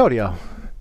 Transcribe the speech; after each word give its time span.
Claudia, 0.00 0.32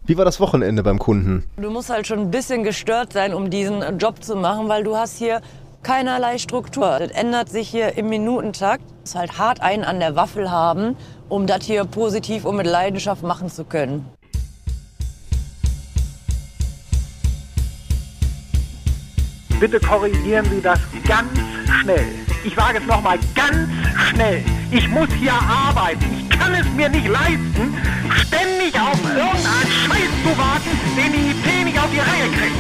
wie 0.06 0.18
war 0.18 0.24
das 0.24 0.40
Wochenende 0.40 0.82
beim 0.82 0.98
Kunden? 0.98 1.44
Du 1.58 1.70
musst 1.70 1.90
halt 1.90 2.08
schon 2.08 2.20
ein 2.20 2.32
bisschen 2.32 2.64
gestört 2.64 3.12
sein, 3.12 3.34
um 3.34 3.50
diesen 3.50 4.00
Job 4.00 4.24
zu 4.24 4.38
machen, 4.38 4.70
weil 4.70 4.86
du 4.86 4.96
hast 4.96 5.18
hier 5.18 5.42
keinerlei 5.84 6.38
Struktur. 6.38 7.00
Das 7.00 7.12
ändert 7.12 7.50
sich 7.50 7.68
hier 7.68 7.98
im 7.98 8.08
Minutentakt. 8.08 8.82
Du 8.82 8.96
musst 9.02 9.16
halt 9.16 9.38
hart 9.38 9.60
einen 9.60 9.84
an 9.84 10.00
der 10.00 10.16
Waffel 10.16 10.50
haben, 10.50 10.96
um 11.28 11.48
das 11.48 11.66
hier 11.66 11.84
positiv 11.84 12.46
und 12.46 12.56
mit 12.56 12.66
Leidenschaft 12.66 13.22
machen 13.22 13.50
zu 13.50 13.66
können. 13.66 14.06
Bitte 19.60 19.82
korrigieren 19.82 20.46
Sie 20.46 20.62
das 20.62 20.80
ganz 21.06 21.28
schnell. 21.82 22.29
Ich 22.44 22.56
sage 22.56 22.78
es 22.78 22.86
nochmal 22.86 23.20
ganz 23.36 23.70
schnell. 24.10 24.44
Ich 24.72 24.88
muss 24.88 25.10
hier 25.20 25.34
arbeiten. 25.34 26.06
Ich 26.18 26.30
kann 26.30 26.54
es 26.54 26.66
mir 26.74 26.88
nicht 26.88 27.08
leisten, 27.08 27.76
ständig 28.16 28.80
auf 28.80 28.98
irgendeinen 29.04 29.72
Scheiß 29.86 30.10
zu 30.24 30.38
warten, 30.38 30.70
den 30.96 31.12
die 31.12 31.32
IT 31.32 31.66
nicht 31.66 31.78
auf 31.78 31.90
die 31.92 32.00
Reihe 32.00 32.30
kriegt. 32.32 32.56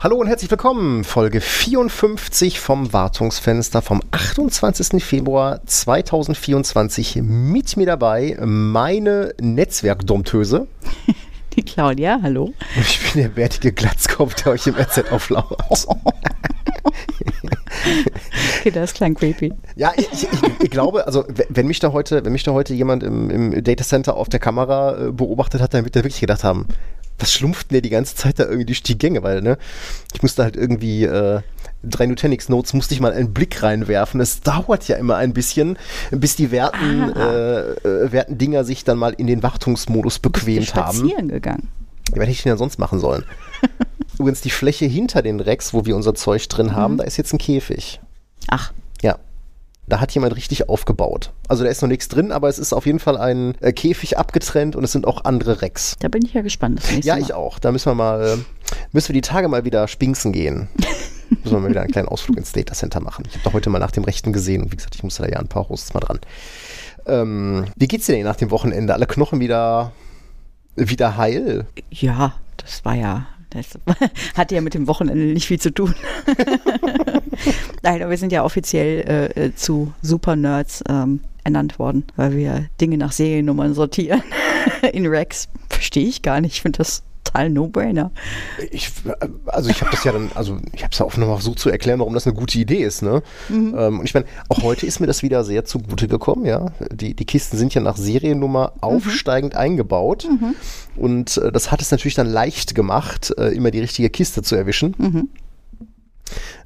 Hallo 0.00 0.16
und 0.16 0.28
herzlich 0.28 0.50
willkommen. 0.50 1.04
Folge 1.04 1.40
54 1.40 2.60
vom 2.60 2.92
Wartungsfenster 2.92 3.82
vom 3.82 4.00
28. 4.12 5.04
Februar 5.04 5.60
2024. 5.66 7.16
Mit 7.22 7.76
mir 7.76 7.86
dabei 7.86 8.38
meine 8.40 9.34
Netzwerkdomptöse. 9.40 10.66
Die 11.56 11.62
Claudia, 11.64 12.20
hallo. 12.22 12.44
Und 12.44 12.56
ich 12.76 13.12
bin 13.12 13.22
der 13.22 13.28
bärtige 13.28 13.72
Glatzkopf, 13.72 14.34
der 14.34 14.52
euch 14.52 14.66
im 14.66 14.74
RZ 14.74 15.10
auflauert. 15.10 15.58
okay, 18.60 18.70
das 18.70 18.94
klang 18.94 19.14
creepy. 19.14 19.52
Ja, 19.74 19.92
ich, 19.96 20.08
ich, 20.12 20.28
ich, 20.60 20.70
glaube, 20.70 21.06
also 21.06 21.24
wenn 21.48 21.66
mich 21.66 21.78
da 21.78 21.92
heute, 21.92 22.24
wenn 22.24 22.32
mich 22.32 22.42
da 22.42 22.52
heute 22.52 22.74
jemand 22.74 23.02
im, 23.02 23.30
im 23.30 23.64
Datacenter 23.64 24.16
auf 24.16 24.28
der 24.28 24.40
Kamera 24.40 25.06
äh, 25.06 25.12
beobachtet 25.12 25.60
hat, 25.60 25.74
dann 25.74 25.84
wird 25.84 25.96
er 25.96 26.04
wirklich 26.04 26.20
gedacht 26.20 26.44
haben, 26.44 26.66
was 27.18 27.32
schlumpft 27.32 27.70
denn 27.70 27.76
der 27.76 27.82
die 27.82 27.90
ganze 27.90 28.14
Zeit 28.14 28.38
da 28.38 28.44
irgendwie 28.44 28.66
durch 28.66 28.82
die 28.82 28.98
Gänge? 28.98 29.22
Weil, 29.22 29.40
ne, 29.40 29.56
ich 30.12 30.22
musste 30.22 30.42
halt 30.42 30.56
irgendwie 30.56 31.04
äh, 31.04 31.40
drei 31.82 32.06
Nutanix 32.06 32.48
Notes 32.48 32.72
musste 32.72 32.94
ich 32.94 33.00
mal 33.00 33.12
einen 33.12 33.32
Blick 33.32 33.62
reinwerfen. 33.62 34.20
Es 34.20 34.40
dauert 34.40 34.88
ja 34.88 34.96
immer 34.96 35.16
ein 35.16 35.32
bisschen, 35.32 35.78
bis 36.10 36.36
die 36.36 36.50
werten, 36.50 37.12
ah. 37.14 37.32
äh, 37.32 37.60
äh, 37.70 38.12
werten 38.12 38.38
Dinger 38.38 38.64
sich 38.64 38.84
dann 38.84 38.98
mal 38.98 39.12
in 39.12 39.26
den 39.26 39.42
Wartungsmodus 39.42 40.18
bequemt 40.18 40.74
haben. 40.74 40.96
spazieren 40.96 41.28
gegangen. 41.28 41.68
Ja, 42.10 42.16
was 42.16 42.22
hätte 42.22 42.32
ich 42.32 42.42
denn 42.42 42.56
sonst 42.56 42.78
machen 42.78 42.98
sollen? 42.98 43.24
Übrigens, 44.18 44.40
die 44.40 44.50
Fläche 44.50 44.86
hinter 44.86 45.22
den 45.22 45.40
Racks, 45.40 45.74
wo 45.74 45.84
wir 45.84 45.96
unser 45.96 46.14
Zeug 46.14 46.48
drin 46.48 46.74
haben, 46.74 46.94
mhm. 46.94 46.98
da 46.98 47.04
ist 47.04 47.16
jetzt 47.16 47.32
ein 47.32 47.38
Käfig. 47.38 48.00
Ach. 48.48 48.72
Ja 49.02 49.18
da 49.86 50.00
hat 50.00 50.12
jemand 50.12 50.34
richtig 50.36 50.68
aufgebaut. 50.68 51.32
Also 51.48 51.64
da 51.64 51.70
ist 51.70 51.80
noch 51.80 51.88
nichts 51.88 52.08
drin, 52.08 52.32
aber 52.32 52.48
es 52.48 52.58
ist 52.58 52.72
auf 52.72 52.86
jeden 52.86 52.98
Fall 52.98 53.16
ein 53.16 53.54
äh, 53.60 53.72
Käfig 53.72 54.18
abgetrennt 54.18 54.74
und 54.76 54.84
es 54.84 54.92
sind 54.92 55.06
auch 55.06 55.24
andere 55.24 55.62
Recks. 55.62 55.96
Da 56.00 56.08
bin 56.08 56.24
ich 56.24 56.34
ja 56.34 56.42
gespannt. 56.42 56.82
ja, 57.04 57.16
ich 57.18 57.32
auch. 57.32 57.58
Da 57.58 57.72
müssen 57.72 57.90
wir 57.90 57.94
mal, 57.94 58.38
müssen 58.92 59.08
wir 59.08 59.14
die 59.14 59.20
Tage 59.20 59.48
mal 59.48 59.64
wieder 59.64 59.86
spinksen 59.88 60.32
gehen. 60.32 60.68
müssen 61.30 61.56
wir 61.56 61.60
mal 61.60 61.70
wieder 61.70 61.82
einen 61.82 61.90
kleinen 61.90 62.08
Ausflug 62.08 62.36
ins 62.36 62.52
Data 62.52 62.74
Center 62.74 63.00
machen. 63.00 63.24
Ich 63.28 63.34
habe 63.34 63.44
da 63.44 63.52
heute 63.52 63.70
mal 63.70 63.78
nach 63.78 63.90
dem 63.90 64.04
Rechten 64.04 64.32
gesehen 64.32 64.62
und 64.62 64.72
wie 64.72 64.76
gesagt, 64.76 64.94
ich 64.94 65.02
musste 65.02 65.22
da 65.22 65.28
ja 65.28 65.38
ein 65.38 65.48
paar 65.48 65.68
Hosts 65.68 65.94
mal 65.94 66.00
dran. 66.00 66.20
Ähm, 67.06 67.66
wie 67.76 67.88
geht's 67.88 68.06
dir 68.06 68.12
denn 68.14 68.24
nach 68.24 68.36
dem 68.36 68.50
Wochenende? 68.50 68.94
Alle 68.94 69.06
Knochen 69.06 69.40
wieder, 69.40 69.92
wieder 70.74 71.16
heil? 71.16 71.66
Ja, 71.90 72.34
das 72.56 72.84
war 72.84 72.94
ja 72.94 73.26
das 73.50 73.78
hat 74.36 74.52
ja 74.52 74.60
mit 74.60 74.74
dem 74.74 74.86
Wochenende 74.86 75.24
nicht 75.24 75.46
viel 75.46 75.60
zu 75.60 75.72
tun. 75.72 75.94
Nein, 77.82 78.02
aber 78.02 78.10
wir 78.10 78.18
sind 78.18 78.32
ja 78.32 78.44
offiziell 78.44 79.32
äh, 79.36 79.46
äh, 79.46 79.54
zu 79.54 79.92
Super-Nerds 80.02 80.84
ähm, 80.88 81.20
ernannt 81.44 81.78
worden, 81.78 82.04
weil 82.16 82.36
wir 82.36 82.66
Dinge 82.80 82.98
nach 82.98 83.12
Seriennummern 83.12 83.74
sortieren. 83.74 84.22
In 84.92 85.06
Rex 85.06 85.48
verstehe 85.68 86.06
ich 86.06 86.22
gar 86.22 86.40
nicht. 86.40 86.54
Ich 86.54 86.62
finde 86.62 86.78
das 86.78 87.02
total 87.26 87.50
No-Brainer. 87.50 88.10
Ich, 88.70 88.92
also 89.46 89.70
ich 89.70 89.80
habe 89.80 89.90
das 89.90 90.04
ja 90.04 90.12
dann, 90.12 90.30
also 90.34 90.58
ich 90.72 90.82
habe 90.82 90.92
es 90.92 90.98
ja 90.98 91.06
auch 91.06 91.16
nochmal 91.16 91.36
versucht 91.36 91.58
zu 91.58 91.70
erklären, 91.70 91.98
warum 91.98 92.14
das 92.14 92.26
eine 92.26 92.34
gute 92.34 92.58
Idee 92.58 92.82
ist. 92.82 93.02
Ne? 93.02 93.22
Mhm. 93.48 93.74
Ähm, 93.78 93.98
und 94.00 94.04
ich 94.04 94.14
meine, 94.14 94.26
auch 94.48 94.62
heute 94.62 94.86
ist 94.86 95.00
mir 95.00 95.06
das 95.06 95.22
wieder 95.22 95.44
sehr 95.44 95.64
zugute 95.64 96.08
gekommen. 96.08 96.46
Ja, 96.46 96.66
die, 96.92 97.14
die 97.14 97.24
Kisten 97.24 97.56
sind 97.56 97.74
ja 97.74 97.80
nach 97.80 97.96
Seriennummer 97.96 98.72
mhm. 98.74 98.82
aufsteigend 98.82 99.56
eingebaut 99.56 100.26
mhm. 100.28 100.54
und 100.96 101.36
äh, 101.38 101.52
das 101.52 101.70
hat 101.70 101.80
es 101.80 101.90
natürlich 101.90 102.14
dann 102.14 102.28
leicht 102.28 102.74
gemacht, 102.74 103.34
äh, 103.38 103.48
immer 103.48 103.70
die 103.70 103.80
richtige 103.80 104.10
Kiste 104.10 104.42
zu 104.42 104.56
erwischen. 104.56 104.94
Mhm. 104.98 105.28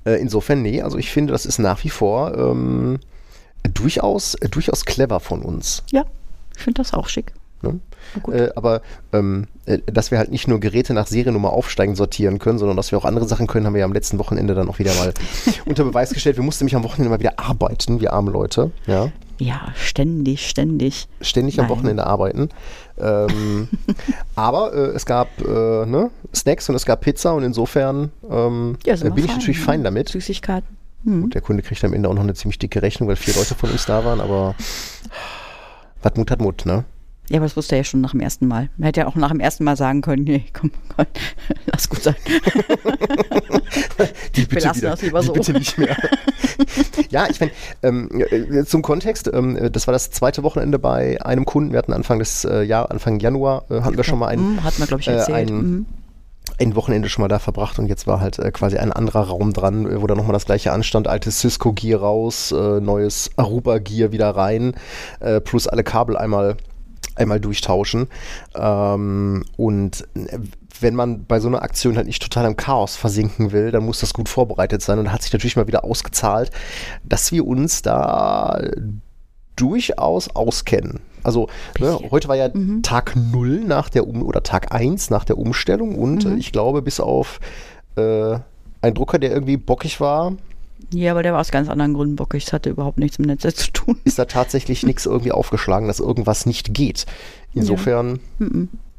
Äh, 0.04 0.20
insofern, 0.20 0.62
nee, 0.62 0.82
also 0.82 0.98
ich 0.98 1.10
finde, 1.10 1.32
das 1.32 1.46
ist 1.46 1.58
nach 1.58 1.84
wie 1.84 1.90
vor 1.90 2.36
ähm, 2.36 2.98
durchaus, 3.62 4.36
durchaus 4.50 4.84
clever 4.84 5.20
von 5.20 5.42
uns. 5.42 5.82
Ja, 5.90 6.04
ich 6.56 6.62
finde 6.62 6.80
das 6.80 6.94
auch 6.94 7.08
schick. 7.08 7.32
Ne? 7.62 7.78
Äh, 8.32 8.48
aber 8.56 8.80
ähm, 9.12 9.46
äh, 9.59 9.59
dass 9.78 10.10
wir 10.10 10.18
halt 10.18 10.30
nicht 10.30 10.48
nur 10.48 10.60
Geräte 10.60 10.94
nach 10.94 11.06
Seriennummer 11.06 11.50
aufsteigen 11.50 11.94
sortieren 11.94 12.38
können, 12.38 12.58
sondern 12.58 12.76
dass 12.76 12.90
wir 12.90 12.98
auch 12.98 13.04
andere 13.04 13.26
Sachen 13.26 13.46
können, 13.46 13.66
haben 13.66 13.74
wir 13.74 13.80
ja 13.80 13.84
am 13.84 13.92
letzten 13.92 14.18
Wochenende 14.18 14.54
dann 14.54 14.68
auch 14.68 14.78
wieder 14.78 14.94
mal 14.94 15.12
unter 15.66 15.84
Beweis 15.84 16.10
gestellt. 16.10 16.36
Wir 16.36 16.44
mussten 16.44 16.64
nämlich 16.64 16.76
am 16.76 16.84
Wochenende 16.84 17.10
mal 17.10 17.20
wieder 17.20 17.38
arbeiten, 17.38 18.00
wir 18.00 18.12
arme 18.12 18.30
Leute. 18.30 18.70
Ja, 18.86 19.10
ja 19.38 19.60
ständig, 19.74 20.48
ständig. 20.48 21.08
Ständig 21.20 21.56
Nein. 21.56 21.66
am 21.66 21.70
Wochenende 21.70 22.06
arbeiten. 22.06 22.48
Ähm, 22.98 23.68
aber 24.34 24.72
äh, 24.74 24.96
es 24.96 25.06
gab 25.06 25.28
äh, 25.40 25.86
ne, 25.86 26.10
Snacks 26.34 26.68
und 26.68 26.74
es 26.74 26.86
gab 26.86 27.00
Pizza 27.00 27.34
und 27.34 27.42
insofern 27.42 28.10
ähm, 28.30 28.76
ja, 28.84 28.96
bin 28.96 29.16
ich 29.16 29.24
fein, 29.26 29.36
natürlich 29.36 29.58
ne? 29.58 29.64
fein 29.64 29.84
damit. 29.84 30.08
Süßigkeiten. 30.08 30.76
Hm. 31.04 31.22
Gut, 31.22 31.34
der 31.34 31.40
Kunde 31.40 31.62
kriegt 31.62 31.82
am 31.84 31.94
Ende 31.94 32.08
auch 32.08 32.14
noch 32.14 32.22
eine 32.22 32.34
ziemlich 32.34 32.58
dicke 32.58 32.82
Rechnung, 32.82 33.08
weil 33.08 33.16
vier 33.16 33.34
Leute 33.34 33.54
von 33.54 33.70
uns 33.70 33.86
da 33.86 34.04
waren, 34.04 34.20
aber 34.20 34.54
was 36.02 36.14
Mut 36.16 36.30
hat 36.30 36.40
Mut, 36.40 36.66
ne? 36.66 36.84
Ja, 37.30 37.38
aber 37.38 37.46
das 37.46 37.56
wusste 37.56 37.76
er 37.76 37.78
ja 37.78 37.84
schon 37.84 38.00
nach 38.00 38.10
dem 38.10 38.18
ersten 38.18 38.48
Mal. 38.48 38.70
Man 38.76 38.86
hätte 38.86 39.00
ja 39.00 39.06
auch 39.06 39.14
nach 39.14 39.30
dem 39.30 39.38
ersten 39.38 39.62
Mal 39.62 39.76
sagen 39.76 40.00
können, 40.00 40.24
nee, 40.24 40.46
komm, 40.52 40.72
komm 40.96 41.06
lass 41.66 41.88
gut 41.88 42.02
sein. 42.02 42.16
die 44.34 44.46
bitte, 44.46 44.64
Wir 44.64 44.74
wieder, 44.74 44.90
das 44.90 45.02
lieber 45.02 45.22
so. 45.22 45.32
bitte 45.32 45.52
nicht 45.52 45.78
mehr. 45.78 45.96
ja, 47.10 47.28
ich 47.30 47.38
meine, 47.38 47.52
ähm, 47.84 48.08
äh, 48.30 48.64
zum 48.64 48.82
Kontext, 48.82 49.30
ähm, 49.32 49.70
das 49.70 49.86
war 49.86 49.92
das 49.92 50.10
zweite 50.10 50.42
Wochenende 50.42 50.80
bei 50.80 51.22
einem 51.22 51.44
Kunden. 51.44 51.70
Wir 51.70 51.78
hatten 51.78 51.92
Anfang 51.92 52.18
des 52.18 52.44
äh, 52.44 52.62
Jahr, 52.62 52.90
Anfang 52.90 53.20
Januar 53.20 53.62
äh, 53.70 53.82
hatten 53.82 53.96
wir 53.96 54.02
schon 54.02 54.18
mal 54.18 54.26
einen, 54.26 54.54
mhm, 54.54 54.64
hatten 54.64 54.80
wir, 54.80 54.88
glaube 54.88 55.02
ich, 55.02 55.06
erzählt. 55.06 55.50
Äh, 55.50 55.52
ein, 55.52 55.54
mhm. 55.54 55.86
ein 56.58 56.74
Wochenende 56.74 57.08
schon 57.08 57.22
mal 57.22 57.28
da 57.28 57.38
verbracht 57.38 57.78
und 57.78 57.86
jetzt 57.86 58.08
war 58.08 58.20
halt 58.20 58.40
äh, 58.40 58.50
quasi 58.50 58.76
ein 58.76 58.92
anderer 58.92 59.28
Raum 59.28 59.52
dran, 59.52 59.86
äh, 59.86 60.02
wo 60.02 60.08
da 60.08 60.16
nochmal 60.16 60.32
das 60.32 60.46
gleiche 60.46 60.72
anstand. 60.72 61.06
Altes 61.06 61.38
Cisco-Gear 61.38 62.00
raus, 62.00 62.50
äh, 62.50 62.80
neues 62.80 63.30
Aruba-Gear 63.36 64.10
wieder 64.10 64.30
rein, 64.30 64.74
äh, 65.20 65.40
plus 65.40 65.68
alle 65.68 65.84
Kabel 65.84 66.16
einmal 66.16 66.56
einmal 67.20 67.40
durchtauschen. 67.40 68.08
Ähm, 68.54 69.44
und 69.56 70.08
wenn 70.80 70.94
man 70.94 71.24
bei 71.26 71.40
so 71.40 71.48
einer 71.48 71.62
Aktion 71.62 71.96
halt 71.96 72.06
nicht 72.06 72.22
total 72.22 72.46
im 72.46 72.56
Chaos 72.56 72.96
versinken 72.96 73.52
will, 73.52 73.70
dann 73.70 73.84
muss 73.84 74.00
das 74.00 74.14
gut 74.14 74.28
vorbereitet 74.28 74.82
sein. 74.82 74.98
Und 74.98 75.06
da 75.06 75.12
hat 75.12 75.22
sich 75.22 75.32
natürlich 75.32 75.56
mal 75.56 75.66
wieder 75.66 75.84
ausgezahlt, 75.84 76.50
dass 77.04 77.32
wir 77.32 77.46
uns 77.46 77.82
da 77.82 78.60
durchaus 79.56 80.34
auskennen. 80.34 81.00
Also 81.22 81.48
ne, 81.78 81.98
heute 82.10 82.28
war 82.28 82.36
ja 82.36 82.48
mhm. 82.52 82.82
Tag 82.82 83.14
0 83.14 83.64
nach 83.66 83.90
der 83.90 84.08
um 84.08 84.22
oder 84.22 84.42
Tag 84.42 84.74
1 84.74 85.10
nach 85.10 85.24
der 85.24 85.36
Umstellung 85.36 85.96
und 85.96 86.24
mhm. 86.24 86.38
ich 86.38 86.50
glaube, 86.50 86.80
bis 86.80 86.98
auf 86.98 87.40
äh, 87.96 88.38
einen 88.80 88.94
Drucker, 88.94 89.18
der 89.18 89.30
irgendwie 89.30 89.58
bockig 89.58 90.00
war, 90.00 90.32
ja, 90.92 91.12
aber 91.12 91.22
der 91.22 91.32
war 91.32 91.40
aus 91.40 91.50
ganz 91.50 91.68
anderen 91.68 91.94
Gründen 91.94 92.16
bockig. 92.16 92.44
Das 92.44 92.52
hatte 92.52 92.70
überhaupt 92.70 92.98
nichts 92.98 93.18
mit 93.18 93.28
Netz 93.28 93.42
zu 93.56 93.72
tun. 93.72 93.98
Ist 94.04 94.18
da 94.18 94.24
tatsächlich 94.24 94.82
nichts 94.82 95.06
irgendwie 95.06 95.32
aufgeschlagen, 95.32 95.88
dass 95.88 96.00
irgendwas 96.00 96.46
nicht 96.46 96.74
geht. 96.74 97.06
Insofern 97.54 98.20
ja. 98.38 98.46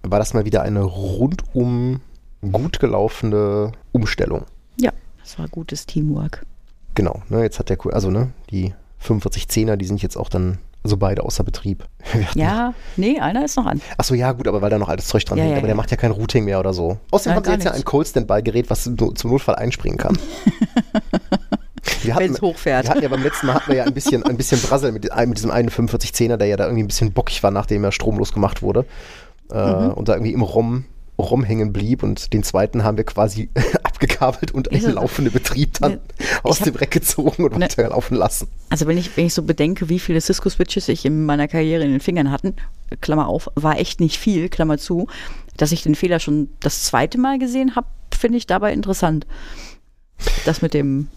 war 0.03 0.19
das 0.19 0.33
mal 0.33 0.45
wieder 0.45 0.61
eine 0.61 0.81
rundum 0.81 2.01
gut 2.51 2.79
gelaufene 2.79 3.71
Umstellung. 3.91 4.45
Ja, 4.79 4.91
das 5.21 5.37
war 5.37 5.47
gutes 5.47 5.85
Teamwork. 5.85 6.45
Genau, 6.95 7.21
ne, 7.29 7.41
jetzt 7.41 7.59
hat 7.59 7.69
der, 7.69 7.77
also 7.91 8.09
ne, 8.09 8.31
die 8.49 8.73
4510er, 9.05 9.75
die 9.75 9.85
sind 9.85 10.01
jetzt 10.01 10.17
auch 10.17 10.29
dann 10.29 10.57
also 10.83 10.97
beide 10.97 11.23
außer 11.23 11.43
Betrieb. 11.43 11.85
Ja, 12.35 12.73
nee, 12.97 13.19
einer 13.19 13.45
ist 13.45 13.55
noch 13.55 13.65
an. 13.65 13.81
Achso, 13.97 14.15
ja, 14.15 14.31
gut, 14.31 14.47
aber 14.47 14.61
weil 14.61 14.69
da 14.69 14.79
noch 14.79 14.89
alles 14.89 15.07
Zeug 15.07 15.23
dran 15.25 15.37
ja, 15.37 15.43
hängt. 15.43 15.53
Ja, 15.53 15.57
aber 15.59 15.67
ja. 15.67 15.73
der 15.73 15.75
macht 15.75 15.91
ja 15.91 15.97
kein 15.97 16.11
Routing 16.11 16.45
mehr 16.45 16.59
oder 16.59 16.73
so. 16.73 16.97
Außerdem 17.11 17.35
haben 17.35 17.45
sie 17.45 17.51
jetzt 17.51 17.65
ja 17.65 17.71
ein 17.71 17.85
Cold 17.85 18.07
Standby-Gerät, 18.07 18.69
was 18.69 18.83
zum 18.83 19.31
Notfall 19.31 19.55
einspringen 19.55 19.97
kann. 19.97 20.17
Wenn 22.03 22.33
es 22.33 22.41
hochfährt. 22.41 22.85
Wir 22.85 22.89
hatten 22.91 23.03
ja 23.03 23.09
beim 23.09 23.23
letzten 23.23 23.47
Mal 23.47 23.55
hatten 23.55 23.71
wir 23.71 23.77
ja 23.77 23.83
ein 23.85 23.93
bisschen, 23.93 24.23
ein 24.23 24.37
bisschen 24.37 24.59
Brassel 24.61 24.91
mit, 24.91 25.03
mit 25.03 25.37
diesem 25.37 25.51
4110er, 25.51 26.37
der 26.37 26.47
ja 26.47 26.57
da 26.57 26.65
irgendwie 26.65 26.83
ein 26.83 26.87
bisschen 26.87 27.11
bockig 27.11 27.41
war, 27.43 27.51
nachdem 27.51 27.83
er 27.83 27.91
stromlos 27.91 28.33
gemacht 28.33 28.61
wurde. 28.61 28.85
Äh, 29.51 29.55
mhm. 29.55 29.93
Und 29.93 30.09
da 30.09 30.13
irgendwie 30.13 30.33
im 30.33 30.41
ROM, 30.41 30.85
ROM 31.17 31.43
hängen 31.43 31.73
blieb. 31.73 32.03
Und 32.03 32.33
den 32.33 32.43
zweiten 32.43 32.83
haben 32.83 32.97
wir 32.97 33.03
quasi 33.03 33.49
abgekabelt 33.83 34.51
und 34.51 34.71
einen 34.71 34.93
laufenden 34.93 35.33
Betrieb 35.33 35.79
dann 35.79 35.93
ne, 35.93 35.99
aus 36.43 36.59
dem 36.59 36.75
Reck 36.75 36.91
gezogen 36.91 37.43
und 37.43 37.57
ne, 37.57 37.65
weiterlaufen 37.65 38.17
lassen. 38.17 38.47
Also 38.69 38.87
wenn 38.87 38.97
ich, 38.97 39.15
wenn 39.17 39.25
ich 39.25 39.33
so 39.33 39.43
bedenke, 39.43 39.89
wie 39.89 39.99
viele 39.99 40.21
Cisco-Switches 40.21 40.87
ich 40.89 41.05
in 41.05 41.25
meiner 41.25 41.47
Karriere 41.47 41.83
in 41.83 41.91
den 41.91 41.99
Fingern 41.99 42.31
hatte, 42.31 42.53
Klammer 43.01 43.27
auf, 43.27 43.49
war 43.55 43.79
echt 43.79 43.99
nicht 43.99 44.17
viel, 44.17 44.49
Klammer 44.49 44.77
zu, 44.77 45.07
dass 45.57 45.71
ich 45.71 45.83
den 45.83 45.95
Fehler 45.95 46.19
schon 46.19 46.49
das 46.59 46.83
zweite 46.83 47.17
Mal 47.17 47.39
gesehen 47.39 47.75
habe, 47.75 47.87
finde 48.17 48.37
ich 48.37 48.47
dabei 48.47 48.73
interessant. 48.73 49.25
Das 50.45 50.61
mit 50.61 50.73
dem 50.73 51.07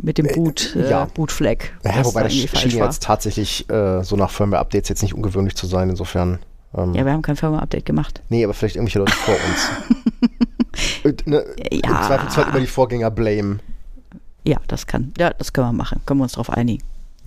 mit 0.00 0.18
dem 0.18 0.26
Boot, 0.26 0.74
äh, 0.76 0.90
ja. 0.90 1.04
Bootflag. 1.06 1.72
Ja, 1.84 1.96
was 1.96 2.06
wobei 2.08 2.20
da 2.22 2.28
das 2.28 2.34
schien 2.60 2.70
jetzt 2.78 3.02
tatsächlich 3.02 3.68
äh, 3.70 4.02
so 4.04 4.16
nach 4.16 4.30
Firmware-Updates 4.30 4.88
jetzt 4.88 5.02
nicht 5.02 5.14
ungewöhnlich 5.14 5.54
zu 5.56 5.66
sein, 5.66 5.88
insofern. 5.90 6.38
Ähm, 6.76 6.94
Ja, 6.94 7.04
wir 7.04 7.12
haben 7.12 7.22
kein 7.22 7.36
Firmware-Update 7.36 7.86
gemacht. 7.86 8.22
Nee, 8.28 8.44
aber 8.44 8.52
vielleicht 8.54 8.76
irgendwelche 8.76 8.98
Leute 8.98 9.12
vor 9.12 9.34
uns. 9.34 9.70
Und, 11.04 11.26
ne, 11.26 11.38
Im 11.70 11.80
Ja. 11.84 12.02
Zweifelsfall 12.06 12.48
immer 12.50 12.60
die 12.60 12.66
Vorgänger 12.66 13.10
blame. 13.10 13.58
Ja, 14.44 14.58
das 14.66 14.86
kann, 14.86 15.12
ja, 15.18 15.30
das 15.30 15.52
können 15.52 15.68
wir 15.68 15.72
machen. 15.72 16.00
Können 16.06 16.20
wir 16.20 16.24
uns 16.24 16.32
darauf 16.32 16.50
einigen. 16.50 16.82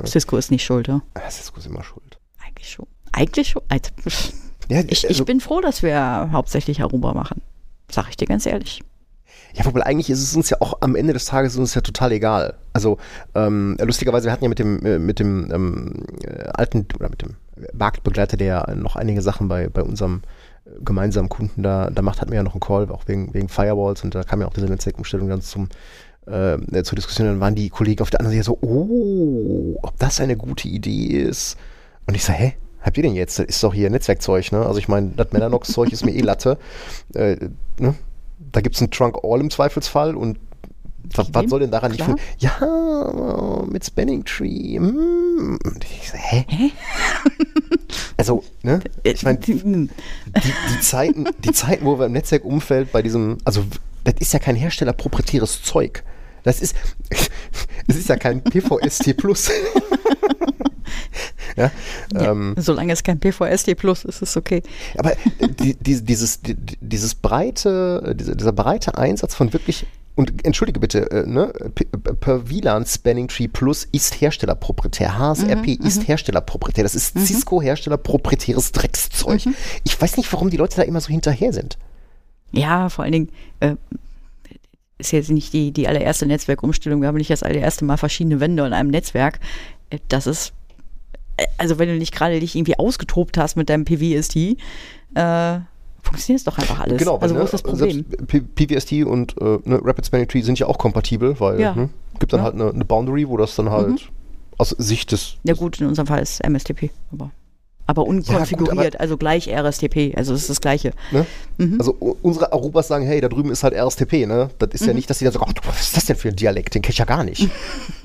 Cisco 0.05 0.37
ist 0.37 0.49
nicht 0.51 0.63
schuld, 0.63 0.87
ja? 0.87 1.01
Das 1.13 1.39
ist 1.39 1.53
gut 1.53 1.65
immer 1.65 1.83
schuld. 1.83 2.17
Eigentlich 2.43 2.69
schon. 2.71 2.87
Eigentlich 3.11 3.49
schon. 3.49 3.61
Also. 3.69 3.89
Ja, 4.69 4.79
Ich, 4.87 5.07
also- 5.07 5.21
ich 5.21 5.25
bin 5.25 5.39
froh, 5.41 5.61
dass 5.61 5.83
wir 5.83 6.29
hauptsächlich 6.31 6.81
Aruba 6.81 7.13
machen. 7.13 7.41
Sag 7.91 8.09
ich 8.09 8.17
dir 8.17 8.25
ganz 8.25 8.45
ehrlich. 8.45 8.81
Ja, 9.53 9.65
wobei 9.65 9.85
eigentlich 9.85 10.09
ist 10.09 10.21
es 10.21 10.35
uns 10.35 10.49
ja 10.49 10.57
auch 10.59 10.77
am 10.81 10.95
Ende 10.95 11.13
des 11.13 11.25
Tages 11.25 11.57
uns 11.57 11.75
ja 11.75 11.81
total 11.81 12.11
egal. 12.11 12.55
Also 12.73 12.97
ähm, 13.35 13.77
lustigerweise, 13.81 14.25
wir 14.25 14.31
hatten 14.31 14.43
ja 14.43 14.49
mit 14.49 14.59
dem 14.59 14.85
äh, 14.85 14.99
mit 14.99 15.19
dem 15.19 15.51
ähm, 15.51 16.05
äh, 16.23 16.43
alten 16.53 16.87
oder 16.95 17.09
mit 17.09 17.21
dem 17.21 17.35
Marktbegleiter, 17.73 18.37
der 18.37 18.47
ja 18.47 18.75
noch 18.75 18.95
einige 18.95 19.21
Sachen 19.21 19.47
bei, 19.47 19.67
bei 19.67 19.83
unserem 19.83 20.21
äh, 20.65 20.69
gemeinsamen 20.83 21.29
Kunden 21.29 21.63
da, 21.63 21.89
da 21.89 22.01
macht, 22.01 22.21
hatten 22.21 22.31
wir 22.31 22.37
ja 22.37 22.43
noch 22.43 22.53
einen 22.53 22.61
Call, 22.61 22.89
auch 22.91 23.07
wegen, 23.07 23.33
wegen 23.33 23.49
Firewalls 23.49 24.03
und 24.03 24.15
da 24.15 24.23
kam 24.23 24.41
ja 24.41 24.47
auch 24.47 24.53
diese 24.53 24.67
Netzwerkumstellung 24.67 25.27
dann 25.27 25.41
zum 25.41 25.69
äh, 26.27 26.83
zur 26.83 26.95
Diskussion, 26.95 27.27
dann 27.27 27.39
waren 27.39 27.55
die 27.55 27.69
Kollegen 27.69 28.01
auf 28.01 28.09
der 28.09 28.19
anderen 28.19 28.37
Seite 28.37 28.45
so, 28.45 28.57
oh, 28.61 29.77
ob 29.81 29.97
das 29.97 30.19
eine 30.19 30.37
gute 30.37 30.67
Idee 30.67 31.07
ist. 31.07 31.57
Und 32.07 32.15
ich 32.15 32.23
so, 32.23 32.33
hä? 32.33 32.53
Habt 32.81 32.97
ihr 32.97 33.03
denn 33.03 33.13
jetzt? 33.13 33.37
Das 33.37 33.45
ist 33.45 33.63
doch 33.63 33.73
hier 33.73 33.89
Netzwerkzeug, 33.89 34.51
ne? 34.51 34.65
Also 34.65 34.79
ich 34.79 34.87
meine, 34.87 35.11
das 35.15 35.31
Mellanox-Zeug 35.31 35.91
ist 35.91 36.03
mir 36.03 36.13
eh 36.13 36.21
Latte. 36.21 36.57
Äh, 37.13 37.37
ne? 37.79 37.93
Da 38.51 38.61
gibt 38.61 38.75
es 38.75 38.81
einen 38.81 38.91
Trunk 38.91 39.17
All 39.23 39.39
im 39.39 39.49
Zweifelsfall 39.49 40.15
und 40.15 40.37
was, 41.13 41.33
was 41.33 41.49
soll 41.49 41.59
denn 41.61 41.71
daran 41.71 41.91
nicht 41.91 42.03
Klar. 42.03 42.17
fun- 42.17 42.19
Ja, 42.39 43.63
mit 43.69 43.83
Spanning 43.85 44.23
Tree. 44.23 44.77
Hm. 44.77 45.59
Ich 46.01 46.09
so, 46.11 46.17
hä? 46.17 46.45
Also, 48.17 48.43
ne? 48.61 48.79
Ich 49.03 49.23
meine, 49.23 49.39
die, 49.39 49.53
Äh, 49.53 49.87
die, 50.73 50.79
Zeiten, 50.81 51.25
die 51.39 51.51
Zeiten, 51.51 51.85
wo 51.85 51.97
wir 51.99 52.05
im 52.05 52.11
Netzwerkumfeld 52.13 52.91
bei 52.91 53.01
diesem, 53.01 53.37
also 53.45 53.63
das 54.03 54.15
ist 54.19 54.31
ja 54.33 54.39
kein 54.39 54.55
herstellerproprietäres 54.55 55.63
Zeug. 55.63 56.03
Das 56.43 56.61
ist, 56.61 56.75
es 57.87 57.95
ist 57.95 58.09
ja 58.09 58.15
kein 58.17 58.43
PVST 58.43 59.17
Plus. 59.17 59.49
ja, 61.57 61.71
Ja, 62.13 62.31
ähm, 62.31 62.55
solange 62.57 62.93
es 62.93 63.03
kein 63.03 63.19
PVSD 63.19 63.75
Plus 63.75 64.05
ist, 64.05 64.21
ist 64.21 64.29
es 64.29 64.37
okay. 64.37 64.61
aber 64.97 65.13
die, 65.59 65.75
die, 65.75 66.01
dieses, 66.03 66.41
die, 66.41 66.55
dieses 66.79 67.15
breite, 67.15 68.03
äh, 68.07 68.15
dieser, 68.15 68.35
dieser 68.35 68.53
breite 68.53 68.97
Einsatz 68.97 69.35
von 69.35 69.53
wirklich, 69.53 69.85
und 70.15 70.45
entschuldige 70.45 70.79
bitte, 70.79 71.09
äh, 71.11 71.25
ne, 71.25 71.47
P- 71.73 71.85
per 71.85 72.49
WLAN 72.49 72.85
Spanning 72.85 73.27
Tree 73.27 73.47
Plus 73.47 73.87
ist 73.91 74.19
herstellerproprietär. 74.21 75.17
HSRP 75.17 75.69
ist 75.83 76.07
herstellerproprietär. 76.07 76.83
Das 76.83 76.95
ist 76.95 77.17
Cisco 77.17 77.61
herstellerproprietäres 77.61 78.71
Dreckszeug. 78.73 79.41
Ich 79.85 79.99
weiß 80.01 80.17
nicht, 80.17 80.31
warum 80.33 80.49
die 80.49 80.57
Leute 80.57 80.75
da 80.75 80.81
immer 80.83 80.99
so 80.99 81.07
hinterher 81.09 81.53
sind. 81.53 81.77
Ja, 82.51 82.89
vor 82.89 83.03
allen 83.05 83.13
Dingen 83.13 83.29
äh, 83.61 83.75
ist 84.97 85.13
jetzt 85.13 85.29
nicht 85.31 85.53
die, 85.53 85.71
die 85.71 85.87
allererste 85.87 86.25
Netzwerkumstellung. 86.25 86.99
Wir 87.01 87.07
haben 87.07 87.15
nicht 87.15 87.29
das 87.31 87.41
allererste 87.43 87.85
Mal 87.85 87.95
verschiedene 87.97 88.41
Wände 88.41 88.65
in 88.65 88.73
einem 88.73 88.89
Netzwerk. 88.91 89.39
Das 90.09 90.27
ist, 90.27 90.53
äh, 91.37 91.45
also 91.57 91.79
wenn 91.79 91.89
du 91.89 91.95
nicht 91.97 92.13
gerade 92.13 92.39
dich 92.39 92.55
irgendwie 92.55 92.77
ausgetobt 92.79 93.37
hast 93.37 93.55
mit 93.55 93.69
deinem 93.69 93.85
PVST, 93.85 94.35
äh, 95.15 95.59
funktioniert 96.03 96.39
es 96.39 96.43
doch 96.45 96.57
einfach 96.57 96.79
alles. 96.79 96.97
Genau, 96.97 97.17
also 97.17 97.35
weil, 97.35 97.39
wo 97.41 97.43
ne, 97.43 97.45
ist 97.45 97.53
das 97.53 97.61
Problem? 97.63 98.05
Selbst 98.09 98.27
P 98.27 98.41
PVST 98.65 98.91
und 99.05 99.35
äh, 99.39 99.59
ne, 99.63 99.79
Rapid 99.83 100.05
Spanning 100.05 100.27
Tree 100.27 100.41
sind 100.41 100.57
ja 100.59 100.67
auch 100.67 100.77
kompatibel, 100.77 101.39
weil 101.39 101.59
Ja. 101.59 101.75
ne, 101.75 101.89
gibt 102.19 102.33
dann 102.33 102.39
Ja. 102.39 102.45
halt 102.45 102.55
eine, 102.55 102.69
eine 102.71 102.85
Boundary, 102.85 103.27
wo 103.29 103.37
das 103.37 103.55
dann 103.55 103.69
halt 103.69 104.09
aus 104.57 104.69
Sicht 104.77 105.11
des 105.11 105.35
Ja 105.43 105.53
gut, 105.53 105.79
in 105.81 105.87
unserem 105.87 106.07
Fall 106.07 106.21
ist 106.21 106.43
MSTP, 106.43 106.89
aber, 107.11 107.31
aber 107.87 108.03
gut, 108.05 108.09
unkonfiguriert, 108.29 108.99
also 108.99 109.17
gleich 109.17 109.47
RSTP, 109.47 110.15
also 110.15 110.33
es 110.33 110.41
ist 110.41 110.49
das 110.49 110.61
gleiche. 110.61 110.91
Ne? 111.11 111.25
Mhm. 111.57 111.75
Also 111.79 111.93
unsere 112.21 112.51
Arubas 112.53 112.87
sagen, 112.87 113.05
hey, 113.05 113.21
da 113.21 113.27
drüben 113.29 113.51
ist 113.51 113.63
halt 113.63 113.73
RSTP, 113.73 114.25
ne? 114.27 114.49
Das 114.59 114.69
ist 114.73 114.81
Mhm. 114.81 114.87
ja 114.87 114.93
nicht, 114.93 115.09
dass 115.09 115.17
die 115.19 115.25
dann 115.25 115.33
sagen, 115.33 115.45
ach, 115.47 115.53
du, 115.53 115.61
was 115.67 115.81
ist 115.81 115.97
das 115.97 116.05
denn 116.05 116.15
für 116.15 116.29
ein 116.29 116.35
Dialekt? 116.35 116.75
Den 116.75 116.81
kenn 116.81 116.91
ich 116.91 116.97
ja 116.99 117.05
gar 117.05 117.23
nicht. 117.23 117.49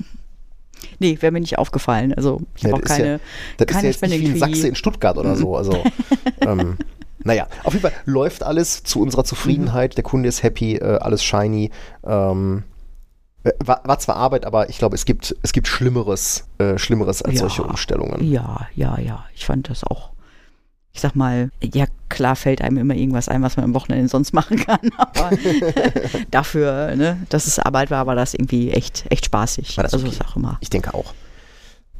Nee, 0.99 1.17
wäre 1.21 1.31
mir 1.31 1.39
nicht 1.39 1.57
aufgefallen. 1.57 2.13
Also 2.13 2.41
ich 2.55 2.63
habe 2.65 2.71
Ja, 2.71 2.77
auch 2.77 2.81
ist 2.83 2.87
keine, 2.87 3.11
ja, 3.11 3.19
das 3.57 3.65
ist 3.67 3.73
keine 3.73 3.83
ja 3.83 3.91
jetzt 3.91 4.01
nicht 4.01 4.33
wie 4.33 4.39
Sachse 4.39 4.67
in 4.67 4.75
Stuttgart 4.75 5.17
oder 5.17 5.35
so. 5.35 5.55
Also, 5.55 5.83
ähm, 6.41 6.77
naja, 7.23 7.47
auf 7.63 7.73
jeden 7.73 7.81
Fall 7.83 7.93
läuft 8.05 8.43
alles 8.43 8.83
zu 8.83 9.01
unserer 9.01 9.23
Zufriedenheit. 9.23 9.97
Der 9.97 10.03
Kunde 10.03 10.29
ist 10.29 10.43
happy, 10.43 10.75
äh, 10.75 10.97
alles 10.99 11.23
shiny. 11.23 11.71
Ähm, 12.05 12.63
äh, 13.43 13.51
war, 13.63 13.81
war 13.85 13.99
zwar 13.99 14.15
Arbeit, 14.15 14.45
aber 14.45 14.69
ich 14.69 14.77
glaube, 14.77 14.95
es 14.95 15.05
gibt, 15.05 15.35
es 15.43 15.51
gibt 15.53 15.67
Schlimmeres, 15.67 16.47
äh, 16.57 16.77
Schlimmeres 16.77 17.21
als 17.21 17.35
Ja. 17.35 17.41
solche 17.41 17.63
Umstellungen. 17.63 18.23
Ja, 18.23 18.67
ja, 18.75 18.97
ja. 18.99 19.25
Ich 19.35 19.45
fand 19.45 19.69
das 19.69 19.83
auch. 19.83 20.11
Ich 20.97 21.01
sag 21.01 21.15
mal, 21.15 21.51
ja 21.61 21.85
klar 22.09 22.35
fällt 22.35 22.59
einem 22.63 22.77
immer 22.77 22.95
irgendwas 22.95 23.29
ein, 23.29 23.43
was 23.43 23.55
man 23.55 23.65
am 23.65 23.75
Wochenende 23.75 24.07
sonst 24.07 24.33
machen 24.33 24.57
kann, 24.57 24.79
aber 24.97 25.29
dafür, 26.31 26.95
ne, 26.95 27.19
dass 27.29 27.45
es 27.45 27.59
Arbeit 27.59 27.91
war, 27.91 28.07
war 28.07 28.15
das 28.15 28.33
irgendwie 28.33 28.71
echt, 28.71 29.05
echt 29.11 29.25
spaßig. 29.25 29.77
War 29.77 29.83
das 29.83 29.93
also 29.93 30.07
okay? 30.07 30.17
auch 30.25 30.35
immer 30.35 30.57
Ich 30.59 30.71
denke 30.71 30.95
auch. 30.95 31.13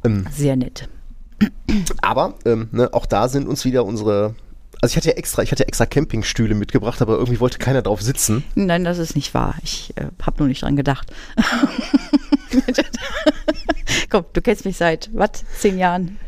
Ähm, 0.02 0.26
sehr 0.32 0.56
nett. 0.56 0.88
aber 2.02 2.34
ähm, 2.44 2.70
ne, 2.72 2.92
auch 2.92 3.06
da 3.06 3.28
sind 3.28 3.46
uns 3.46 3.64
wieder 3.64 3.84
unsere. 3.84 4.34
Also 4.82 4.94
ich 4.94 4.96
hatte 4.96 5.10
ja 5.10 5.14
extra, 5.14 5.44
ich 5.44 5.52
hatte 5.52 5.68
extra 5.68 5.86
Campingstühle 5.86 6.56
mitgebracht, 6.56 7.00
aber 7.00 7.18
irgendwie 7.18 7.38
wollte 7.38 7.58
keiner 7.58 7.82
drauf 7.82 8.02
sitzen. 8.02 8.42
Nein, 8.56 8.82
das 8.82 8.98
ist 8.98 9.14
nicht 9.14 9.32
wahr. 9.32 9.54
Ich 9.62 9.92
äh, 9.94 10.06
habe 10.22 10.38
nur 10.38 10.48
nicht 10.48 10.62
dran 10.62 10.74
gedacht. 10.74 11.12
Komm, 14.10 14.24
du 14.32 14.42
kennst 14.42 14.64
mich 14.64 14.76
seit, 14.76 15.08
was, 15.12 15.44
zehn 15.56 15.78
Jahren? 15.78 16.18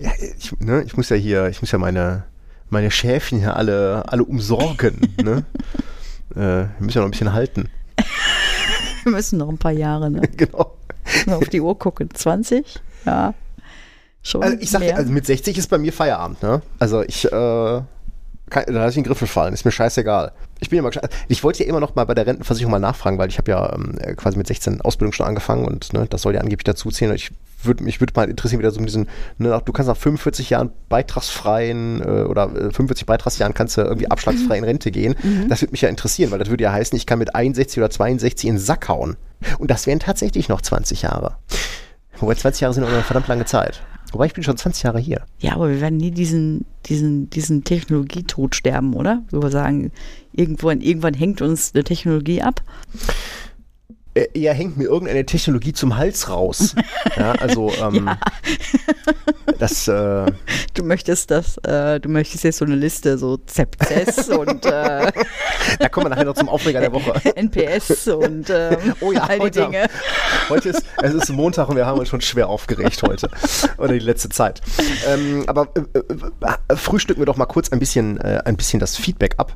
Ja, 0.00 0.10
ich, 0.18 0.52
ne, 0.60 0.82
ich 0.82 0.96
muss 0.96 1.08
ja 1.08 1.16
hier, 1.16 1.48
ich 1.48 1.60
muss 1.62 1.70
ja 1.70 1.78
meine, 1.78 2.24
meine 2.68 2.90
Schäfchen 2.90 3.38
hier 3.38 3.56
alle, 3.56 4.04
alle 4.08 4.24
umsorgen. 4.24 5.14
ne? 5.22 5.44
äh, 6.34 6.36
wir 6.36 6.70
müssen 6.80 6.98
ja 6.98 7.00
noch 7.00 7.08
ein 7.08 7.12
bisschen 7.12 7.32
halten. 7.32 7.68
Wir 9.04 9.12
müssen 9.12 9.38
noch 9.38 9.48
ein 9.48 9.58
paar 9.58 9.70
Jahre 9.70 10.10
ne? 10.10 10.20
genau. 10.36 10.76
Mal 11.26 11.36
auf 11.36 11.48
die 11.48 11.60
Uhr 11.60 11.78
gucken. 11.78 12.08
20? 12.12 12.80
Ja. 13.04 13.34
Schon. 14.20 14.42
Also 14.42 14.56
ich 14.58 14.68
sag 14.68 14.80
dir, 14.80 14.86
mehr. 14.86 14.96
also 14.96 15.12
mit 15.12 15.24
60 15.24 15.56
ist 15.56 15.70
bei 15.70 15.78
mir 15.78 15.92
Feierabend, 15.92 16.42
ne? 16.42 16.60
Also 16.80 17.02
ich, 17.02 17.24
äh, 17.24 17.30
kann, 18.50 18.64
da 18.66 18.72
lasse 18.72 18.90
ich 18.90 18.94
den 18.96 19.04
Griffel 19.04 19.28
fallen, 19.28 19.54
ist 19.54 19.64
mir 19.64 19.70
scheißegal. 19.70 20.32
Ich 20.60 20.70
bin 20.70 20.76
ja 20.76 20.82
mal 20.82 20.90
gespannt. 20.90 21.12
Ich 21.28 21.42
wollte 21.44 21.62
ja 21.62 21.68
immer 21.68 21.80
noch 21.80 21.94
mal 21.94 22.04
bei 22.04 22.14
der 22.14 22.26
Rentenversicherung 22.26 22.70
mal 22.70 22.78
nachfragen, 22.78 23.18
weil 23.18 23.28
ich 23.28 23.38
habe 23.38 23.50
ja 23.50 23.72
ähm, 23.72 23.96
quasi 24.16 24.36
mit 24.38 24.46
16 24.46 24.80
Ausbildung 24.80 25.12
schon 25.12 25.26
angefangen 25.26 25.64
und 25.64 25.92
ne, 25.92 26.06
das 26.08 26.22
soll 26.22 26.34
ja 26.34 26.40
angeblich 26.40 26.64
dazuzählen. 26.64 27.10
Und 27.10 27.16
ich 27.16 27.30
würde 27.62 27.84
mich 27.84 28.00
würde 28.00 28.12
mal 28.16 28.28
interessieren, 28.28 28.60
wieder 28.60 28.70
so 28.70 28.80
mit 28.80 28.88
diesen, 28.88 29.08
ne, 29.38 29.60
du 29.64 29.72
kannst 29.72 29.88
nach 29.88 29.96
45 29.96 30.50
Jahren 30.50 30.70
beitragsfreien 30.88 32.00
äh, 32.00 32.22
oder 32.24 32.44
äh, 32.54 32.70
45 32.70 33.06
Beitragsjahren 33.06 33.54
kannst 33.54 33.76
du 33.76 33.82
irgendwie 33.82 34.10
abschlagsfrei 34.10 34.58
in 34.58 34.64
Rente 34.64 34.90
gehen. 34.90 35.14
Das 35.48 35.62
würde 35.62 35.72
mich 35.72 35.80
ja 35.80 35.88
interessieren, 35.88 36.30
weil 36.30 36.38
das 36.38 36.50
würde 36.50 36.64
ja 36.64 36.72
heißen, 36.72 36.96
ich 36.96 37.06
kann 37.06 37.18
mit 37.18 37.34
61 37.34 37.78
oder 37.78 37.90
62 37.90 38.48
in 38.48 38.54
den 38.56 38.60
Sack 38.60 38.88
hauen. 38.88 39.16
Und 39.58 39.70
das 39.70 39.86
wären 39.86 40.00
tatsächlich 40.00 40.48
noch 40.48 40.60
20 40.60 41.02
Jahre. 41.02 41.36
Wobei 42.18 42.34
20 42.34 42.62
Jahre 42.62 42.74
sind 42.74 42.84
auch 42.84 42.88
eine 42.88 43.02
verdammt 43.02 43.28
lange 43.28 43.44
Zeit. 43.44 43.82
Wobei 44.12 44.26
ich 44.26 44.34
bin 44.34 44.44
schon 44.44 44.56
20 44.56 44.84
Jahre 44.84 44.98
hier. 44.98 45.22
Ja, 45.38 45.54
aber 45.54 45.68
wir 45.68 45.80
werden 45.80 45.96
nie 45.96 46.10
diesen, 46.10 46.64
diesen, 46.86 47.28
diesen 47.28 47.64
Technologietod 47.64 48.54
sterben, 48.54 48.94
oder? 48.94 49.22
Wo 49.30 49.42
wir 49.42 49.50
sagen, 49.50 49.92
irgendwann, 50.32 50.80
irgendwann 50.80 51.14
hängt 51.14 51.42
uns 51.42 51.72
eine 51.74 51.84
Technologie 51.84 52.42
ab. 52.42 52.62
Äh, 54.16 54.28
eher 54.32 54.54
hängt 54.54 54.76
mir 54.76 54.84
irgendeine 54.84 55.26
Technologie 55.26 55.72
zum 55.72 55.96
Hals 55.96 56.28
raus. 56.30 56.74
ja, 57.16 57.32
also 57.32 57.70
ähm, 57.82 58.10
das 59.58 59.86
äh, 59.88 60.32
Du 60.76 60.82
möchtest 60.84 61.30
das, 61.30 61.56
äh, 61.58 61.98
du 62.00 62.10
möchtest 62.10 62.44
jetzt 62.44 62.58
so 62.58 62.66
eine 62.66 62.74
Liste, 62.74 63.16
so 63.16 63.38
Zepzess 63.38 64.28
und 64.28 64.66
äh, 64.66 65.10
da 65.78 65.88
kommen 65.90 66.06
wir 66.06 66.10
nachher 66.10 66.26
noch 66.26 66.34
zum 66.34 66.50
Aufreger 66.50 66.80
der 66.80 66.92
Woche. 66.92 67.14
NPS 67.34 68.08
und 68.08 68.50
ähm, 68.50 68.94
Oh 69.00 69.10
ja, 69.10 69.22
all 69.22 69.38
die 69.38 69.42
heute, 69.44 69.60
Dinge. 69.62 69.86
heute 70.50 70.68
ist 70.68 70.82
es 71.02 71.14
ist 71.14 71.30
Montag 71.30 71.70
und 71.70 71.76
wir 71.76 71.86
haben 71.86 71.98
uns 71.98 72.10
schon 72.10 72.20
schwer 72.20 72.48
aufgeregt 72.48 73.02
heute 73.02 73.30
oder 73.78 73.94
die 73.94 74.00
letzte 74.00 74.28
Zeit. 74.28 74.60
Ähm, 75.08 75.44
aber 75.46 75.68
äh, 75.74 75.98
äh, 76.68 76.76
frühstücken 76.76 77.22
wir 77.22 77.26
doch 77.26 77.38
mal 77.38 77.46
kurz 77.46 77.70
ein 77.72 77.78
bisschen 77.78 78.18
äh, 78.18 78.42
ein 78.44 78.56
bisschen 78.56 78.78
das 78.78 78.96
Feedback 78.96 79.34
ab. 79.38 79.54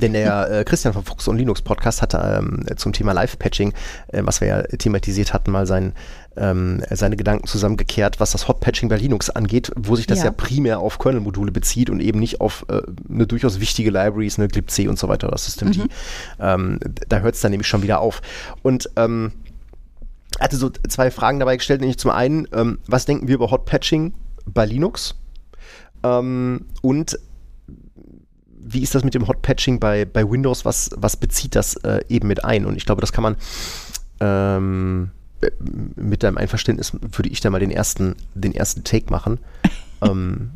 Denn 0.00 0.12
der 0.12 0.50
äh, 0.50 0.64
Christian 0.64 0.94
vom 0.94 1.04
Fuchs 1.04 1.28
und 1.28 1.36
Linux 1.36 1.60
Podcast 1.60 2.02
hatte 2.02 2.38
ähm, 2.38 2.64
zum 2.76 2.92
Thema 2.92 3.12
Live-Patching, 3.54 3.72
äh, 4.08 4.22
was 4.24 4.40
wir 4.40 4.48
ja 4.48 4.62
thematisiert 4.62 5.32
hatten, 5.32 5.50
mal 5.50 5.66
sein, 5.66 5.92
ähm, 6.36 6.82
seine 6.90 7.16
Gedanken 7.16 7.46
zusammengekehrt, 7.46 8.20
was 8.20 8.32
das 8.32 8.48
Hot-Patching 8.48 8.88
bei 8.88 8.96
Linux 8.96 9.30
angeht, 9.30 9.70
wo 9.76 9.96
sich 9.96 10.06
das 10.06 10.18
ja, 10.18 10.26
Ja. 10.26 10.30
primär 10.32 10.80
auf 10.80 10.98
Kernel-Module 10.98 11.52
bezieht 11.52 11.90
und 11.90 12.00
eben 12.00 12.18
nicht 12.18 12.40
auf 12.40 12.66
äh, 12.68 12.80
eine 13.08 13.26
durchaus 13.26 13.60
wichtige 13.60 13.90
Libraries, 13.90 14.38
eine 14.38 14.48
glibc 14.48 14.88
und 14.88 14.98
so 14.98 15.08
weiter, 15.08 15.28
oder 15.28 15.38
Systemd. 15.38 15.88
Ähm, 16.40 16.80
da 17.08 17.18
hört 17.20 17.34
es 17.34 17.40
dann 17.40 17.50
nämlich 17.50 17.68
schon 17.68 17.82
wieder 17.82 18.00
auf. 18.00 18.20
Und 18.62 18.90
ähm, 18.96 19.32
hatte 20.40 20.56
so 20.56 20.70
zwei 20.88 21.10
Fragen 21.10 21.38
dabei 21.38 21.56
gestellt, 21.56 21.80
nämlich 21.80 21.98
zum 21.98 22.10
einen, 22.10 22.48
ähm, 22.52 22.78
was 22.86 23.06
denken 23.06 23.28
wir 23.28 23.36
über 23.36 23.50
Hot 23.50 23.66
Patching 23.66 24.14
bei 24.46 24.66
Linux? 24.66 25.14
Ähm, 26.02 26.66
und 26.82 27.18
wie 28.66 28.82
ist 28.82 28.94
das 28.94 29.04
mit 29.04 29.14
dem 29.14 29.28
Hot 29.28 29.42
Patching 29.42 29.78
bei, 29.78 30.04
bei 30.04 30.28
Windows? 30.28 30.64
Was, 30.64 30.90
was 30.96 31.16
bezieht 31.16 31.54
das 31.54 31.76
äh, 31.76 32.00
eben 32.08 32.28
mit 32.28 32.44
ein? 32.44 32.66
Und 32.66 32.76
ich 32.76 32.86
glaube, 32.86 33.00
das 33.00 33.12
kann 33.12 33.22
man 33.22 33.36
Ähm, 34.20 35.10
äh, 35.40 35.50
mit 35.96 36.22
deinem 36.22 36.38
Einverständnis 36.38 36.92
würde 37.00 37.28
ich 37.28 37.40
da 37.40 37.50
mal 37.50 37.60
den 37.60 37.70
ersten, 37.70 38.14
den 38.34 38.54
ersten 38.54 38.84
Take 38.84 39.10
machen. 39.10 39.38
ähm, 40.02 40.50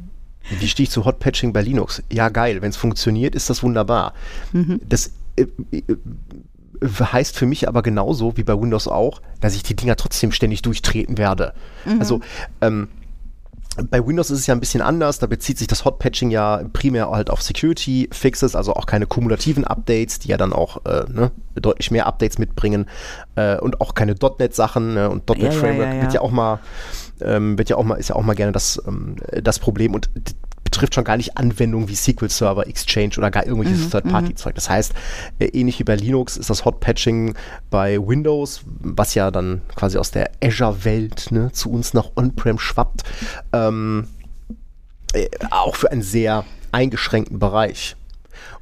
wie 0.58 0.68
stehe 0.68 0.84
ich 0.84 0.90
zu 0.90 1.04
Hotpatching 1.04 1.52
bei 1.52 1.60
Linux? 1.60 2.02
Ja, 2.10 2.28
geil. 2.28 2.62
Wenn 2.62 2.70
es 2.70 2.76
funktioniert, 2.76 3.34
ist 3.34 3.50
das 3.50 3.62
wunderbar. 3.62 4.14
Mhm. 4.52 4.80
Das 4.88 5.12
äh, 5.36 5.46
äh, 5.72 5.82
heißt 6.82 7.36
für 7.36 7.46
mich 7.46 7.68
aber 7.68 7.82
genauso 7.82 8.36
wie 8.36 8.44
bei 8.44 8.58
Windows 8.58 8.88
auch, 8.88 9.20
dass 9.40 9.54
ich 9.54 9.62
die 9.62 9.74
Dinger 9.74 9.96
trotzdem 9.96 10.32
ständig 10.32 10.62
durchtreten 10.62 11.18
werde. 11.18 11.52
Mhm. 11.84 12.00
Also 12.00 12.20
ähm, 12.60 12.88
bei 13.90 14.04
Windows 14.04 14.30
ist 14.30 14.40
es 14.40 14.46
ja 14.46 14.54
ein 14.54 14.60
bisschen 14.60 14.82
anders. 14.82 15.18
Da 15.18 15.26
bezieht 15.26 15.58
sich 15.58 15.66
das 15.66 15.84
Hotpatching 15.84 16.30
ja 16.30 16.62
primär 16.72 17.10
halt 17.10 17.30
auf 17.30 17.42
Security-Fixes, 17.42 18.56
also 18.56 18.74
auch 18.74 18.86
keine 18.86 19.06
kumulativen 19.06 19.64
Updates, 19.64 20.18
die 20.18 20.28
ja 20.28 20.36
dann 20.36 20.52
auch 20.52 20.84
äh, 20.84 21.04
ne, 21.08 21.30
deutlich 21.54 21.90
mehr 21.90 22.06
Updates 22.06 22.38
mitbringen 22.38 22.86
äh, 23.36 23.58
und 23.58 23.80
auch 23.80 23.94
keine 23.94 24.14
.NET-Sachen 24.14 24.94
ne, 24.94 25.10
und 25.10 25.28
.NET 25.28 25.38
Ja, 25.38 25.44
ja, 25.46 25.52
Framework 25.52 25.94
ja, 25.94 26.02
wird 26.02 26.14
ja 26.14 26.20
auch 26.20 26.30
mal 26.30 26.60
ähm, 27.20 27.58
wird 27.58 27.68
ja 27.68 27.76
auch 27.76 27.84
mal 27.84 27.96
ist 27.96 28.08
ja 28.08 28.16
auch 28.16 28.22
mal 28.22 28.34
gerne 28.34 28.52
das 28.52 28.82
ähm, 28.86 29.16
das 29.42 29.58
Problem 29.58 29.94
und 29.94 30.08
betrifft 30.70 30.94
schon 30.94 31.04
gar 31.04 31.16
nicht 31.16 31.36
Anwendungen 31.38 31.88
wie 31.88 31.94
SQL 31.94 32.28
Server, 32.30 32.66
Exchange 32.66 33.14
oder 33.16 33.30
gar 33.30 33.46
irgendwelches 33.46 33.86
Mhm, 33.86 33.90
Third-Party-Zeug. 33.90 34.54
Das 34.54 34.68
heißt, 34.68 34.92
äh, 35.38 35.46
ähnlich 35.46 35.78
wie 35.78 35.84
bei 35.84 35.96
Linux 35.96 36.36
ist 36.36 36.50
das 36.50 36.64
Hot-Patching 36.64 37.34
bei 37.70 37.98
Windows, 37.98 38.62
was 38.80 39.14
ja 39.14 39.30
dann 39.30 39.62
quasi 39.74 39.96
aus 39.98 40.10
der 40.10 40.30
Azure-Welt 40.42 41.28
ne, 41.30 41.50
zu 41.52 41.70
uns 41.70 41.94
nach 41.94 42.10
On-Prem 42.16 42.58
schwappt, 42.58 43.02
ähm, 43.52 44.08
äh, 45.14 45.26
auch 45.50 45.76
für 45.76 45.90
einen 45.90 46.02
sehr 46.02 46.44
eingeschränkten 46.72 47.38
Bereich. 47.38 47.96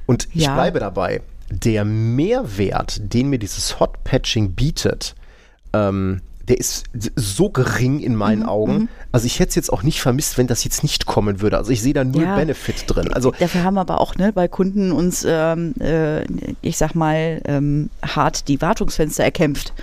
Und 0.05 0.27
ich 0.33 0.43
Ja. 0.43 0.53
bleibe 0.53 0.79
dabei, 0.79 1.21
der 1.49 1.83
Mehrwert, 1.85 2.99
den 3.13 3.29
mir 3.29 3.39
dieses 3.39 3.79
Hot-Patching 3.79 4.51
bietet, 4.53 5.15
ähm, 5.73 6.21
der 6.47 6.57
ist 6.57 6.85
so 7.15 7.49
gering 7.49 7.99
in 7.99 8.15
meinen 8.15 8.43
Mhm, 8.43 8.49
Augen. 8.49 8.89
Also 9.11 9.25
ich 9.25 9.39
hätte 9.39 9.49
es 9.49 9.55
jetzt 9.55 9.73
auch 9.73 9.83
nicht 9.83 9.99
vermisst, 10.01 10.37
wenn 10.37 10.47
das 10.47 10.63
jetzt 10.63 10.83
nicht 10.83 11.05
kommen 11.05 11.41
würde. 11.41 11.57
Also 11.57 11.71
ich 11.71 11.81
sehe 11.81 11.93
da 11.93 12.03
null 12.03 12.23
Ja. 12.23 12.35
Benefit 12.35 12.85
drin. 12.87 13.11
Also 13.13 13.33
Dafür 13.39 13.63
haben 13.63 13.77
aber 13.77 13.99
auch 13.99 14.15
ne, 14.15 14.31
bei 14.33 14.47
Kunden 14.47 14.91
uns, 14.91 15.25
ähm, 15.27 15.73
äh, 15.79 16.23
ich 16.61 16.77
sag 16.77 16.95
mal, 16.95 17.41
ähm, 17.45 17.89
hart 18.01 18.47
die 18.47 18.61
Wartungsfenster 18.61 19.23
erkämpft. 19.23 19.73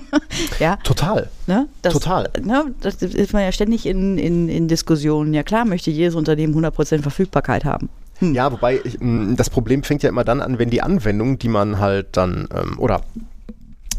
ja, 0.58 0.76
total. 0.84 1.28
ne? 1.46 1.66
Das, 1.82 1.92
Total. 1.92 2.28
Ne, 2.42 2.66
das 2.80 2.96
ist 2.96 3.32
man 3.32 3.42
ja 3.42 3.52
ständig 3.52 3.86
in, 3.86 4.18
in, 4.18 4.48
in 4.48 4.68
Diskussionen. 4.68 5.32
Ja 5.34 5.42
klar 5.42 5.64
möchte 5.64 5.90
jedes 5.90 6.14
Unternehmen 6.14 6.54
100% 6.54 7.02
Verfügbarkeit 7.02 7.64
haben. 7.64 7.88
Ja, 8.20 8.52
wobei 8.52 8.80
mh, 8.98 9.36
das 9.36 9.48
Problem 9.48 9.82
fängt 9.82 10.02
ja 10.02 10.10
immer 10.10 10.24
dann 10.24 10.42
an, 10.42 10.58
wenn 10.58 10.68
die 10.68 10.82
Anwendung, 10.82 11.38
die 11.38 11.48
man 11.48 11.78
halt 11.78 12.08
dann, 12.12 12.48
ähm, 12.54 12.78
oder 12.78 13.00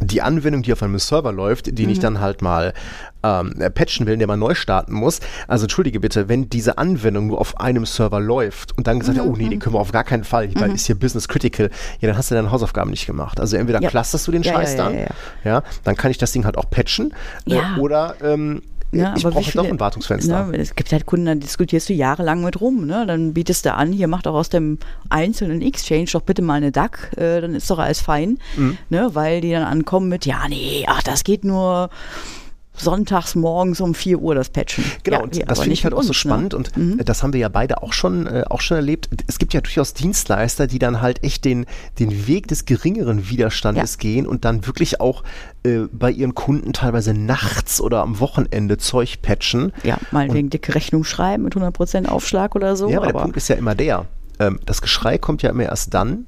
die 0.02 0.22
Anwendung, 0.22 0.64
die 0.64 0.74
auf 0.74 0.82
einem 0.84 0.98
Server 1.00 1.32
läuft, 1.32 1.78
die 1.78 1.84
Mhm. 1.86 1.92
ich 1.92 2.00
dann 2.00 2.20
halt 2.20 2.42
mal 2.42 2.74
ähm, 3.24 3.54
patchen 3.76 4.08
will, 4.08 4.18
der 4.18 4.26
man 4.28 4.40
neu 4.40 4.56
starten 4.56 4.94
muss. 4.94 5.20
Also 5.48 5.66
entschuldige 5.66 6.00
bitte, 6.00 6.28
wenn 6.28 6.50
diese 6.50 6.80
Anwendung 6.80 7.28
nur 7.28 7.40
auf 7.40 7.60
einem 7.60 7.86
Server 7.86 8.20
läuft 8.20 8.76
und 8.78 8.88
dann 8.88 9.00
gesagt, 9.00 9.20
Mhm, 9.20 9.24
oh 9.26 9.36
nee, 9.38 9.48
den 9.50 9.60
können 9.60 9.76
wir 9.76 9.80
auf 9.80 9.92
gar 9.92 10.04
keinen 10.04 10.24
Fall, 10.24 10.50
weil 10.56 10.72
ist 10.74 10.88
hier 10.88 10.96
Business 11.00 11.28
Critical, 11.28 11.70
ja, 12.00 12.08
dann 12.08 12.18
hast 12.18 12.32
du 12.32 12.36
deine 12.36 12.50
Hausaufgaben 12.52 12.90
nicht 12.90 13.06
gemacht. 13.06 13.40
Also 13.40 13.58
entweder 13.58 13.80
Ja. 13.80 13.90
clusterst 13.90 14.28
du 14.28 14.32
den 14.32 14.42
Ja, 14.42 14.54
Scheiß 14.54 14.72
ja, 14.76 14.78
dann, 14.90 15.06
ja, 15.44 15.64
dann 15.84 15.96
kann 15.96 16.10
ich 16.10 16.18
das 16.18 16.32
Ding 16.32 16.46
halt 16.46 16.58
auch 16.58 16.70
patchen, 16.72 17.14
äh, 17.48 17.60
oder 17.78 18.16
ähm, 18.24 18.64
Ja, 18.94 19.14
ich 19.16 19.24
aber 19.26 19.34
brauche 19.34 19.46
halt 19.46 19.56
doch 19.56 19.62
viele- 19.64 19.74
ein 19.74 19.80
Wartungsfenster. 19.80 20.46
Ne, 20.48 20.58
es 20.58 20.76
gibt 20.76 20.92
halt 20.92 21.06
Kunden, 21.06 21.26
da 21.26 21.36
diskutierst 21.36 21.88
du 21.90 21.94
jahrelang 21.94 22.44
mit 22.44 22.60
rum. 22.60 22.86
Ne? 22.86 23.06
Dann 23.08 23.34
bietest 23.34 23.66
du 23.66 23.74
an, 23.74 23.92
hier 23.94 24.08
macht 24.08 24.26
doch 24.26 24.34
aus 24.34 24.50
dem 24.50 24.78
einzelnen 25.10 25.62
Exchange 25.62 26.08
doch 26.12 26.22
bitte 26.22 26.42
mal 26.42 26.56
eine 26.56 26.72
DAC, 26.72 27.12
äh, 27.18 27.42
dann 27.42 27.56
ist 27.56 27.70
doch 27.72 27.80
alles 27.80 28.02
fein. 28.02 28.38
Mhm. 28.58 28.78
Ne? 28.90 29.10
Weil 29.14 29.42
die 29.42 29.52
dann 29.52 29.64
ankommen 29.64 30.10
mit, 30.10 30.26
ja, 30.26 30.48
nee, 30.50 30.86
ach, 30.88 31.02
das 31.04 31.24
geht 31.24 31.44
nur 31.46 31.90
sonntags 32.74 33.36
morgens 33.36 33.82
um 33.82 33.94
4 33.94 34.20
Uhr 34.20 34.36
das 34.36 34.50
Patchen. 34.50 34.84
Genau, 35.04 35.18
ja, 35.18 35.24
und 35.24 35.36
ja, 35.36 35.46
das 35.46 35.60
finde 35.60 35.74
ich 35.74 35.84
halt 35.84 35.94
auch 35.94 36.04
so 36.04 36.10
uns, 36.10 36.18
spannend 36.18 36.54
ne? 36.54 36.60
und 36.60 37.00
äh, 37.00 37.04
das 37.04 37.22
haben 37.22 37.34
wir 37.34 37.40
ja 37.40 37.50
beide 37.50 37.84
auch 37.84 37.94
schon, 37.94 38.28
äh, 38.28 38.44
auch 38.50 38.62
schon 38.62 38.78
erlebt. 38.78 39.10
Es 39.28 39.40
gibt 39.40 39.54
ja 39.54 39.62
durchaus 39.62 39.94
Dienstleister, 39.94 40.68
die 40.68 40.80
dann 40.80 41.02
halt 41.02 41.24
echt 41.24 41.46
den, 41.46 41.66
den 42.00 42.28
Weg 42.28 42.48
des 42.48 42.66
geringeren 42.66 43.30
Widerstandes 43.30 43.94
Ja. 43.94 44.00
gehen 44.00 44.28
und 44.28 44.46
dann 44.46 44.66
wirklich 44.68 45.02
auch 45.02 45.24
äh, 45.64 45.82
bei 45.92 46.12
ihren 46.12 46.34
Kunden 46.34 46.74
teilweise 46.74 47.14
nachts 47.14 47.82
oder 47.82 48.02
am 48.02 48.20
Wochenende 48.20 48.78
Zeug 48.78 49.22
patchen. 49.22 49.74
Ja, 49.84 49.98
meinetwegen 50.12 50.50
dicke 50.50 50.74
Rechnung 50.74 51.04
schreiben 51.04 51.44
mit 51.44 51.56
100% 51.56 52.08
Aufschlag 52.08 52.56
oder 52.56 52.76
so. 52.76 52.90
ja, 52.90 52.98
aber, 52.98 53.08
der 53.08 53.16
aber 53.16 53.24
Punkt 53.24 53.38
ist 53.38 53.48
ja 53.50 53.56
immer 53.56 53.76
der, 53.76 54.06
ähm, 54.40 54.60
das 54.66 54.82
Geschrei 54.82 55.18
kommt 55.18 55.44
ja 55.44 55.50
immer 55.50 55.64
erst 55.64 55.94
dann, 55.94 56.26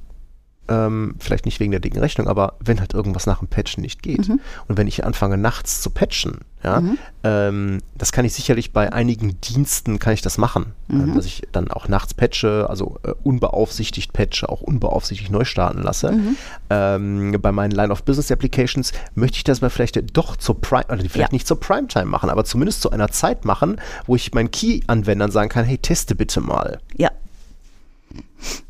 ähm, 0.68 1.14
vielleicht 1.18 1.44
nicht 1.44 1.60
wegen 1.60 1.70
der 1.72 1.80
dicken 1.80 1.98
Rechnung, 2.00 2.26
aber 2.28 2.54
wenn 2.60 2.80
halt 2.80 2.94
irgendwas 2.94 3.26
nach 3.26 3.38
dem 3.40 3.48
Patchen 3.48 3.82
nicht 3.82 4.02
geht. 4.02 4.28
Mhm. 4.28 4.40
Und 4.68 4.76
wenn 4.78 4.86
ich 4.86 5.04
anfange 5.04 5.36
nachts 5.36 5.82
zu 5.82 5.90
patchen, 5.90 6.38
ja, 6.62 6.82
ähm, 7.24 7.80
das 7.94 8.10
kann 8.12 8.24
ich 8.24 8.32
sicherlich 8.32 8.72
bei 8.72 8.90
einigen 8.90 9.38
Diensten 9.42 9.98
kann 9.98 10.14
ich 10.14 10.22
das 10.22 10.38
machen, 10.38 10.72
Mhm. 10.88 11.00
ähm, 11.02 11.14
dass 11.14 11.26
ich 11.26 11.42
dann 11.52 11.70
auch 11.70 11.88
nachts 11.88 12.14
patche, 12.14 12.66
also 12.70 12.96
äh, 13.02 13.12
unbeaufsichtigt 13.22 14.14
patche, 14.14 14.48
auch 14.48 14.62
unbeaufsichtigt 14.62 15.30
neu 15.30 15.44
starten 15.44 15.82
lasse. 15.82 16.12
Mhm. 16.12 16.36
Ähm, 16.70 17.36
bei 17.42 17.52
meinen 17.52 17.72
Line 17.72 17.92
of 17.92 18.02
Business 18.04 18.30
Applications 18.32 18.92
möchte 19.14 19.36
ich 19.36 19.44
das 19.44 19.60
mal 19.60 19.68
vielleicht 19.70 20.16
doch 20.16 20.36
zur 20.36 20.58
Prime, 20.60 20.84
oder 20.86 20.96
vielleicht 21.00 21.16
Ja. 21.16 21.28
nicht 21.32 21.46
zur 21.46 21.60
Primetime 21.60 22.06
machen, 22.06 22.30
aber 22.30 22.44
zumindest 22.46 22.80
zu 22.80 22.90
einer 22.90 23.08
Zeit 23.08 23.44
machen, 23.44 23.78
wo 24.06 24.16
ich 24.16 24.32
meinen 24.32 24.50
Key-Anwendern 24.50 25.30
sagen 25.30 25.50
kann, 25.50 25.64
hey, 25.66 25.76
teste 25.76 26.14
bitte 26.14 26.40
mal. 26.40 26.78
Ja. 26.96 27.10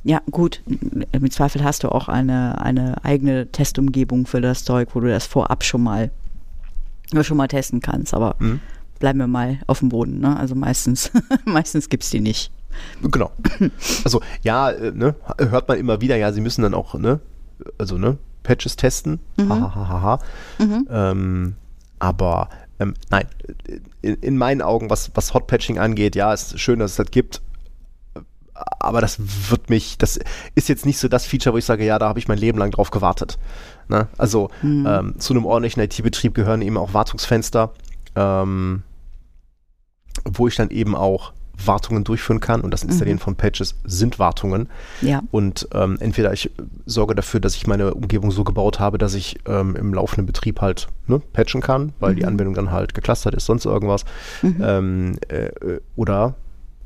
Ja, 0.05 0.21
gut. 0.31 0.63
Im 1.13 1.31
Zweifel 1.31 1.65
hast 1.65 1.83
du 1.85 1.89
auch 1.89 2.09
eine, 2.09 2.61
eine 2.61 3.05
eigene 3.05 3.51
Testumgebung 3.51 4.27
für 4.27 4.41
das 4.41 4.65
Zeug, 4.65 4.91
wo 4.95 5.01
du 5.01 5.09
das 5.09 5.27
vorab 5.27 5.65
schon 5.65 5.83
mal, 5.83 6.11
schon 7.23 7.37
mal 7.37 7.49
testen 7.49 7.81
kannst. 7.81 8.15
Aber 8.15 8.37
Mhm. 8.39 8.61
bleiben 8.99 9.19
wir 9.19 9.27
mal 9.27 9.59
auf 9.67 9.81
dem 9.81 9.89
Boden. 9.89 10.21
Ne? 10.21 10.37
Also 10.37 10.55
meistens, 10.55 11.11
meistens 11.45 11.89
gibt 11.89 12.05
es 12.05 12.11
die 12.11 12.21
nicht. 12.21 12.51
Genau. 13.03 13.31
Also 14.05 14.21
ja, 14.43 14.71
äh, 14.71 14.91
ne, 14.93 15.15
hört 15.39 15.69
man 15.69 15.79
immer 15.79 16.01
wieder, 16.01 16.17
ja, 16.17 16.33
sie 16.33 16.41
müssen 16.41 16.63
dann 16.63 16.75
auch, 16.75 16.95
ne, 16.95 17.21
also 17.79 17.99
ne, 17.99 18.19
Patches 18.43 18.77
testen. 18.77 19.21
Hahaha. 19.39 20.19
Ähm, 20.59 21.55
aber 21.99 22.49
ähm, 22.81 22.95
nein, 23.11 23.27
in, 24.03 24.15
in 24.17 24.37
meinen 24.37 24.61
Augen, 24.61 24.91
was, 24.91 25.11
was 25.15 25.33
Hot-Patching 25.35 25.79
angeht, 25.79 26.17
ja, 26.17 26.33
ist 26.35 26.59
schön, 26.59 26.81
dass 26.81 26.93
es 26.93 26.97
das 26.97 27.11
gibt. 27.11 27.41
Aber 28.55 29.01
das 29.01 29.19
wird 29.51 29.69
mich, 29.71 29.99
das 29.99 30.19
ist 30.55 30.69
jetzt 30.69 30.87
nicht 30.87 30.99
so 30.99 31.09
das 31.09 31.27
Feature, 31.27 31.55
wo 31.55 31.59
ich 31.59 31.65
sage, 31.65 31.85
ja, 31.85 31.99
da 31.99 32.09
habe 32.09 32.19
ich 32.19 32.29
mein 32.29 32.39
Leben 32.39 32.59
lang 32.59 32.71
drauf 32.71 32.91
gewartet. 32.91 33.39
Ne? 33.89 34.09
Also 34.17 34.51
ähm, 34.63 35.15
zu 35.19 35.33
einem 35.33 35.45
ordentlichen 35.45 35.83
IT-Betrieb 35.83 36.35
gehören 36.35 36.63
eben 36.63 36.77
auch 36.77 36.95
Wartungsfenster, 36.95 37.73
ähm, 38.15 38.83
wo 40.25 40.47
ich 40.47 40.57
dann 40.57 40.71
eben 40.71 40.95
auch 40.95 41.33
Wartungen 41.65 42.05
durchführen 42.05 42.41
kann 42.41 42.61
und 42.61 42.71
das 42.71 42.83
Installieren 42.83 43.19
von 43.19 43.37
Patches 43.37 43.77
sind 43.85 44.19
Wartungen. 44.19 44.69
Ja. 45.01 45.23
Und 45.31 45.69
ähm, 45.73 45.97
entweder 46.01 46.33
ich 46.33 46.51
sorge 46.87 47.15
dafür, 47.15 47.41
dass 47.41 47.55
ich 47.57 47.67
meine 47.67 47.95
Umgebung 47.95 48.31
so 48.31 48.45
gebaut 48.45 48.81
habe, 48.81 48.99
dass 48.99 49.15
ich 49.15 49.39
ähm, 49.47 49.77
im 49.77 49.95
laufenden 49.95 50.27
Betrieb 50.27 50.61
halt 50.61 50.89
ne, 51.07 51.21
patchen 51.33 51.61
kann, 51.61 51.93
weil 52.01 52.15
die 52.15 52.25
Anwendung 52.25 52.55
dann 52.55 52.71
halt 52.71 52.95
geclustert 52.95 53.35
ist, 53.35 53.47
sonst 53.47 53.65
irgendwas. 53.65 54.05
Ähm, 54.43 55.17
äh, 55.29 55.47
äh, 55.47 55.81
oder 55.97 56.35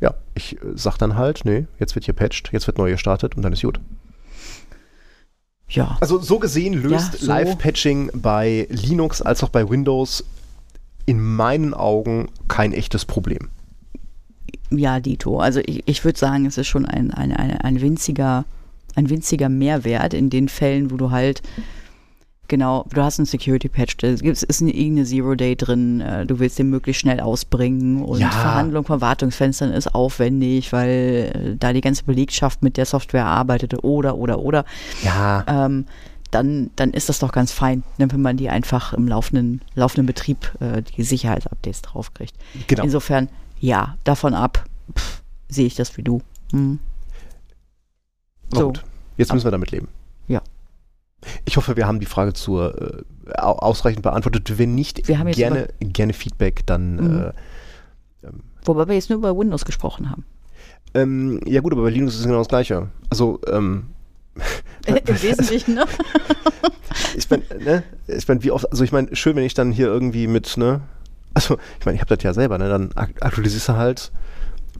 ja, 0.00 0.14
ich 0.34 0.56
äh, 0.56 0.58
sag 0.74 0.98
dann 0.98 1.16
halt, 1.16 1.44
nee, 1.44 1.66
jetzt 1.78 1.94
wird 1.94 2.04
hier 2.04 2.14
patcht, 2.14 2.50
jetzt 2.52 2.66
wird 2.66 2.78
neu 2.78 2.90
gestartet 2.90 3.36
und 3.36 3.42
dann 3.42 3.52
ist 3.52 3.62
gut. 3.62 3.80
Ja. 5.68 5.98
Also 6.00 6.18
so 6.18 6.38
gesehen 6.38 6.74
löst 6.74 7.14
Ja, 7.14 7.18
so. 7.18 7.26
Live-Patching 7.26 8.10
bei 8.14 8.66
Linux 8.70 9.20
als 9.20 9.42
auch 9.44 9.50
bei 9.50 9.68
Windows 9.68 10.24
in 11.04 11.20
meinen 11.20 11.74
Augen 11.74 12.28
kein 12.48 12.72
echtes 12.72 13.04
Problem. 13.04 13.48
Ja, 14.70 15.00
Dito. 15.00 15.40
Also 15.40 15.60
ich, 15.64 15.82
ich 15.86 16.04
würde 16.04 16.18
sagen, 16.18 16.46
es 16.46 16.58
ist 16.58 16.66
schon 16.66 16.86
ein, 16.86 17.10
ein, 17.10 17.32
ein, 17.32 17.52
ein 17.58 17.80
winziger, 17.80 18.44
ein 18.94 19.10
winziger 19.10 19.48
Mehrwert 19.48 20.14
in 20.14 20.30
den 20.30 20.48
Fällen, 20.48 20.90
wo 20.90 20.96
du 20.96 21.10
halt 21.10 21.42
Genau, 22.48 22.86
du 22.92 23.02
hast 23.02 23.18
einen 23.18 23.26
Security-Patch, 23.26 23.98
da 23.98 24.14
gibt's- 24.14 24.42
ist 24.42 24.62
eine, 24.62 24.70
irgendeine 24.72 25.04
Zero-Day 25.06 25.54
drin, 25.54 26.00
äh, 26.00 26.24
du 26.24 26.38
willst 26.38 26.58
den 26.58 26.70
möglichst 26.70 27.00
schnell 27.02 27.20
ausbringen 27.20 28.02
und 28.02 28.20
Ja. 28.20 28.30
Verhandlung 28.30 28.84
von 28.84 29.02
Wartungsfenstern 29.02 29.70
ist 29.70 29.94
aufwendig, 29.94 30.72
weil 30.72 31.32
äh, 31.34 31.56
da 31.58 31.74
die 31.74 31.82
ganze 31.82 32.04
Belegschaft 32.04 32.62
mit 32.62 32.78
der 32.78 32.86
Software 32.86 33.26
arbeitete 33.26 33.84
oder, 33.84 34.16
oder, 34.16 34.38
oder. 34.38 34.64
Ja, 35.04 35.44
Ähm, 35.46 35.84
dann, 36.30 36.70
dann 36.76 36.92
ist 36.92 37.08
das 37.10 37.18
doch 37.18 37.32
ganz 37.32 37.52
fein, 37.52 37.82
ne, 37.98 38.10
wenn 38.10 38.20
man 38.22 38.36
die 38.38 38.48
einfach 38.50 38.92
im 38.94 39.08
laufenden, 39.08 39.60
laufenden 39.74 40.06
Betrieb 40.06 40.50
äh, 40.60 40.82
die 40.82 41.02
Sicherheitsupdates 41.02 41.82
draufkriegt. 41.82 42.34
genau. 42.66 42.82
Insofern, 42.84 43.28
ja, 43.60 43.96
davon 44.04 44.32
ab 44.34 44.64
pff, 44.96 45.22
sehe 45.48 45.66
ich 45.66 45.74
das 45.74 45.96
wie 45.98 46.02
du. 46.02 46.20
Hm. 46.52 46.78
So. 48.50 48.66
gut, 48.68 48.84
jetzt 49.18 49.32
müssen 49.34 49.44
wir 49.44 49.50
damit 49.50 49.70
leben. 49.70 49.88
Ich 51.44 51.56
hoffe, 51.56 51.76
wir 51.76 51.86
haben 51.86 52.00
die 52.00 52.06
Frage 52.06 52.32
zur 52.32 52.80
äh, 53.28 53.32
au- 53.38 53.58
ausreichend 53.58 54.02
beantwortet. 54.02 54.58
Wenn 54.58 54.74
nicht, 54.74 55.04
gerne, 55.06 55.68
gerne 55.80 56.12
Feedback, 56.12 56.66
dann 56.66 56.96
Mhm. 56.96 57.20
äh, 57.20 57.32
Wobei 58.64 58.86
wir 58.88 58.94
jetzt 58.94 59.08
nur 59.08 59.18
über 59.18 59.36
Windows 59.38 59.64
gesprochen 59.64 60.10
haben. 60.10 60.24
ähm, 60.94 61.40
ja 61.46 61.60
gut, 61.60 61.72
aber 61.72 61.82
bei 61.82 61.90
Linux 61.90 62.14
ist 62.14 62.20
es 62.20 62.26
genau 62.26 62.38
das 62.38 62.48
gleiche. 62.48 62.88
Also 63.10 63.40
ähm, 63.50 63.86
Im 64.86 64.96
Wesentlichen, 65.22 65.74
ne? 65.74 65.84
ich 67.16 67.28
meine, 67.30 67.42
ne, 67.58 67.82
ich 68.06 68.26
meine, 68.28 68.42
wie 68.42 68.50
oft, 68.50 68.70
also 68.70 68.84
ich 68.84 68.92
meine, 68.92 69.14
schön, 69.16 69.36
wenn 69.36 69.44
ich 69.44 69.54
dann 69.54 69.72
hier 69.72 69.86
irgendwie 69.86 70.26
mit, 70.26 70.56
ne, 70.56 70.80
also 71.34 71.58
ich 71.80 71.86
meine, 71.86 71.96
ich 71.96 72.00
habe 72.02 72.14
das 72.14 72.22
ja 72.22 72.32
selber, 72.34 72.58
ne, 72.58 72.68
dann 72.68 72.90
aktualisierst 72.94 73.68
du 73.70 73.72
halt 73.74 74.12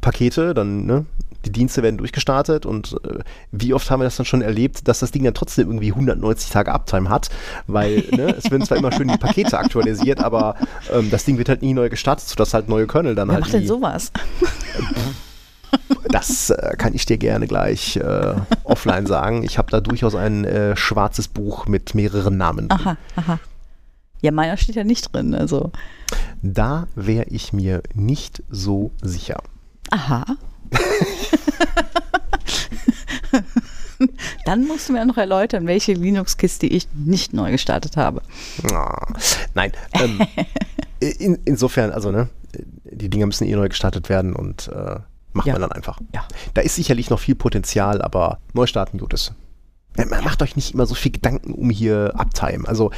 Pakete, 0.01 0.55
dann, 0.55 0.87
ne, 0.87 1.07
die 1.45 1.53
Dienste 1.53 1.83
werden 1.83 1.99
durchgestartet 1.99 2.67
und 2.67 2.97
äh, 3.05 3.21
wie 3.53 3.75
oft 3.75 3.91
haben 3.91 4.01
wir 4.01 4.05
das 4.05 4.17
dann 4.17 4.27
schon 4.27 4.43
erlebt, 4.43 4.89
dass 4.89 5.01
das 5.01 5.11
Ding 5.11 5.25
dann 5.25 5.35
trotzdem 5.35 5.69
irgendwie 5.69 5.93
190 5.93 6.51
Tage 6.51 6.73
Uptime 6.73 7.09
hat, 7.09 7.29
weil 7.67 8.05
ne, 8.13 8.35
es 8.37 8.51
werden 8.51 8.65
zwar 8.65 8.79
immer 8.79 8.93
schön 8.93 9.09
die 9.09 9.17
Pakete 9.17 9.59
aktualisiert, 9.59 10.21
aber 10.21 10.57
ähm, 10.93 11.11
das 11.11 11.25
Ding 11.25 11.39
wird 11.39 11.49
halt 11.49 11.63
nie 11.63 11.75
neu 11.75 11.89
gestartet, 11.89 12.29
sodass 12.29 12.55
halt 12.55 12.69
neue 12.69 12.87
Kernel 12.87 13.15
dann 13.15 13.29
Wer 13.29 13.35
halt 13.35 13.45
macht 13.45 13.55
denn 13.55 13.67
sowas? 13.67 14.13
Das 16.11 16.51
äh, 16.51 16.75
kann 16.79 16.95
ich 16.95 17.05
dir 17.07 17.19
gerne 17.19 17.47
gleich 17.47 17.97
äh, 17.97 18.35
offline 18.65 19.07
sagen. 19.07 19.43
Ich 19.43 19.59
habe 19.59 19.71
da 19.71 19.81
durchaus 19.81 20.15
ein 20.15 20.45
äh, 20.45 20.77
schwarzes 20.77 21.29
Buch 21.29 21.67
mit 21.67 21.95
mehreren 21.95 22.37
Namen. 22.37 22.69
drin. 22.69 22.81
Aha, 22.81 22.97
aha. 23.17 23.39
Ja, 24.21 24.33
meiner 24.33 24.57
steht 24.57 24.75
ja 24.75 24.85
nicht 24.85 25.13
drin, 25.13 25.35
also. 25.35 25.71
Da 26.43 26.87
wäre 26.95 27.27
ich 27.29 27.53
mir 27.53 27.83
nicht 27.95 28.43
so 28.51 28.91
sicher. 29.03 29.43
Aha. 29.91 30.25
Dann 34.45 34.67
musst 34.67 34.89
du 34.89 34.93
mir 34.93 35.05
noch 35.05 35.17
erläutern, 35.17 35.67
welche 35.67 35.93
Linux-Kiste 35.93 36.67
ich 36.67 36.87
nicht 36.95 37.33
neu 37.33 37.51
gestartet 37.51 37.97
habe. 37.97 38.23
Ah, 38.73 39.13
nein. 39.55 39.73
Ähm, 39.95 40.21
in, 41.01 41.39
insofern, 41.45 41.91
also 41.91 42.11
ne, 42.13 42.29
die 42.85 43.09
Dinger 43.09 43.27
müssen 43.27 43.45
eh 43.47 43.55
neu 43.57 43.69
gestartet 43.69 44.09
werden 44.09 44.35
und 44.35 44.69
äh, 44.69 45.01
macht 45.33 45.47
Ja. 45.49 45.55
man 45.55 45.63
dann 45.63 45.73
einfach. 45.73 45.99
Ja. 46.15 46.27
Da 46.55 46.63
ist 46.63 46.77
sicherlich 46.77 47.11
noch 47.11 47.19
viel 47.19 47.35
Potenzial, 47.35 48.01
aber 48.01 48.39
Neustarten 48.55 48.99
tut 49.01 49.15
es. 49.15 49.27
Ja, 49.27 49.33
man 49.33 49.39
Macht 50.07 50.43
euch 50.43 50.57
nicht 50.57 50.75
immer 50.75 50.87
so 50.87 50.95
viel 50.95 51.13
Gedanken 51.13 51.53
um 51.53 51.71
hier 51.71 52.13
Uptime. 52.17 52.67
Also 52.69 52.91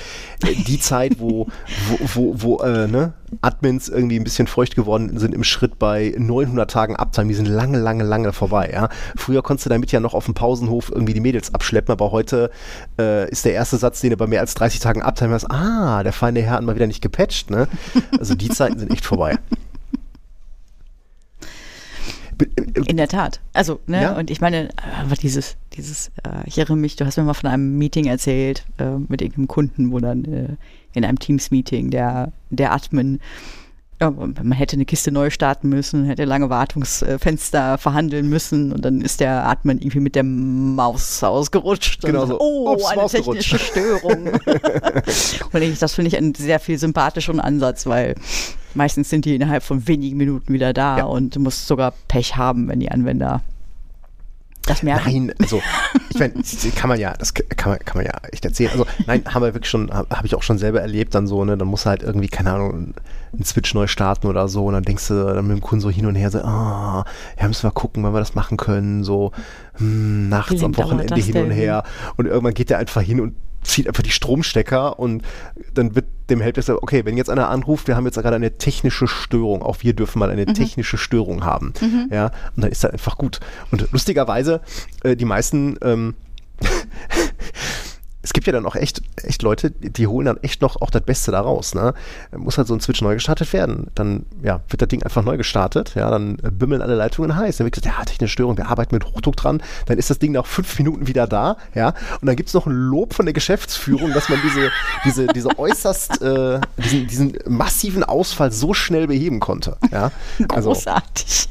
äh, 0.42 0.54
die 0.54 0.78
Zeit, 0.80 1.16
wo, 1.18 1.46
wo, 1.88 1.98
wo, 2.14 2.34
wo 2.36 2.58
äh, 2.62 2.86
ne, 2.86 3.14
Admins 3.40 3.88
irgendwie 3.88 4.18
ein 4.18 4.24
bisschen 4.24 4.46
feucht 4.46 4.74
geworden 4.76 5.18
sind 5.18 5.34
im 5.34 5.44
Schritt 5.44 5.78
bei 5.78 6.14
900 6.16 6.70
Tagen 6.70 6.96
Uptime, 6.96 7.28
die 7.28 7.34
sind 7.34 7.46
lange, 7.46 7.78
lange, 7.78 8.04
lange 8.04 8.32
vorbei. 8.32 8.70
Ja? 8.72 8.88
Früher 9.16 9.42
konntest 9.42 9.66
du 9.66 9.70
damit 9.70 9.92
ja 9.92 10.00
noch 10.00 10.14
auf 10.14 10.26
dem 10.26 10.34
Pausenhof 10.34 10.90
irgendwie 10.90 11.14
die 11.14 11.20
Mädels 11.20 11.54
abschleppen, 11.54 11.92
aber 11.92 12.12
heute 12.12 12.50
äh, 12.98 13.30
ist 13.30 13.44
der 13.44 13.54
erste 13.54 13.76
Satz, 13.76 14.00
den 14.00 14.10
du 14.10 14.16
bei 14.16 14.26
mehr 14.26 14.40
als 14.40 14.54
30 14.54 14.80
Tagen 14.80 15.02
Uptime 15.02 15.34
hast, 15.34 15.50
ah, 15.50 16.02
der 16.02 16.12
feine 16.12 16.42
Herr 16.42 16.54
hat 16.54 16.62
mal 16.62 16.74
wieder 16.74 16.86
nicht 16.86 17.02
gepatcht. 17.02 17.50
Ne? 17.50 17.68
Also 18.18 18.34
die 18.34 18.48
Zeiten 18.48 18.78
sind 18.78 18.92
echt 18.92 19.04
vorbei. 19.04 19.38
Be- 22.40 22.48
äh, 22.56 22.82
In 22.90 22.96
der 22.96 23.08
Tat. 23.08 23.40
Also, 23.52 23.80
ne, 23.86 24.02
Ja. 24.02 24.16
und 24.18 24.30
ich 24.30 24.40
meine, 24.40 24.70
aber 25.00 25.14
dieses, 25.14 25.56
dieses, 25.74 26.08
äh, 26.24 26.46
ich 26.46 26.58
erinnere 26.58 26.76
mich, 26.78 26.96
du 26.96 27.04
hast 27.06 27.16
mir 27.16 27.24
mal 27.24 27.34
von 27.34 27.50
einem 27.50 27.76
Meeting 27.78 28.06
erzählt 28.06 28.64
äh, 28.78 28.96
mit 29.08 29.20
irgendeinem 29.22 29.48
Kunden, 29.48 29.92
wo 29.92 29.98
dann 30.00 30.24
äh, 30.24 30.48
in 30.92 31.04
einem 31.04 31.18
Teams-Meeting 31.18 31.90
der, 31.90 32.32
der 32.50 32.72
Admin, 32.72 33.20
ja, 34.00 34.10
man 34.10 34.52
hätte 34.52 34.76
eine 34.76 34.86
Kiste 34.86 35.12
neu 35.12 35.28
starten 35.30 35.68
müssen, 35.68 36.06
hätte 36.06 36.24
lange 36.24 36.48
Wartungsfenster 36.48 37.76
verhandeln 37.76 38.28
müssen 38.28 38.72
und 38.72 38.82
dann 38.84 39.00
ist 39.02 39.20
der 39.20 39.46
Admin 39.46 39.78
irgendwie 39.78 40.00
mit 40.00 40.14
der 40.14 40.24
Maus 40.24 41.22
ausgerutscht. 41.22 42.02
Genau 42.02 42.22
und 42.22 42.28
so. 42.28 42.40
Oh, 42.40 42.72
Ups, 42.72 42.86
eine 42.86 43.02
Maus 43.02 43.12
technische 43.12 43.58
Störung. 43.58 44.28
und 45.52 45.62
ich, 45.62 45.78
das 45.78 45.94
finde 45.94 46.08
ich 46.08 46.16
einen 46.16 46.34
sehr 46.34 46.60
viel 46.60 46.78
sympathischen 46.78 47.40
Ansatz, 47.40 47.86
weil 47.86 48.14
meistens 48.74 49.10
sind 49.10 49.24
die 49.26 49.34
innerhalb 49.34 49.62
von 49.62 49.86
wenigen 49.86 50.16
Minuten 50.16 50.52
wieder 50.52 50.72
da 50.72 50.98
Ja. 50.98 51.04
und 51.04 51.36
du 51.36 51.40
musst 51.40 51.66
sogar 51.66 51.92
Pech 52.08 52.36
haben, 52.36 52.68
wenn 52.68 52.80
die 52.80 52.90
Anwender 52.90 53.42
das 54.70 54.82
merken. 54.82 55.26
Nein, 55.26 55.34
also 55.40 55.62
ich 56.10 56.18
meine, 56.18 56.34
das 56.34 56.66
kann 56.74 56.88
man 56.88 56.98
ja, 56.98 57.14
das 57.14 57.34
kann 57.34 57.70
man, 57.72 57.78
kann 57.80 57.98
man 57.98 58.06
ja 58.06 58.12
echt 58.32 58.44
erzählen. 58.44 58.70
Also 58.72 58.86
nein, 59.06 59.24
haben 59.26 59.42
wir 59.42 59.54
wirklich 59.54 59.70
schon, 59.70 59.90
habe 59.92 60.16
hab 60.16 60.24
ich 60.24 60.34
auch 60.34 60.42
schon 60.42 60.58
selber 60.58 60.80
erlebt, 60.80 61.14
dann 61.14 61.26
so, 61.26 61.44
ne, 61.44 61.56
dann 61.56 61.68
muss 61.68 61.86
halt 61.86 62.02
irgendwie, 62.02 62.28
keine 62.28 62.52
Ahnung, 62.52 62.94
einen 63.32 63.44
Switch 63.44 63.74
neu 63.74 63.86
starten 63.86 64.26
oder 64.26 64.48
so 64.48 64.66
und 64.66 64.74
dann 64.74 64.82
denkst 64.82 65.08
du 65.08 65.34
dann 65.34 65.46
mit 65.46 65.56
dem 65.56 65.60
Kunden 65.60 65.80
so 65.80 65.90
hin 65.90 66.06
und 66.06 66.14
her, 66.14 66.30
so, 66.30 66.40
ah, 66.40 67.04
ja, 67.38 67.48
müssen 67.48 67.64
wir 67.64 67.70
gucken, 67.70 68.02
wann 68.02 68.12
wir 68.12 68.20
das 68.20 68.34
machen 68.34 68.56
können, 68.56 69.04
so 69.04 69.32
hm, 69.74 70.28
nachts 70.28 70.62
am 70.62 70.76
Wochenende 70.76 71.14
hin 71.14 71.36
und 71.36 71.50
her 71.50 71.84
und 72.16 72.26
irgendwann 72.26 72.54
geht 72.54 72.70
der 72.70 72.78
einfach 72.78 73.02
hin 73.02 73.20
und 73.20 73.34
zieht 73.62 73.86
einfach 73.88 74.02
die 74.02 74.10
Stromstecker 74.10 74.98
und 74.98 75.22
dann 75.74 75.94
wird 75.94 76.06
dem 76.30 76.40
Helpdesk, 76.40 76.70
okay, 76.70 77.04
wenn 77.04 77.16
jetzt 77.16 77.30
einer 77.30 77.48
anruft, 77.48 77.88
wir 77.88 77.96
haben 77.96 78.06
jetzt 78.06 78.16
gerade 78.16 78.36
eine 78.36 78.56
technische 78.56 79.08
Störung, 79.08 79.62
auch 79.62 79.78
wir 79.82 79.92
dürfen 79.94 80.18
mal 80.18 80.30
eine 80.30 80.46
technische 80.46 80.98
Störung 80.98 81.44
haben, 81.44 81.72
ja, 82.10 82.26
und 82.56 82.62
dann 82.64 82.70
ist 82.70 82.84
das 82.84 82.92
einfach 82.92 83.18
gut. 83.18 83.40
Und 83.70 83.90
lustigerweise, 83.92 84.60
äh, 85.02 85.16
die 85.16 85.24
meisten, 85.24 85.76
ähm, 85.82 86.14
es 88.30 88.32
gibt 88.32 88.46
ja 88.46 88.52
dann 88.52 88.64
auch 88.64 88.76
echt, 88.76 89.02
echt 89.24 89.42
Leute, 89.42 89.72
die 89.72 90.06
holen 90.06 90.26
dann 90.26 90.36
echt 90.36 90.62
noch 90.62 90.80
auch 90.80 90.90
das 90.90 91.02
Beste 91.02 91.32
daraus. 91.32 91.74
Ne? 91.74 91.94
Muss 92.36 92.58
halt 92.58 92.68
so 92.68 92.74
ein 92.74 92.80
Switch 92.80 93.02
neu 93.02 93.14
gestartet 93.14 93.52
werden. 93.52 93.88
Dann 93.96 94.24
ja, 94.40 94.60
wird 94.68 94.80
das 94.80 94.88
Ding 94.88 95.02
einfach 95.02 95.24
neu 95.24 95.36
gestartet. 95.36 95.96
Ja, 95.96 96.08
dann 96.10 96.38
äh, 96.44 96.52
bimmeln 96.52 96.80
alle 96.80 96.94
Leitungen 96.94 97.34
heiß. 97.34 97.56
Dann 97.56 97.64
wird 97.64 97.74
gesagt, 97.74 97.92
ja, 97.98 98.04
technische 98.04 98.30
Störung, 98.34 98.56
wir 98.56 98.68
arbeiten 98.68 98.94
mit 98.94 99.04
Hochdruck 99.04 99.34
dran. 99.36 99.60
Dann 99.86 99.98
ist 99.98 100.10
das 100.10 100.20
Ding 100.20 100.30
nach 100.30 100.46
fünf 100.46 100.78
Minuten 100.78 101.08
wieder 101.08 101.26
da. 101.26 101.56
Ja, 101.74 101.88
und 102.20 102.26
dann 102.28 102.36
gibt 102.36 102.50
es 102.50 102.54
noch 102.54 102.66
ein 102.66 102.72
Lob 102.72 103.14
von 103.14 103.26
der 103.26 103.32
Geschäftsführung, 103.32 104.12
dass 104.12 104.28
man 104.28 104.38
diese, 104.44 104.70
diese, 105.04 105.26
diese 105.26 105.58
äußerst, 105.58 106.22
äh, 106.22 106.60
diesen, 106.76 107.06
diesen 107.08 107.32
massiven 107.48 108.04
Ausfall 108.04 108.52
so 108.52 108.74
schnell 108.74 109.08
beheben 109.08 109.40
konnte. 109.40 109.76
Ja, 109.90 110.12
also 110.54 110.70
Großartig. 110.70 111.48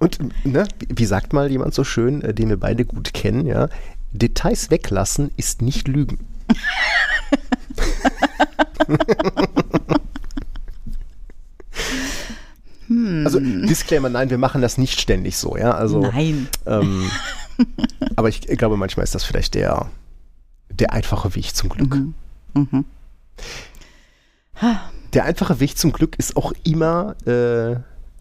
und 0.00 0.18
ne, 0.44 0.66
wie- 0.80 0.88
wie 0.98 1.06
sagt 1.06 1.32
mal 1.32 1.50
jemand 1.50 1.72
so 1.72 1.84
schön, 1.84 2.20
äh, 2.22 2.34
den 2.34 2.48
wir 2.48 2.58
beide 2.58 2.84
gut 2.84 3.14
kennen, 3.14 3.46
ja, 3.46 3.68
Details 4.14 4.70
weglassen 4.70 5.30
ist 5.36 5.60
nicht 5.60 5.88
lügen. 5.88 6.18
Also 13.24 13.40
Disclaimer, 13.40 14.08
nein, 14.08 14.30
wir 14.30 14.38
machen 14.38 14.62
das 14.62 14.78
nicht 14.78 15.00
ständig 15.00 15.36
so, 15.36 15.56
ja. 15.56 15.72
Also, 15.72 16.00
Nein. 16.00 16.48
Ähm, 16.66 17.10
aber 18.16 18.28
ich 18.28 18.42
glaube, 18.42 18.76
manchmal 18.76 19.04
ist 19.04 19.14
das 19.14 19.24
vielleicht 19.24 19.54
der, 19.54 19.90
der 20.70 20.92
einfache 20.92 21.34
Weg 21.34 21.54
zum 21.54 21.70
Glück. 21.70 21.96
Mhm. 22.54 22.84
Der 25.12 25.24
einfache 25.24 25.58
Weg 25.60 25.76
zum 25.76 25.92
Glück 25.92 26.16
ist 26.16 26.36
auch 26.36 26.52
immer 26.62 27.16
äh, 27.26 27.76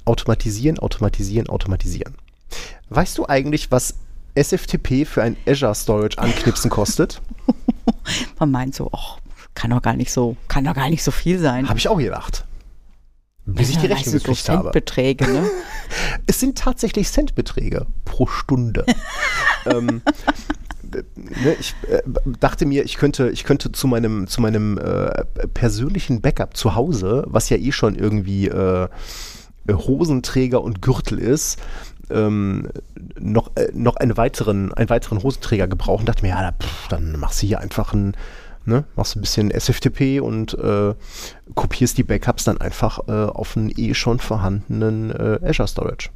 automatisieren, 0.06 0.80
automatisieren, 0.80 1.50
automatisieren. 1.50 2.16
Weißt 2.90 3.18
du 3.18 3.28
eigentlich, 3.28 3.72
was 3.72 3.96
SFTP 4.36 5.06
für 5.06 5.22
ein 5.22 5.38
Azure 5.48 5.76
Storage 5.76 6.18
anknipsen 6.18 6.70
kostet? 6.70 7.22
Man 8.40 8.52
meint 8.52 8.76
so, 8.76 8.90
ach, 8.94 9.18
kann 9.54 9.72
doch 9.72 9.82
gar 9.82 9.96
nicht 9.96 10.12
so, 10.12 10.36
kann 10.48 10.64
doch 10.64 10.74
gar 10.74 10.90
nicht 10.90 11.04
so 11.04 11.12
viel 11.12 11.40
sein. 11.40 11.70
Habe 11.70 11.80
ich 11.80 11.88
auch 11.88 11.98
gedacht. 11.98 12.46
Bis 13.46 13.70
ich 13.70 13.78
die 13.78 13.88
Ja, 13.88 13.96
Rechnung 13.96 14.14
gekriegt 14.14 14.46
so 14.46 14.54
habe. 14.54 14.64
Centbeträge, 14.64 15.28
ne? 15.28 15.50
Es 16.28 16.40
sind 16.40 16.58
tatsächlich 16.58 17.12
Centbeträge 17.12 17.86
pro 18.06 18.26
Stunde. 18.26 18.86
ähm, 19.66 20.02
äh, 20.94 21.04
ne, 21.16 21.56
ich 21.60 21.76
äh, 21.90 22.02
dachte 22.40 22.66
mir, 22.66 22.86
ich 22.86 22.96
könnte, 22.96 23.30
ich 23.30 23.44
könnte 23.44 23.72
zu 23.74 23.88
meinem, 23.88 24.28
zu 24.28 24.40
meinem 24.42 24.78
äh, 24.78 25.26
persönlichen 25.54 26.22
Backup 26.22 26.56
zu 26.56 26.76
Hause, 26.76 27.26
was 27.28 27.50
ja 27.50 27.58
eh 27.58 27.74
schon 27.74 27.96
irgendwie 27.96 28.48
äh, 28.48 28.88
Hosenträger 29.70 30.62
und 30.62 30.82
Gürtel 30.82 31.20
ist, 31.20 31.60
ähm, 32.10 32.70
noch, 33.20 33.52
äh, 33.56 33.70
noch 33.74 33.96
einen 33.98 34.18
weiteren, 34.18 34.74
einen 34.74 34.90
weiteren 34.90 35.24
Hosenträger 35.24 35.68
gebrauchen. 35.68 36.06
Dachte 36.06 36.24
mir, 36.24 36.30
ja, 36.30 36.42
da, 36.42 36.52
pff, 36.52 36.88
dann 36.88 37.20
machst 37.20 37.42
du 37.42 37.48
hier 37.48 37.60
einfach 37.60 37.94
ein, 37.94 38.16
ne, 38.66 38.84
machst 38.96 39.16
du 39.16 39.20
ein 39.20 39.22
bisschen 39.22 39.52
SFTP 39.52 40.22
und 40.22 40.54
äh, 40.56 40.94
kopierst 41.56 41.98
die 41.98 42.04
Backups 42.04 42.44
dann 42.44 42.60
einfach 42.60 43.08
äh, 43.08 43.12
auf 43.12 43.58
einen 43.58 43.72
eh 43.76 43.94
schon 43.94 44.20
vorhandenen 44.20 45.12
äh, 45.12 45.40
Azure 45.44 45.68
Storage. 45.68 46.10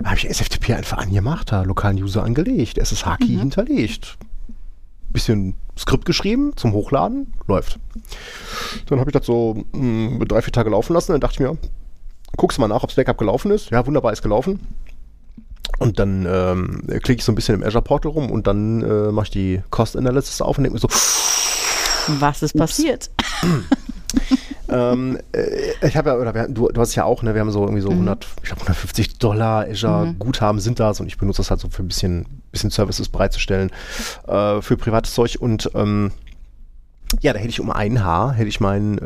Da 0.00 0.10
habe 0.10 0.18
ich 0.18 0.28
SFTP 0.28 0.74
einfach 0.74 0.98
angemacht, 0.98 1.52
da 1.52 1.62
lokalen 1.62 2.02
User 2.02 2.24
angelegt, 2.24 2.78
SSH-Key 2.78 3.38
hinterlegt. 3.38 4.18
Bisschen 5.10 5.54
Skript 5.78 6.04
geschrieben 6.04 6.52
zum 6.56 6.72
Hochladen, 6.72 7.32
läuft. 7.46 7.78
Dann 8.86 8.98
habe 8.98 9.10
ich 9.10 9.12
das 9.12 9.26
so 9.26 9.64
mh, 9.72 10.24
drei, 10.24 10.42
vier 10.42 10.52
Tage 10.52 10.70
laufen 10.70 10.92
lassen, 10.92 11.12
dann 11.12 11.20
dachte 11.20 11.34
ich 11.34 11.40
mir, 11.40 11.56
guckst 12.36 12.58
mal 12.58 12.68
nach, 12.68 12.82
ob 12.82 12.88
das 12.88 12.96
Backup 12.96 13.18
gelaufen 13.18 13.50
ist. 13.50 13.70
Ja, 13.70 13.86
wunderbar, 13.86 14.12
ist 14.12 14.22
gelaufen. 14.22 14.60
Und 15.78 15.98
dann 15.98 16.26
ähm, 16.26 16.82
klicke 16.86 17.14
ich 17.18 17.24
so 17.24 17.32
ein 17.32 17.34
bisschen 17.34 17.56
im 17.56 17.66
Azure 17.66 17.82
Portal 17.82 18.12
rum 18.12 18.30
und 18.30 18.46
dann 18.46 18.82
äh, 18.82 19.10
mache 19.10 19.24
ich 19.24 19.30
die 19.30 19.62
Cost 19.70 19.96
Analysis 19.96 20.40
auf 20.40 20.58
und 20.58 20.64
denke 20.64 20.74
mir 20.74 20.80
so, 20.80 20.88
Was 22.20 22.42
ist 22.42 22.56
passiert? 22.56 23.10
ähm, 24.68 25.18
äh, 25.32 25.86
ich 25.86 25.96
habe 25.96 26.10
ja, 26.10 26.16
oder 26.16 26.34
wir, 26.34 26.48
du, 26.48 26.68
du 26.68 26.80
hast 26.80 26.90
es 26.90 26.94
ja 26.94 27.04
auch, 27.04 27.22
ne, 27.22 27.34
wir 27.34 27.40
haben 27.40 27.50
so 27.50 27.62
irgendwie 27.62 27.82
so 27.82 27.90
100, 27.90 28.26
ich 28.42 28.48
glaube 28.48 28.60
150 28.62 29.18
Dollar 29.18 29.66
Azure 29.68 30.14
Guthaben 30.18 30.60
sind 30.60 30.78
das 30.78 31.00
und 31.00 31.06
ich 31.06 31.18
benutze 31.18 31.38
das 31.38 31.50
halt 31.50 31.60
so 31.60 31.68
für 31.68 31.82
ein 31.82 31.88
bisschen, 31.88 32.26
bisschen 32.52 32.70
Services 32.70 33.08
bereitzustellen 33.08 33.70
äh, 34.28 34.60
für 34.60 34.76
privates 34.76 35.14
Zeug 35.14 35.36
und 35.40 35.70
ähm, 35.74 36.12
ja, 37.20 37.32
da 37.32 37.38
hätte 37.38 37.50
ich 37.50 37.60
um 37.60 37.70
ein 37.70 38.02
Haar, 38.02 38.32
hätte 38.32 38.48
ich 38.48 38.60
mein 38.60 38.98
äh, 38.98 39.02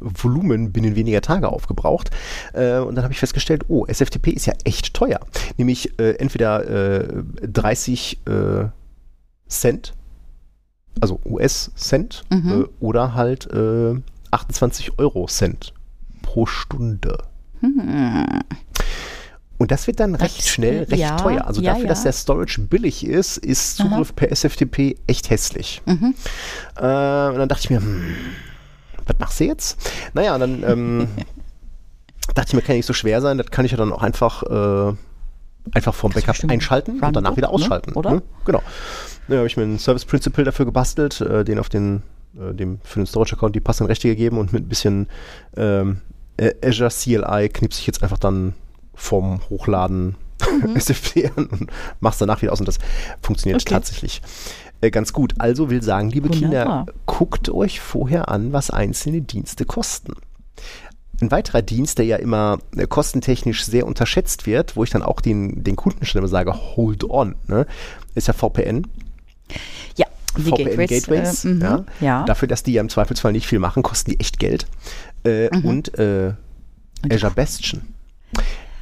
Volumen 0.00 0.72
binnen 0.72 0.94
weniger 0.96 1.20
Tage 1.20 1.48
aufgebraucht. 1.48 2.10
Äh, 2.52 2.78
und 2.78 2.94
dann 2.94 3.04
habe 3.04 3.12
ich 3.12 3.18
festgestellt, 3.20 3.64
oh, 3.68 3.84
SFTP 3.86 4.28
ist 4.28 4.46
ja 4.46 4.54
echt 4.64 4.94
teuer. 4.94 5.20
Nämlich 5.56 5.98
äh, 5.98 6.12
entweder 6.18 7.00
äh, 7.02 7.22
30 7.42 8.20
äh, 8.26 8.64
Cent 9.48 9.94
also 11.00 11.20
US-Cent 11.24 12.24
Mhm. 12.30 12.62
äh, 12.62 12.64
oder 12.84 13.14
halt 13.14 13.46
äh, 13.52 13.94
28 14.30 14.98
Euro-Cent 14.98 15.72
pro 16.22 16.44
Stunde. 16.46 17.18
Und 19.58 19.72
das 19.72 19.88
wird 19.88 19.98
dann 19.98 20.14
recht. 20.14 20.38
Das, 20.38 20.48
schnell 20.48 20.84
recht 20.84 21.02
ja, 21.02 21.16
teuer. 21.16 21.46
Also 21.46 21.60
ja, 21.60 21.72
dafür, 21.72 21.88
dass 21.88 21.98
ja. 22.00 22.04
der 22.04 22.12
Storage 22.12 22.60
billig 22.60 23.04
ist, 23.04 23.38
ist 23.38 23.76
Zugriff 23.76 24.14
per 24.14 24.30
SFTP 24.30 24.96
echt 25.08 25.30
hässlich. 25.30 25.82
Mhm. 25.84 26.14
Äh, 26.76 26.80
und 26.80 27.38
dann 27.38 27.48
dachte 27.48 27.62
ich 27.64 27.70
mir, 27.70 27.80
hm, 27.80 28.14
was 29.04 29.18
machst 29.18 29.40
du 29.40 29.44
jetzt? 29.44 29.90
Naja, 30.14 30.34
und 30.34 30.40
dann 30.40 30.62
ähm, 30.62 31.08
dachte 32.34 32.50
ich 32.50 32.54
mir, 32.54 32.62
kann 32.62 32.74
ja 32.74 32.76
nicht 32.76 32.86
so 32.86 32.92
schwer 32.92 33.20
sein. 33.20 33.36
Das 33.36 33.50
kann 33.50 33.64
ich 33.64 33.72
ja 33.72 33.76
dann 33.76 33.92
auch 33.92 34.02
einfach, 34.02 34.44
äh, 34.44 34.94
einfach 35.72 35.94
vom 35.94 36.12
Backup 36.12 36.36
einschalten 36.48 37.00
und 37.00 37.16
danach 37.16 37.36
wieder 37.36 37.48
ne? 37.48 37.52
ausschalten. 37.54 37.94
Oder? 37.94 38.12
Ne? 38.12 38.22
Genau. 38.44 38.62
Da 39.26 39.36
habe 39.36 39.46
ich 39.46 39.56
mir 39.56 39.64
einen 39.64 39.80
Service 39.80 40.04
Principle 40.04 40.44
dafür 40.44 40.66
gebastelt, 40.66 41.20
äh, 41.20 41.44
den 41.44 41.58
auf 41.58 41.68
den, 41.68 42.02
äh, 42.38 42.54
dem 42.54 42.80
für 42.84 43.00
den 43.00 43.06
Storage-Account 43.06 43.56
die 43.56 43.60
passenden 43.60 43.88
Rechte 43.88 44.08
gegeben 44.08 44.38
und 44.38 44.52
mit 44.52 44.64
ein 44.64 44.68
bisschen 44.68 45.08
ähm, 45.56 46.00
äh, 46.36 46.54
Azure 46.64 46.90
CLI 46.90 47.48
knipse 47.48 47.80
ich 47.80 47.86
jetzt 47.88 48.04
einfach 48.04 48.18
dann 48.18 48.54
vom 48.98 49.40
Hochladen 49.48 50.16
SFP 50.74 51.30
an 51.36 51.46
und 51.46 51.70
mach's 52.00 52.18
danach 52.18 52.42
wieder 52.42 52.52
aus 52.52 52.60
und 52.60 52.68
das 52.68 52.78
funktioniert 53.22 53.62
Okay. 53.62 53.74
tatsächlich 53.74 54.20
äh, 54.80 54.90
ganz 54.90 55.12
gut. 55.12 55.34
Also 55.38 55.70
will 55.70 55.82
sagen, 55.82 56.10
liebe 56.10 56.28
Wunderbar. 56.28 56.84
Kinder, 56.84 56.92
guckt 57.06 57.48
euch 57.48 57.80
vorher 57.80 58.28
an, 58.28 58.52
was 58.52 58.70
einzelne 58.70 59.22
Dienste 59.22 59.64
kosten. 59.64 60.14
Ein 61.20 61.32
weiterer 61.32 61.62
Dienst, 61.62 61.98
der 61.98 62.04
ja 62.06 62.16
immer 62.16 62.58
äh, 62.76 62.86
kostentechnisch 62.86 63.64
sehr 63.64 63.86
unterschätzt 63.86 64.46
wird, 64.46 64.76
wo 64.76 64.84
ich 64.84 64.90
dann 64.90 65.02
auch 65.02 65.20
den, 65.20 65.64
den 65.64 65.74
Kunden 65.74 66.04
schon 66.06 66.20
immer 66.20 66.28
sage, 66.28 66.54
hold 66.54 67.02
on, 67.10 67.34
ne, 67.48 67.66
ist 68.14 68.28
ja 68.28 68.34
VPN. 68.34 68.86
Ja, 69.96 70.06
die 70.36 70.42
VPN 70.42 70.56
Gateways. 70.64 70.88
Gateways, 70.90 71.44
äh, 71.44 71.48
mhm, 71.48 71.60
ja. 71.60 71.84
ja. 72.00 72.24
Dafür, 72.24 72.46
dass 72.46 72.62
die 72.62 72.72
ja 72.74 72.80
im 72.80 72.88
Zweifelsfall 72.88 73.32
nicht 73.32 73.48
viel 73.48 73.58
machen, 73.58 73.82
kosten 73.82 74.12
die 74.12 74.20
echt 74.20 74.38
Geld. 74.38 74.66
Äh, 75.24 75.48
Mhm. 75.56 75.64
Und 75.64 75.98
Azure 75.98 77.32
Bastion. 77.34 77.82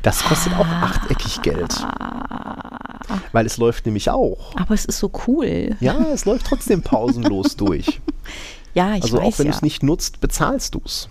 Das 0.07 0.23
kostet 0.23 0.55
auch 0.55 0.65
Ah. 0.65 0.85
achteckig 0.85 1.43
Geld. 1.43 1.75
Weil 3.33 3.45
es 3.45 3.57
läuft 3.57 3.87
nämlich 3.87 4.09
auch. 4.09 4.55
Aber 4.57 4.73
es 4.73 4.85
ist 4.85 5.01
so 5.01 5.11
cool. 5.27 5.75
Ja, 5.81 5.99
es 6.15 6.25
läuft 6.27 6.47
trotzdem 6.47 6.81
pausenlos 6.81 7.57
durch. 7.57 8.01
Ja, 8.73 8.95
ich 8.95 9.03
Also 9.03 9.19
weiß 9.19 9.25
auch 9.25 9.39
wenn 9.41 9.47
ja. 9.47 9.53
du 9.53 9.57
es 9.57 9.63
nicht 9.63 9.83
nutzt, 9.83 10.21
bezahlst 10.21 10.77
du 10.77 10.81
es. 10.85 11.09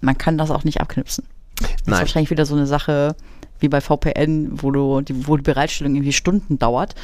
Man 0.00 0.16
kann 0.18 0.38
das 0.38 0.50
auch 0.50 0.64
nicht 0.64 0.80
abknipsen. 0.80 1.26
Das 1.60 1.70
ist 1.70 1.86
Nein. 1.86 1.98
wahrscheinlich 2.00 2.30
wieder 2.30 2.46
so 2.46 2.54
eine 2.54 2.66
Sache 2.66 3.14
wie 3.60 3.68
bei 3.68 3.82
VPN, 3.82 4.62
wo 4.62 4.70
du 4.70 5.02
die, 5.02 5.28
wo 5.28 5.36
die 5.36 5.42
Bereitstellung 5.42 5.94
irgendwie 5.96 6.12
Stunden 6.14 6.58
dauert. 6.58 6.94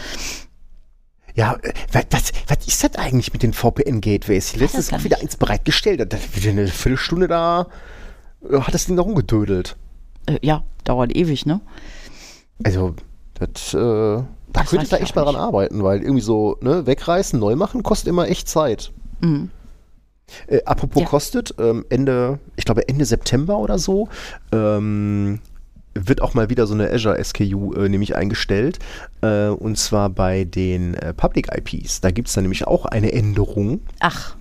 Ja, 1.34 1.58
was, 1.92 2.06
was, 2.10 2.32
was 2.48 2.66
ist 2.66 2.82
das 2.84 2.94
eigentlich 2.96 3.34
mit 3.34 3.42
den 3.42 3.52
VPN-Gateways? 3.52 4.56
Letztens 4.56 4.88
gar 4.88 4.98
auch 5.00 5.04
wieder 5.04 5.20
eins 5.20 5.36
bereitgestellt. 5.36 6.00
Da 6.10 6.16
hat 6.16 6.36
wieder 6.36 6.50
eine 6.52 6.68
Viertelstunde 6.68 7.28
da, 7.28 7.66
äh, 8.50 8.58
hat 8.60 8.72
das 8.72 8.86
Ding 8.86 8.96
da 8.96 9.02
rumgedödelt. 9.02 9.76
Äh, 10.26 10.38
ja, 10.42 10.62
dauert 10.84 11.14
ewig, 11.14 11.46
ne? 11.46 11.60
Also, 12.64 12.94
das, 13.34 13.74
äh, 13.74 13.78
da 13.78 14.26
Das 14.52 14.70
könnte 14.70 14.84
ich 14.84 14.90
da 14.90 14.96
echt 14.98 15.14
mal 15.16 15.24
dran 15.24 15.36
arbeiten, 15.36 15.82
weil 15.82 16.02
irgendwie 16.02 16.20
so, 16.20 16.56
ne, 16.60 16.86
wegreißen, 16.86 17.38
neu 17.38 17.56
machen, 17.56 17.82
kostet 17.82 18.08
immer 18.08 18.28
echt 18.28 18.48
Zeit. 18.48 18.92
Mhm. 19.20 19.50
Äh, 20.46 20.62
apropos 20.64 21.02
Ja. 21.02 21.08
kostet, 21.08 21.54
ähm, 21.58 21.84
Ende, 21.88 22.38
ich 22.56 22.64
glaube 22.64 22.88
Ende 22.88 23.04
September 23.04 23.58
oder 23.58 23.78
so, 23.78 24.08
ähm, 24.52 25.40
wird 25.94 26.22
auch 26.22 26.34
mal 26.34 26.48
wieder 26.50 26.66
so 26.68 26.74
eine 26.74 26.88
Azure 26.90 27.22
SKU 27.22 27.72
äh, 27.74 27.88
nämlich 27.88 28.14
eingestellt. 28.14 28.78
Äh, 29.22 29.48
und 29.48 29.76
zwar 29.76 30.08
bei 30.08 30.44
den 30.44 30.94
äh, 30.94 31.12
Public 31.14 31.48
IPs. 31.52 32.00
Da 32.00 32.12
gibt 32.12 32.28
es 32.28 32.34
dann 32.34 32.44
nämlich 32.44 32.66
auch 32.66 32.84
eine 32.86 33.12
Änderung. 33.12 33.80
Ach, 33.98 34.36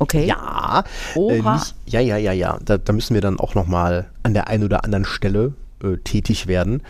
okay. 0.00 0.26
Ja, 0.26 0.82
äh, 1.14 1.18
Oha. 1.18 1.54
nicht, 1.54 1.74
ja, 1.86 2.00
ja, 2.00 2.16
ja, 2.16 2.32
ja. 2.32 2.58
Da, 2.64 2.78
da 2.78 2.92
müssen 2.92 3.14
wir 3.14 3.20
dann 3.20 3.38
auch 3.38 3.54
nochmal 3.54 4.10
an 4.24 4.34
der 4.34 4.48
einen 4.48 4.64
oder 4.64 4.84
anderen 4.84 5.04
Stelle 5.04 5.54
äh, 5.82 5.96
tätig 5.98 6.48
werden, 6.48 6.82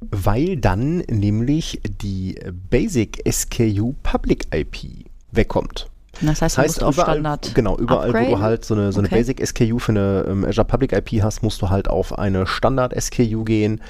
weil 0.00 0.56
dann 0.56 0.98
nämlich 1.08 1.80
die 2.02 2.38
Basic 2.70 3.22
SKU 3.30 3.94
Public 4.02 4.46
IP 4.54 5.06
wegkommt. 5.32 5.88
Das 6.22 6.40
heißt, 6.40 6.56
du 6.56 6.62
heißt, 6.62 6.76
musst 6.76 6.82
auf 6.82 6.94
überall, 6.94 7.14
Standard. 7.14 7.54
genau, 7.54 7.76
überall, 7.76 8.08
wo 8.08 8.12
du 8.12 8.18
upgraden? 8.18 8.42
halt 8.42 8.64
so 8.64 8.74
eine, 8.74 8.92
so 8.92 9.00
eine 9.00 9.08
Okay. 9.08 9.16
Basic 9.16 9.46
SKU 9.46 9.78
für 9.78 9.92
eine 9.92 10.24
ähm, 10.28 10.44
Azure 10.44 10.64
Public 10.66 10.92
IP 10.92 11.22
hast, 11.22 11.42
musst 11.42 11.60
du 11.60 11.68
halt 11.68 11.88
auf 11.88 12.18
eine 12.18 12.46
Standard 12.46 12.94
SKU 12.98 13.44
gehen. 13.44 13.82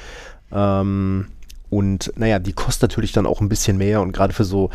Ähm, 0.52 1.26
und 1.70 2.12
naja, 2.16 2.38
die 2.38 2.52
kostet 2.52 2.90
natürlich 2.90 3.12
dann 3.12 3.26
auch 3.26 3.40
ein 3.40 3.48
bisschen 3.48 3.78
mehr 3.78 4.00
und 4.00 4.12
gerade 4.12 4.32
für 4.32 4.44
so, 4.44 4.70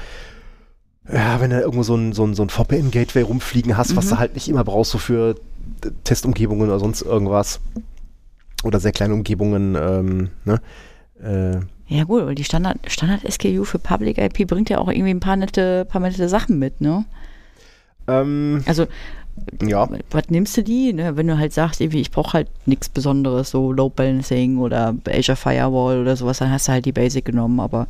ja, 1.12 1.40
wenn 1.42 1.50
du 1.50 1.60
irgendwo 1.60 1.84
so 1.84 1.96
ein, 1.96 2.14
so 2.14 2.26
ein, 2.26 2.34
so 2.36 2.44
ein 2.44 2.50
VPN-Gateway 2.50 3.22
rumfliegen 3.24 3.78
hast, 3.78 3.92
Mhm. 3.92 3.96
was 3.98 4.10
du 4.10 4.18
halt 4.20 4.34
nicht 4.36 4.48
immer 4.50 4.64
brauchst, 4.64 4.92
so 4.92 4.98
für 4.98 5.36
äh, 5.84 5.90
Testumgebungen 6.04 6.68
oder 6.68 6.80
sonst 6.80 7.02
irgendwas. 7.02 7.60
Oder 8.64 8.80
sehr 8.80 8.92
kleine 8.92 9.14
Umgebungen, 9.16 9.76
ähm, 9.76 10.30
ne? 10.46 10.62
Äh, 11.24 11.60
Ja 11.94 12.04
gut, 12.04 12.22
aber 12.22 12.36
die 12.36 12.44
Standard, 12.44 12.78
Standard 12.88 13.22
SKU 13.30 13.64
für 13.64 13.80
Public 13.80 14.18
IP 14.20 14.48
bringt 14.48 14.70
ja 14.70 14.78
auch 14.78 14.88
irgendwie 14.88 15.10
ein 15.12 15.20
paar 15.20 15.36
nette, 15.36 15.86
paar 15.86 16.02
nette 16.02 16.30
Sachen 16.30 16.60
mit, 16.60 16.80
ne? 16.82 17.06
ähm, 18.08 18.64
Also, 18.68 18.86
ja. 19.64 19.90
was 20.12 20.30
nimmst 20.30 20.56
du 20.58 20.64
die? 20.64 20.94
Ne? 20.94 21.18
Wenn 21.18 21.26
du 21.28 21.38
halt 21.40 21.54
sagst, 21.54 21.82
irgendwie, 21.82 22.02
ich 22.02 22.12
brauche 22.12 22.34
halt 22.34 22.48
nichts 22.68 22.90
Besonderes, 22.90 23.50
so 23.50 23.72
Load 23.72 23.94
Balancing 23.96 24.58
oder 24.60 24.96
Azure 25.10 25.36
Firewall 25.36 26.00
oder 26.02 26.16
sowas, 26.16 26.38
dann 26.38 26.52
hast 26.52 26.68
du 26.68 26.74
halt 26.74 26.86
die 26.86 26.92
Basic 26.92 27.26
genommen, 27.26 27.60
aber 27.60 27.88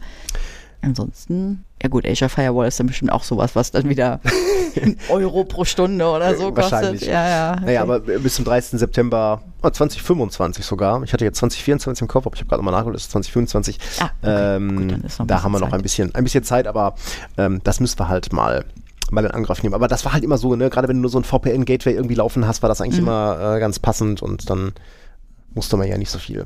ansonsten, 0.82 1.64
ja 1.82 1.90
gut, 1.90 2.08
Azure 2.08 2.30
Firewall 2.30 2.68
ist 2.68 2.80
dann 2.80 2.88
bestimmt 2.88 3.12
auch 3.12 3.24
sowas, 3.24 3.56
was 3.56 3.72
dann 3.72 3.90
wieder 3.90 4.20
Euro 5.10 5.44
pro 5.44 5.66
Stunde 5.66 6.06
oder 6.06 6.36
so 6.36 6.52
kostet. 6.52 6.72
Wahrscheinlich. 6.72 7.02
Ja, 7.06 7.28
ja. 7.28 7.56
Naja, 7.60 7.84
okay. 7.84 7.92
aber 7.94 8.00
bis 8.00 8.36
zum 8.36 8.46
30. 8.46 8.80
September 8.80 9.42
oh, 9.64 9.70
2025 9.70 10.66
sogar. 10.66 11.02
Ich 11.04 11.14
hatte 11.14 11.26
jetzt 11.26 11.40
2024 11.40 12.04
im 12.04 12.08
Kopf, 12.08 12.28
aber 12.28 12.36
ich 12.36 12.42
habe 12.42 12.50
gerade 12.50 12.62
nochmal 12.62 12.74
nachgeholt, 12.74 12.96
das 12.96 13.04
ist 13.04 13.12
2025. 13.12 13.80
Ah, 14.00 14.10
okay. 14.22 14.56
ähm, 14.56 14.88
Gut, 15.02 15.12
da 15.26 15.44
haben 15.44 15.52
wir 15.52 15.60
noch 15.60 15.74
ein 15.74 15.82
bisschen, 15.82 16.14
ein 16.14 16.24
bisschen 16.24 16.44
Zeit, 16.44 16.68
aber 16.68 16.96
ähm, 17.38 17.62
das 17.64 17.80
müssen 17.80 17.98
wir 18.00 18.08
halt 18.08 18.32
mal 18.32 18.66
mal 19.10 19.26
in 19.26 19.32
Angriff 19.32 19.62
nehmen. 19.62 19.76
Aber 19.76 19.88
das 19.90 20.06
war 20.06 20.14
halt 20.14 20.24
immer 20.24 20.38
so, 20.38 20.56
ne, 20.56 20.70
gerade 20.70 20.88
wenn 20.88 20.96
du 20.98 21.02
nur 21.02 21.10
so 21.12 21.20
ein 21.20 21.26
VPN-Gateway 21.26 21.94
irgendwie 21.94 22.16
laufen 22.16 22.48
hast, 22.48 22.62
war 22.62 22.70
das 22.70 22.80
eigentlich 22.80 23.02
Mhm. 23.02 23.08
immer 23.08 23.56
äh, 23.56 23.60
ganz 23.60 23.78
passend 23.80 24.22
und 24.22 24.50
dann 24.50 24.72
musste 25.54 25.76
man 25.76 25.88
ja 25.88 25.98
nicht 25.98 26.10
so 26.10 26.18
viel, 26.20 26.46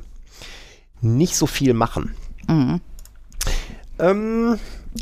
nicht 1.02 1.36
so 1.36 1.46
viel 1.46 1.74
machen. 1.76 2.16
Mhm. 2.48 2.82
Ähm, 4.00 4.60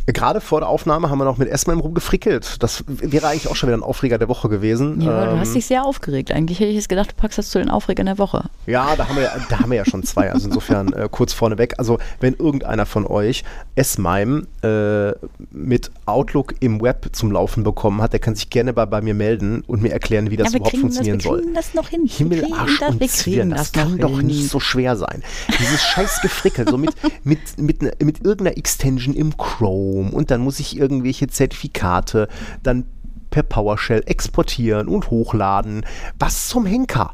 gerade 0.08 0.42
vor 0.42 0.60
der 0.62 0.70
Aufnahme 0.70 1.10
haben 1.10 1.18
wir 1.20 1.26
noch 1.26 1.38
mit 1.38 1.50
Esma 1.50 1.74
rumgefrickelt. 1.74 2.62
Das 2.64 2.84
wäre 2.88 3.28
eigentlich 3.28 3.48
auch 3.48 3.56
schon 3.56 3.70
wieder 3.70 3.78
ein 3.78 3.84
Aufreger 3.84 4.18
der 4.18 4.28
Woche 4.28 4.50
gewesen. 4.50 5.02
Ja, 5.02 5.26
du 5.26 5.32
Ähm, 5.32 5.40
hast 5.40 5.54
dich 5.56 5.66
sehr 5.66 5.86
aufgeregt. 5.86 6.32
Eigentlich 6.32 6.60
hätte 6.60 6.70
ich 6.70 6.76
jetzt 6.76 6.90
gedacht, 6.90 7.12
du 7.12 7.16
packst 7.16 7.38
das 7.38 7.50
zu 7.50 7.60
den 7.60 7.70
Aufregern 7.70 8.06
der 8.08 8.18
Woche. 8.18 8.46
Ja, 8.66 8.96
da 8.96 9.08
haben 9.08 9.16
wir, 9.16 9.24
ja- 9.24 9.36
da 9.50 9.60
haben 9.60 9.70
wir 9.72 9.78
ja 9.78 9.86
schon 9.86 10.04
zwei. 10.04 10.32
Also 10.32 10.48
insofern 10.48 10.94
äh, 10.94 11.08
kurz 11.12 11.34
vorneweg. 11.34 11.76
Also 11.78 12.00
wenn 12.20 12.34
irgendeiner 12.34 12.86
von 12.86 13.06
euch 13.08 13.44
S-MIME 13.76 14.48
äh, 14.64 15.14
mit 15.52 15.92
Outlook 16.06 16.56
im 16.60 16.82
Web 16.82 17.10
zum 17.14 17.32
Laufen 17.32 17.64
bekommen 17.64 18.02
hat, 18.02 18.14
der 18.14 18.20
kann 18.20 18.36
sich 18.36 18.50
gerne 18.50 18.74
bei, 18.74 18.86
bei 18.86 19.02
mir 19.02 19.14
melden 19.14 19.64
und 19.68 19.82
mir 19.82 19.92
erklären, 19.92 20.32
wie 20.32 20.38
das 20.38 20.48
ja, 20.48 20.54
wir 20.54 20.58
überhaupt 20.58 20.72
kriegen 20.76 20.88
das, 20.88 20.96
wir 21.06 21.14
funktionieren 21.14 21.20
soll. 21.20 21.40
kriegen 21.42 21.54
das 21.54 21.74
noch 21.74 21.90
hin. 21.90 22.02
Wir 22.06 22.12
Himmel, 22.40 22.54
Arsch 22.54 22.80
das, 22.80 22.90
und 22.92 23.00
wir 23.00 23.08
Zwirn, 23.08 23.36
kriegen 23.36 23.50
das, 23.52 23.72
das, 23.72 23.84
kann 23.84 23.98
doch 23.98 24.18
hin. 24.18 24.28
nicht 24.28 24.50
so 24.50 24.60
schwer 24.60 24.96
sein. 24.96 25.24
Dieses 25.60 25.82
scheiß 25.84 26.22
Gefrickel, 26.22 26.68
so 26.70 26.78
mit, 26.78 26.94
mit, 27.24 27.40
mit, 27.58 27.82
ne- 27.82 27.94
mit 28.04 28.24
irgendeiner 28.24 28.58
Extension 28.58 29.14
im 29.16 29.36
Chrome 29.38 29.83
und 29.84 30.32
dann 30.32 30.42
muss 30.42 30.60
ich 30.60 30.78
irgendwelche 30.78 31.28
Zertifikate 31.28 32.28
dann 32.62 32.86
per 33.30 33.44
PowerShell 33.44 34.04
exportieren 34.06 34.88
und 34.88 35.10
hochladen. 35.10 35.86
Was 36.20 36.50
zum 36.50 36.66
Henker? 36.66 37.14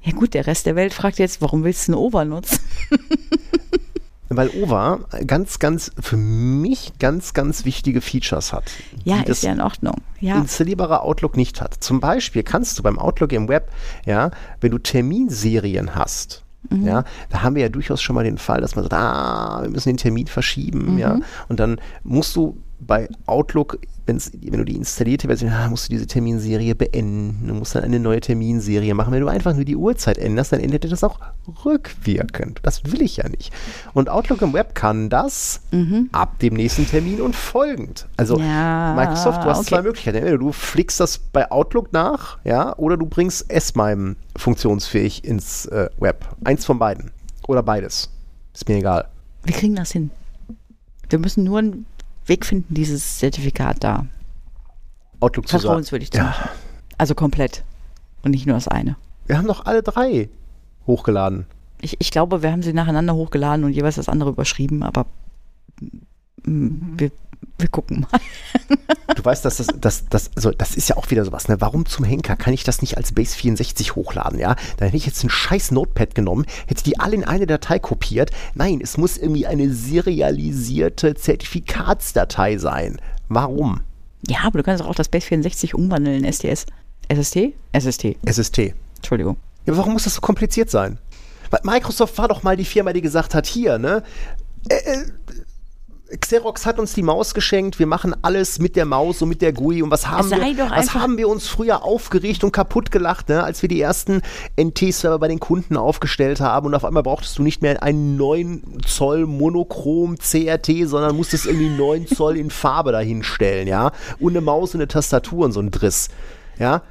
Ja 0.00 0.12
gut, 0.12 0.34
der 0.34 0.46
Rest 0.46 0.66
der 0.66 0.76
Welt 0.76 0.92
fragt 0.92 1.18
jetzt, 1.18 1.40
warum 1.40 1.64
willst 1.64 1.88
du 1.88 1.92
einen 1.92 2.00
Over 2.00 2.24
nutzen? 2.24 2.60
Weil 4.28 4.48
OVA 4.50 5.00
ganz, 5.26 5.58
ganz, 5.58 5.92
für 6.00 6.16
mich 6.16 6.92
ganz, 6.98 7.34
ganz 7.34 7.64
wichtige 7.64 8.00
Features 8.00 8.52
hat. 8.52 8.64
Ja, 9.04 9.20
ist 9.20 9.28
das 9.28 9.42
ja 9.42 9.52
in 9.52 9.60
Ordnung. 9.60 9.96
Ja. 10.18 10.38
installierbare 10.38 11.02
Outlook 11.02 11.36
nicht 11.36 11.60
hat. 11.60 11.74
Zum 11.74 12.00
Beispiel 12.00 12.42
kannst 12.42 12.78
du 12.78 12.82
beim 12.82 12.98
Outlook 12.98 13.32
im 13.32 13.48
Web, 13.48 13.70
ja, 14.06 14.30
wenn 14.60 14.70
du 14.70 14.78
Terminserien 14.78 15.94
hast, 15.94 16.43
Mhm. 16.70 16.84
ja, 16.86 17.04
da 17.30 17.42
haben 17.42 17.54
wir 17.56 17.62
ja 17.62 17.68
durchaus 17.68 18.00
schon 18.02 18.14
mal 18.14 18.24
den 18.24 18.38
Fall, 18.38 18.60
dass 18.60 18.74
man 18.76 18.84
sagt, 18.84 18.94
ah, 18.94 19.60
wir 19.62 19.70
müssen 19.70 19.90
den 19.90 19.96
Termin 19.98 20.26
verschieben, 20.26 20.92
Mhm. 20.94 20.98
ja, 20.98 21.18
und 21.48 21.60
dann 21.60 21.80
musst 22.02 22.34
du 22.36 22.56
bei 22.86 23.08
Outlook, 23.26 23.78
wenn 24.06 24.18
du 24.18 24.64
die 24.64 24.76
installierte 24.76 25.28
Version, 25.28 25.50
ah, 25.50 25.68
musst 25.68 25.88
du 25.88 25.92
diese 25.92 26.06
Terminserie 26.06 26.74
beenden, 26.74 27.48
du 27.48 27.54
musst 27.54 27.74
dann 27.74 27.84
eine 27.84 27.98
neue 27.98 28.20
Terminserie 28.20 28.92
machen. 28.92 29.12
Wenn 29.12 29.22
du 29.22 29.28
einfach 29.28 29.54
nur 29.54 29.64
die 29.64 29.76
Uhrzeit 29.76 30.18
änderst, 30.18 30.52
dann 30.52 30.60
ändert 30.60 30.84
er 30.84 30.90
das 30.90 31.02
auch 31.02 31.18
rückwirkend. 31.64 32.60
Das 32.62 32.84
will 32.84 33.00
ich 33.00 33.16
ja 33.16 33.28
nicht. 33.28 33.52
Und 33.94 34.10
Outlook 34.10 34.42
im 34.42 34.52
Web 34.52 34.74
kann 34.74 35.08
das 35.08 35.62
ab 36.12 36.38
dem 36.40 36.54
nächsten 36.54 36.86
Termin 36.86 37.20
und 37.22 37.34
folgend. 37.34 38.06
Also 38.16 38.36
Mhm. 38.36 38.44
Ja, 38.44 38.94
Microsoft, 38.94 39.42
du 39.42 39.46
hast 39.46 39.58
okay. 39.60 39.68
zwei 39.68 39.82
Möglichkeiten. 39.82 40.18
Entweder 40.18 40.38
du 40.38 40.52
flickst 40.52 41.00
das 41.00 41.18
bei 41.18 41.50
Outlook 41.50 41.92
nach, 41.92 42.38
ja, 42.44 42.76
oder 42.76 42.96
du 42.96 43.06
bringst 43.06 43.50
S-MIME 43.50 44.16
funktionsfähig 44.36 45.24
ins 45.24 45.66
äh, 45.66 45.88
Web. 45.98 46.26
Eins 46.44 46.64
von 46.64 46.78
beiden. 46.78 47.10
Oder 47.46 47.62
beides. 47.62 48.10
Ist 48.52 48.68
mir 48.68 48.76
egal. 48.76 49.08
Wir 49.44 49.54
kriegen 49.54 49.76
das 49.76 49.92
hin. 49.92 50.10
Wir 51.08 51.18
müssen 51.18 51.44
nur 51.44 51.58
ein 51.60 51.86
Weg 52.26 52.46
finden, 52.46 52.74
dieses 52.74 53.18
Zertifikat 53.18 53.82
da 53.84 54.06
Outlook 55.20 55.48
zu 55.48 55.58
vertrauenswürdig 55.58 56.10
zu 56.10 56.18
Ja. 56.18 56.24
machen. 56.24 56.48
Also 56.98 57.14
komplett. 57.14 57.64
Und 58.22 58.30
nicht 58.30 58.46
nur 58.46 58.56
das 58.56 58.68
eine. 58.68 58.96
Wir 59.26 59.36
haben 59.38 59.46
doch 59.46 59.66
alle 59.66 59.82
drei 59.82 60.28
hochgeladen. 60.86 61.46
Ich, 61.80 61.96
ich 62.00 62.10
glaube, 62.10 62.42
wir 62.42 62.50
haben 62.52 62.62
sie 62.62 62.72
nacheinander 62.72 63.14
hochgeladen 63.14 63.64
und 63.64 63.72
jeweils 63.72 63.96
das 63.96 64.08
andere 64.08 64.30
überschrieben, 64.30 64.82
aber 64.82 65.06
mm, 66.44 66.98
wir, 66.98 67.10
wir 67.58 67.68
gucken 67.68 68.00
mal. 68.10 68.20
Du 69.14 69.24
weißt, 69.24 69.44
dass 69.44 69.58
das, 69.58 69.68
das, 69.80 70.04
das, 70.08 70.30
also 70.34 70.50
das 70.50 70.74
ist 70.74 70.88
ja 70.88 70.96
auch 70.96 71.10
wieder 71.10 71.24
sowas, 71.24 71.48
ne? 71.48 71.60
Warum 71.60 71.86
zum 71.86 72.04
Henker 72.04 72.36
kann 72.36 72.52
ich 72.52 72.64
das 72.64 72.80
nicht 72.80 72.96
als 72.96 73.12
Base 73.12 73.36
64 73.36 73.94
hochladen, 73.94 74.38
ja? 74.38 74.56
Dann 74.76 74.86
hätte 74.86 74.96
ich 74.96 75.06
jetzt 75.06 75.22
ein 75.22 75.30
scheiß 75.30 75.70
Notepad 75.70 76.14
genommen, 76.14 76.46
hätte 76.66 76.84
die 76.84 76.98
alle 76.98 77.14
in 77.14 77.24
eine 77.24 77.46
Datei 77.46 77.78
kopiert. 77.78 78.30
Nein, 78.54 78.80
es 78.82 78.96
muss 78.96 79.16
irgendwie 79.16 79.46
eine 79.46 79.72
serialisierte 79.72 81.14
Zertifikatsdatei 81.14 82.58
sein. 82.58 83.00
Warum? 83.28 83.80
Ja, 84.26 84.40
aber 84.44 84.58
du 84.58 84.64
kannst 84.64 84.82
auch 84.82 84.94
das 84.94 85.08
Base 85.08 85.26
64 85.26 85.74
umwandeln 85.74 86.24
in 86.24 86.32
STS. 86.32 86.66
SST? 87.12 87.52
SST. 87.78 88.16
SST. 88.26 88.74
Entschuldigung. 88.96 89.36
Ja, 89.66 89.76
warum 89.76 89.92
muss 89.92 90.04
das 90.04 90.14
so 90.14 90.20
kompliziert 90.20 90.70
sein? 90.70 90.98
Weil 91.50 91.60
Microsoft 91.62 92.16
war 92.18 92.28
doch 92.28 92.42
mal 92.42 92.56
die 92.56 92.64
Firma, 92.64 92.92
die 92.92 93.02
gesagt 93.02 93.34
hat, 93.34 93.46
hier, 93.46 93.78
ne? 93.78 94.02
Äh, 94.68 94.76
äh, 94.76 95.04
Xerox 96.20 96.66
hat 96.66 96.78
uns 96.78 96.94
die 96.94 97.02
Maus 97.02 97.34
geschenkt, 97.34 97.78
wir 97.78 97.86
machen 97.86 98.14
alles 98.22 98.58
mit 98.58 98.76
der 98.76 98.84
Maus 98.84 99.22
und 99.22 99.28
mit 99.28 99.42
der 99.42 99.52
GUI 99.52 99.82
und 99.82 99.90
was 99.90 100.08
haben, 100.08 100.30
wir, 100.30 100.70
was 100.70 100.94
haben 100.94 101.16
wir 101.16 101.28
uns 101.28 101.46
früher 101.46 101.82
aufgeregt 101.82 102.44
und 102.44 102.52
kaputt 102.52 102.90
gelacht, 102.90 103.28
ne? 103.28 103.42
als 103.42 103.62
wir 103.62 103.68
die 103.68 103.80
ersten 103.80 104.22
NT-Server 104.60 105.18
bei 105.18 105.28
den 105.28 105.40
Kunden 105.40 105.76
aufgestellt 105.76 106.40
haben 106.40 106.66
und 106.66 106.74
auf 106.74 106.84
einmal 106.84 107.02
brauchtest 107.02 107.38
du 107.38 107.42
nicht 107.42 107.62
mehr 107.62 107.82
einen 107.82 108.16
9 108.16 108.80
Zoll 108.86 109.26
Monochrom 109.26 110.16
CRT, 110.18 110.86
sondern 110.86 111.16
musstest 111.16 111.46
irgendwie 111.46 111.70
9 111.70 112.06
Zoll 112.14 112.36
in 112.36 112.50
Farbe 112.50 112.92
dahinstellen, 112.92 113.66
ja, 113.66 113.92
und 114.20 114.32
eine 114.32 114.40
Maus 114.40 114.74
und 114.74 114.80
eine 114.80 114.88
Tastatur 114.88 115.46
und 115.46 115.52
so 115.52 115.60
ein 115.60 115.70
Driss, 115.70 116.08
ja. 116.58 116.82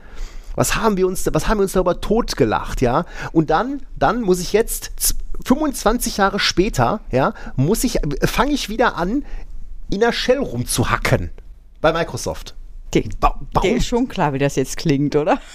Was 0.55 0.75
haben 0.75 0.97
wir 0.97 1.07
uns, 1.07 1.27
was 1.33 1.47
haben 1.47 1.57
wir 1.57 1.63
uns 1.63 1.71
darüber 1.71 1.99
totgelacht, 1.99 2.81
ja? 2.81 3.05
Und 3.31 3.49
dann, 3.49 3.81
dann 3.97 4.21
muss 4.21 4.39
ich 4.39 4.53
jetzt 4.53 5.15
25 5.45 6.17
Jahre 6.17 6.39
später, 6.39 6.99
ja, 7.11 7.33
muss 7.55 7.83
ich, 7.83 7.99
fange 8.23 8.51
ich 8.53 8.69
wieder 8.69 8.95
an, 8.97 9.25
in 9.89 9.99
der 9.99 10.11
Shell 10.13 10.39
rumzuhacken 10.39 11.31
bei 11.81 11.91
Microsoft. 11.93 12.55
Dir, 12.93 13.03
Wa- 13.21 13.39
dir 13.63 13.77
ist 13.77 13.87
schon 13.87 14.07
klar, 14.07 14.33
wie 14.33 14.39
das 14.39 14.55
jetzt 14.55 14.77
klingt, 14.77 15.15
oder? 15.15 15.39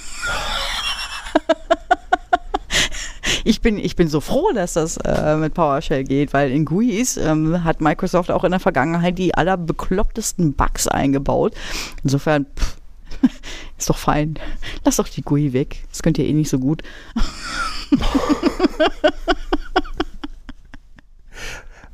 Ich 3.45 3.61
bin, 3.63 3.79
ich 3.79 3.97
bin 3.97 4.09
so 4.09 4.21
froh, 4.21 4.51
dass 4.55 4.75
das 4.75 4.99
äh, 4.99 5.37
mit 5.37 5.55
PowerShell 5.55 6.05
geht, 6.05 6.35
weil 6.35 6.51
in 6.51 6.67
GUIs 6.67 7.17
ähm, 7.17 7.65
hat 7.65 7.81
Microsoft 7.81 8.31
auch 8.31 8.45
in 8.45 8.51
der 8.51 8.61
Vergangenheit 8.61 9.17
die 9.17 9.35
allerbeklopptesten 9.35 10.53
Bugs 10.55 10.87
eingebaut. 10.87 11.55
Insofern 12.03 12.45
pff, 12.59 12.77
ist 13.79 13.89
doch 13.89 13.97
fein. 13.97 14.35
Lass 14.85 14.97
doch 14.97 15.09
die 15.09 15.23
GUI 15.23 15.55
weg. 15.55 15.87
Das 15.91 16.03
könnt 16.03 16.19
ihr 16.19 16.27
eh 16.27 16.33
nicht 16.35 16.51
so 16.51 16.59
gut. 16.59 16.83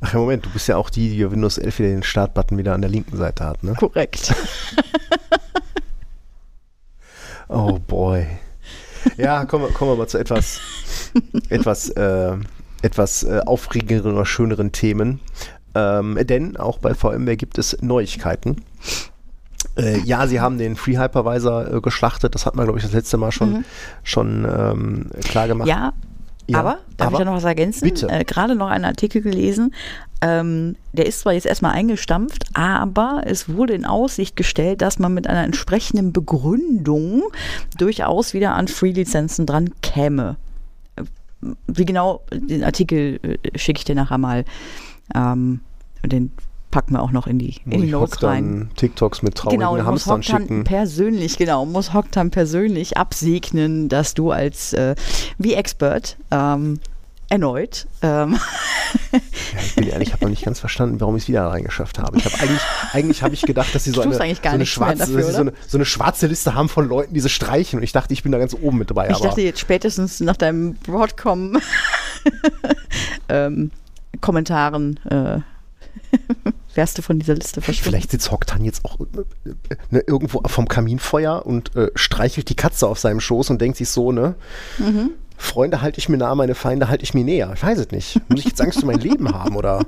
Ach 0.07 0.13
ja, 0.13 0.19
Moment, 0.19 0.45
du 0.45 0.51
bist 0.51 0.67
ja 0.67 0.77
auch 0.77 0.91
die, 0.91 1.09
die 1.09 1.31
Windows 1.31 1.57
11 1.57 1.79
wieder 1.79 1.89
den 1.89 2.03
Startbutton 2.03 2.59
wieder 2.59 2.75
an 2.75 2.81
der 2.81 2.91
linken 2.91 3.17
Seite 3.17 3.43
hat, 3.43 3.63
ne? 3.63 3.73
Korrekt. 3.73 4.33
Oh 7.47 7.77
boy. 7.77 8.25
Ja, 9.17 9.45
kommen 9.45 9.65
wir, 9.65 9.71
kommen 9.71 9.91
wir 9.91 9.97
mal 9.97 10.07
zu 10.07 10.17
etwas, 10.17 10.59
etwas, 11.49 11.89
äh, 11.89 12.37
etwas 12.81 13.21
äh, 13.21 13.41
aufregenderen 13.45 14.15
oder 14.15 14.25
schöneren 14.25 14.71
Themen. 14.71 15.19
Ähm, 15.75 16.17
denn 16.23 16.57
auch 16.57 16.79
bei 16.79 16.95
VMware 16.95 17.37
gibt 17.37 17.59
es 17.59 17.77
Neuigkeiten. 17.81 18.63
Äh, 19.77 19.99
ja, 19.99 20.25
sie 20.25 20.41
haben 20.41 20.57
den 20.57 20.75
Free 20.75 20.97
Hypervisor 20.97 21.71
äh, 21.71 21.81
geschlachtet. 21.81 22.33
Das 22.33 22.47
hat 22.47 22.55
man, 22.55 22.65
glaube 22.65 22.79
ich, 22.79 22.83
das 22.83 22.93
letzte 22.93 23.17
Mal 23.17 23.31
schon, 23.31 23.63
schon 24.01 24.43
ähm, 24.45 25.11
klar 25.21 25.47
gemacht. 25.47 25.67
Ja, 25.67 25.93
Ja, 26.47 26.59
aber, 26.59 26.77
darf 26.97 27.07
aber- 27.07 27.13
ich 27.13 27.19
da 27.19 27.25
noch 27.25 27.37
was 27.37 27.43
ergänzen? 27.43 27.85
Bitte. 27.85 28.07
Äh, 28.09 28.23
Gerade 28.23 28.55
noch 28.55 28.67
einen 28.69 28.85
Artikel 28.85 29.21
gelesen. 29.21 29.73
Ähm, 30.21 30.75
der 30.93 31.05
ist 31.07 31.21
zwar 31.21 31.33
jetzt 31.33 31.45
erstmal 31.45 31.73
eingestampft, 31.73 32.45
aber 32.53 33.23
es 33.25 33.49
wurde 33.49 33.73
in 33.73 33.85
Aussicht 33.85 34.35
gestellt, 34.35 34.81
dass 34.81 34.99
man 34.99 35.13
mit 35.13 35.27
einer 35.27 35.43
entsprechenden 35.43 36.13
Begründung 36.13 37.23
durchaus 37.77 38.33
wieder 38.33 38.53
an 38.55 38.67
Free-Lizenzen 38.67 39.45
dran 39.45 39.69
käme. 39.81 40.37
Äh, 40.95 41.03
Wie 41.67 41.85
genau, 41.85 42.21
den 42.31 42.63
Artikel 42.63 43.19
äh, 43.23 43.57
schicke 43.57 43.79
ich 43.79 43.85
dir 43.85 43.95
nachher 43.95 44.17
mal. 44.17 44.45
Ähm, 45.13 45.61
den 46.03 46.31
packen 46.75 46.91
wir 46.91 47.01
auch 47.01 47.11
noch 47.11 47.25
in 47.25 47.39
die, 47.39 47.55
in 47.63 47.71
Muss 47.71 47.81
die 47.81 47.91
Notes 47.91 48.23
rein. 48.23 48.69
TikToks 48.75 49.21
mit 49.21 49.35
traurigen 49.35 49.61
Genau, 49.61 49.77
muss 49.77 49.85
Hamstern 49.85 50.17
Hocktan 50.17 50.41
schicken. 50.41 50.63
persönlich, 50.65 51.37
genau, 51.37 51.65
muss 51.65 51.93
Hocktan 51.93 52.31
persönlich 52.31 52.97
absegnen, 52.97 53.87
dass 53.87 54.13
du 54.13 54.31
als 54.31 54.73
äh, 54.73 54.95
wie 55.37 55.53
Expert 55.53 56.17
ähm, 56.31 56.81
erneut 57.29 57.87
ähm, 58.01 58.37
Ja, 59.13 59.19
ich 59.63 59.75
bin 59.75 59.87
ehrlich, 59.87 60.09
ich 60.09 60.13
habe 60.13 60.25
noch 60.25 60.29
nicht 60.29 60.43
ganz 60.43 60.59
verstanden, 60.59 60.99
warum 60.99 61.15
ich 61.15 61.23
es 61.23 61.29
wieder 61.29 61.47
reingeschafft 61.47 61.97
habe. 61.97 62.17
Ich 62.17 62.25
habe 62.25 62.35
eigentlich, 62.41 62.61
eigentlich 62.91 63.23
habe 63.23 63.33
ich 63.33 63.43
gedacht, 63.43 63.73
dass 63.73 63.85
sie 63.85 63.91
so 63.91 64.01
eine, 64.01 64.13
so, 64.13 64.65
schwarze, 64.65 64.97
dafür, 64.97 64.97
dass 64.97 65.07
sie 65.07 65.21
so, 65.21 65.29
oder? 65.29 65.39
eine, 65.39 65.53
so 65.65 65.77
eine 65.77 65.85
schwarze 65.85 66.27
Liste 66.27 66.55
haben 66.55 66.67
von 66.67 66.89
Leuten, 66.89 67.13
die 67.13 67.21
sie 67.21 67.29
streichen. 67.29 67.79
Und 67.79 67.83
ich 67.83 67.93
dachte, 67.93 68.11
ich 68.11 68.21
bin 68.21 68.33
da 68.33 68.37
ganz 68.37 68.53
oben 68.53 68.79
mit 68.79 68.89
dabei. 68.89 69.07
ich 69.07 69.15
aber 69.15 69.27
dachte 69.29 69.43
jetzt 69.43 69.61
spätestens 69.61 70.19
nach 70.19 70.35
deinem 70.35 70.73
Broadcom 70.73 71.57
ähm, 73.29 73.71
Kommentaren 74.19 74.99
äh, 75.09 75.39
wärst 76.75 76.97
du 76.97 77.01
von 77.01 77.19
dieser 77.19 77.33
Liste 77.35 77.61
verschwunden. 77.61 77.89
vielleicht 77.89 78.11
sitzt 78.11 78.31
Hocktan 78.31 78.63
jetzt 78.63 78.85
auch 78.85 78.99
äh, 78.99 79.55
ne, 79.89 80.03
irgendwo 80.05 80.41
vom 80.45 80.67
Kaminfeuer 80.67 81.45
und 81.45 81.75
äh, 81.75 81.89
streichelt 81.95 82.49
die 82.49 82.55
Katze 82.55 82.87
auf 82.87 82.99
seinem 82.99 83.19
Schoß 83.19 83.49
und 83.49 83.61
denkt 83.61 83.77
sich 83.77 83.89
so, 83.89 84.11
ne? 84.11 84.35
Mhm. 84.77 85.11
Freunde 85.37 85.81
halte 85.81 85.99
ich 85.99 86.07
mir 86.09 86.17
nah, 86.17 86.33
meine 86.35 86.55
Feinde 86.55 86.87
halte 86.87 87.03
ich 87.03 87.13
mir 87.13 87.23
näher. 87.25 87.51
Ich 87.55 87.61
weiß 87.63 87.77
es 87.79 87.91
nicht. 87.91 88.21
Muss 88.29 88.39
ich 88.39 88.45
jetzt 88.45 88.61
Angst 88.61 88.81
um 88.81 88.87
mein 88.87 88.99
Leben 88.99 89.33
haben 89.33 89.55
oder? 89.57 89.85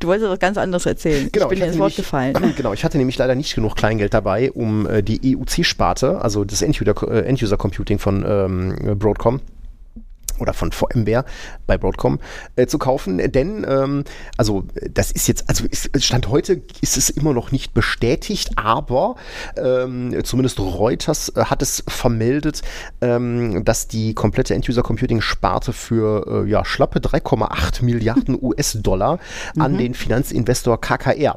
Du 0.00 0.06
wolltest 0.06 0.30
was 0.30 0.38
ganz 0.38 0.56
anderes 0.58 0.86
erzählen. 0.86 1.26
ich 1.26 1.32
bin 1.32 1.40
Genau, 1.40 1.50
ich 1.52 1.58
dir 1.58 1.66
ins 1.66 1.74
Wort 1.78 1.90
nämlich- 1.90 1.96
gefallen. 1.96 2.36
Genau, 2.56 2.72
ich 2.72 2.84
hatte 2.84 2.98
nämlich 2.98 3.18
leider 3.18 3.34
nicht 3.34 3.54
genug 3.56 3.74
Kleingeld 3.74 4.14
dabei, 4.14 4.52
um 4.52 4.86
äh, 4.88 5.02
die 5.02 5.36
EUC-Sparte, 5.36 6.20
also 6.22 6.44
das 6.44 6.62
End-User- 6.62 7.08
äh, 7.10 7.22
End-User-Computing 7.26 7.98
von 7.98 8.24
ähm, 8.26 8.96
Broadcom 8.98 9.40
oder 10.38 10.52
von 10.52 10.72
VMware 10.72 11.24
bei 11.66 11.78
Broadcom 11.78 12.18
äh, 12.56 12.66
zu 12.66 12.78
kaufen, 12.78 13.18
denn 13.32 13.66
ähm, 13.68 14.04
also 14.36 14.64
das 14.90 15.10
ist 15.10 15.28
jetzt, 15.28 15.48
also 15.48 15.64
ist, 15.66 15.90
Stand 16.04 16.28
heute 16.28 16.62
ist 16.80 16.96
es 16.96 17.10
immer 17.10 17.32
noch 17.32 17.52
nicht 17.52 17.74
bestätigt, 17.74 18.50
aber 18.56 19.16
ähm, 19.56 20.16
zumindest 20.24 20.60
Reuters 20.60 21.30
äh, 21.30 21.44
hat 21.44 21.62
es 21.62 21.82
vermeldet, 21.86 22.62
ähm, 23.00 23.64
dass 23.64 23.88
die 23.88 24.14
komplette 24.14 24.54
End-User-Computing-Sparte 24.54 25.72
für 25.72 26.44
äh, 26.44 26.50
ja, 26.50 26.64
schlappe 26.64 27.00
3,8 27.00 27.84
Milliarden 27.84 28.38
US-Dollar 28.40 29.18
an 29.58 29.78
den 29.78 29.94
Finanzinvestor 29.94 30.80
KKR 30.80 31.34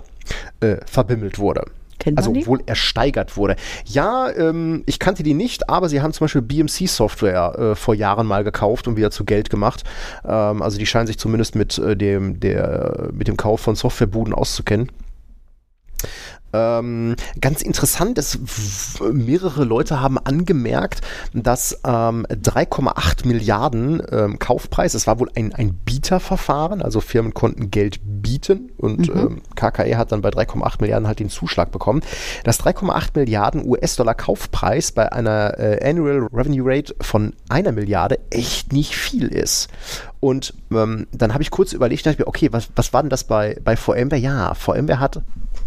äh, 0.60 0.78
verbimmelt 0.86 1.40
wurde. 1.40 1.66
Kennt 2.02 2.18
Also 2.18 2.34
die? 2.34 2.48
wohl 2.48 2.62
ersteigert 2.66 3.38
wurde. 3.38 3.56
Ja, 3.86 4.30
ähm, 4.36 4.82
ich 4.88 4.98
kannte 4.98 5.22
die 5.22 5.36
nicht, 5.36 5.70
aber 5.70 5.88
sie 5.88 6.02
haben 6.02 6.14
zum 6.14 6.26
Beispiel 6.26 6.42
BMC-Software 6.42 7.60
äh, 7.60 7.76
vor 7.76 7.94
Jahren 7.94 8.26
mal 8.26 8.44
gekauft 8.44 8.88
und 8.88 8.98
wieder 8.98 9.12
zu 9.12 9.24
Geld 9.24 9.52
gemacht. 9.52 9.84
Ähm, 10.26 10.64
also 10.64 10.80
die 10.80 10.88
scheinen 10.88 11.06
sich 11.06 11.20
zumindest 11.20 11.54
mit, 11.56 11.78
äh, 11.78 11.96
dem, 11.96 12.40
der, 12.40 13.10
mit 13.14 13.28
dem 13.28 13.38
Kauf 13.38 13.62
von 13.62 13.76
Softwarebuden 13.76 14.34
auszukennen. 14.34 14.90
Ähm, 16.54 17.16
ganz 17.40 17.62
interessant 17.62 18.18
ist, 18.18 18.40
mehrere 19.02 19.64
Leute 19.64 20.02
haben 20.02 20.18
angemerkt, 20.18 21.02
dass 21.34 21.80
ähm, 21.86 22.26
3,8 22.28 23.28
Milliarden 23.28 24.02
ähm, 24.12 24.40
Kaufpreis, 24.40 24.94
es 24.94 25.08
war 25.08 25.20
wohl 25.20 25.30
ein, 25.36 25.54
ein 25.54 25.74
Bieterverfahren, 25.74 26.82
also 26.82 27.00
Firmen 27.00 27.34
konnten 27.34 27.72
Geld 27.72 28.00
bieten 28.04 28.72
und 28.78 29.10
ähm, 29.10 29.42
KKE 29.56 29.98
hat 29.98 30.12
dann 30.12 30.22
bei 30.22 30.30
3,8 30.30 30.82
Milliarden 30.82 31.08
halt 31.08 31.20
den 31.20 31.30
Zuschlag 31.30 31.72
bekommen, 31.72 32.02
dass 32.44 32.60
3,8 32.60 33.10
Milliarden 33.16 33.66
US-Dollar 33.66 34.16
Kaufpreis 34.16 34.92
bei 34.92 35.12
einer 35.12 35.58
äh, 35.60 35.90
Annual 35.90 36.28
Revenue 36.34 36.64
Rate 36.66 36.96
von 37.02 37.34
einer 37.50 37.72
Milliarde 37.72 38.20
echt 38.30 38.74
nicht 38.74 38.96
viel 38.96 39.28
ist. 39.28 39.70
Und 40.20 40.54
ähm, 40.72 41.08
dann 41.12 41.34
habe 41.34 41.42
ich 41.42 41.50
kurz 41.50 41.74
überlegt, 41.74 42.06
dachte 42.06 42.14
ich 42.14 42.20
mir, 42.20 42.28
okay, 42.28 42.50
was, 42.52 42.70
was 42.76 42.94
war 42.94 43.02
denn 43.02 43.10
das 43.10 43.24
bei, 43.24 43.58
bei 43.64 43.76
VMware? 43.76 44.18
Ja, 44.18 44.54
VMware 44.54 45.00
hat 45.00 45.22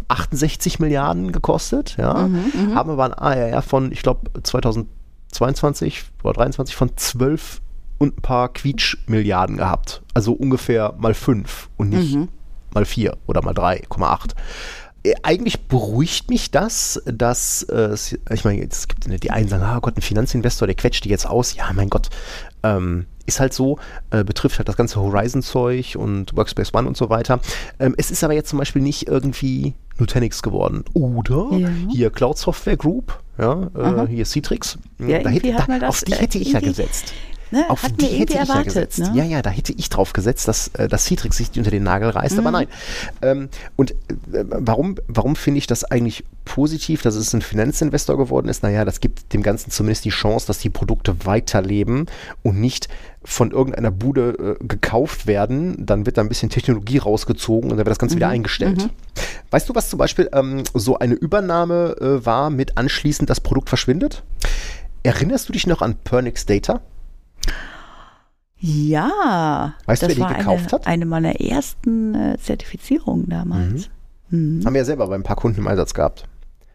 68 0.09 0.79
Milliarden 0.79 1.33
gekostet, 1.33 1.97
ja, 1.97 2.29
haben 2.75 2.91
aber 2.91 3.05
ein 3.05 3.15
ARR 3.15 3.63
von, 3.63 3.93
ich 3.93 4.03
glaube, 4.03 4.31
2022 4.43 6.05
oder 6.23 6.35
23 6.35 6.77
von 6.77 6.97
12 6.97 7.61
und 7.99 8.19
ein 8.19 8.23
paar 8.23 8.53
Quietsch-Milliarden 8.53 9.57
gehabt. 9.57 10.03
Also 10.15 10.33
ungefähr 10.33 10.95
mal 10.99 11.15
5 11.15 11.71
und 11.77 11.91
nicht 11.91 12.19
mal 12.75 12.85
4 12.85 13.17
oder 13.27 13.43
mal 13.43 13.55
3,8. 13.55 14.35
Äh, 15.05 15.15
eigentlich 15.23 15.67
beruhigt 15.69 16.31
mich 16.31 16.51
das, 16.51 17.03
dass, 17.07 17.63
äh, 17.65 17.95
ich 18.33 18.45
meine, 18.45 18.67
es 18.67 18.89
gibt 18.89 19.07
die 19.23 19.31
einen 19.31 19.49
sagen, 19.49 19.63
ah 19.63 19.79
Gott, 19.81 19.97
ein 19.97 20.03
Finanzinvestor, 20.03 20.67
der 20.67 20.75
quetscht 20.75 21.05
die 21.05 21.11
jetzt 21.11 21.27
aus. 21.27 21.55
Ja, 21.55 21.71
mein 21.73 21.91
Gott, 21.91 22.09
ähm, 22.63 23.07
ist 23.27 23.41
halt 23.41 23.55
so, 23.55 23.79
äh, 24.11 24.25
betrifft 24.25 24.59
halt 24.59 24.69
das 24.69 24.77
ganze 24.77 25.01
Horizon-Zeug 25.01 25.97
und 25.97 26.37
Workspace 26.37 26.75
ONE 26.75 26.89
und 26.89 26.97
so 26.97 27.09
weiter. 27.09 27.41
Ähm, 27.79 27.95
es 27.97 28.11
ist 28.11 28.23
aber 28.25 28.35
jetzt 28.35 28.51
zum 28.51 28.59
Beispiel 28.59 28.83
nicht 28.83 29.09
irgendwie 29.09 29.75
Nutanix 29.99 30.43
geworden. 30.43 30.85
Oder 30.93 31.57
Ja. 31.57 31.69
hier 31.91 32.11
Cloud 32.11 32.37
Software 32.37 32.77
Group, 32.77 33.19
ja, 33.39 33.71
äh, 33.75 34.07
hier 34.09 34.25
Citrix. 34.27 34.79
Ja, 34.99 35.21
da 35.21 35.31
hätte, 35.31 35.53
da, 35.53 35.89
auf 35.89 36.03
die 36.03 36.15
hätte 36.15 36.39
ich 36.39 36.53
ja 36.53 36.61
gesetzt. 36.61 37.15
Ne, 37.51 37.65
Auf 37.69 37.83
hatten 37.83 37.97
die 37.99 38.07
hätte 38.07 38.15
irgendwie 38.15 38.33
ich 38.33 38.39
ja 38.39 38.41
erwartet. 38.43 38.65
gesetzt. 38.67 38.99
ne? 38.99 39.13
Ja, 39.15 39.25
ja, 39.25 39.43
da 39.43 39.51
hätte 39.51 39.73
ich 39.73 39.89
drauf 39.91 40.13
gesetzt, 40.13 40.49
dass, 40.49 40.69
äh, 40.69 40.89
dass 40.89 41.05
Citrix 41.05 41.37
sich 41.37 41.51
unter 41.57 41.71
den 41.71 41.83
Nagel 41.85 42.09
reißt, 42.11 42.35
Mhm. 42.35 42.41
aber 42.41 42.51
nein. 42.51 42.67
Ähm, 43.23 43.49
und 43.77 43.93
äh, 43.93 43.95
warum, 44.49 44.97
warum 45.09 45.37
finde 45.37 45.59
ich 45.59 45.67
das 45.67 45.85
eigentlich 45.85 46.25
positiv, 46.45 47.03
dass 47.03 47.15
es 47.15 47.33
ein 47.33 47.43
Finanzinvestor 47.43 48.17
geworden 48.19 48.49
ist? 48.49 48.63
Naja, 48.63 48.85
das 48.85 49.01
gibt 49.01 49.33
dem 49.33 49.43
Ganzen 49.43 49.71
zumindest 49.71 50.05
die 50.05 50.11
Chance, 50.11 50.47
dass 50.47 50.59
die 50.59 50.71
Produkte 50.71 51.25
weiterleben 51.27 52.07
und 52.43 52.61
nicht 52.61 52.89
von 53.27 53.53
irgendeiner 53.53 53.91
Bude 53.91 54.57
äh, 54.61 54.65
gekauft 54.67 55.27
werden, 55.27 55.77
dann 55.87 56.05
wird 56.07 56.19
da 56.19 56.23
ein 56.23 56.29
bisschen 56.29 56.51
Technologie 56.51 56.99
rausgezogen 56.99 57.71
und 57.71 57.77
dann 57.79 57.87
wird 57.87 57.91
das 57.93 57.99
Ganze 57.99 58.17
wieder 58.17 58.29
eingestellt. 58.29 58.91
Weißt 59.51 59.69
du, 59.69 59.75
was 59.75 59.89
zum 59.89 59.99
Beispiel 59.99 60.29
ähm, 60.33 60.65
so 60.75 60.99
eine 60.99 61.15
Übernahme 61.15 61.97
äh, 62.01 62.27
war 62.27 62.51
mit 62.51 62.77
anschließend 62.77 63.31
das 63.31 63.41
Produkt 63.41 63.69
verschwindet? 63.71 64.23
Erinnerst 65.05 65.49
du 65.49 65.53
dich 65.53 65.67
noch 65.67 65.81
an 65.83 65.95
Pernix 66.05 66.45
Data? 66.47 66.81
Ja, 68.59 69.75
Weißt 69.87 70.03
du, 70.03 70.07
das 70.07 70.17
wer 70.17 70.27
die 70.27 70.33
war 70.33 70.39
gekauft 70.39 70.63
eine, 70.65 70.73
hat? 70.73 70.87
eine 70.87 71.05
meiner 71.07 71.41
ersten 71.41 72.15
äh, 72.15 72.39
Zertifizierungen 72.39 73.29
damals. 73.29 73.91
Mhm. 74.31 74.63
Haben 74.65 74.73
wir 74.75 74.81
ja 74.81 74.85
selber 74.87 75.07
bei 75.09 75.15
ein 75.17 75.23
paar 75.23 75.37
Kunden 75.37 75.61
im 75.61 75.69
Einsatz 75.69 75.93
gehabt. 75.93 76.25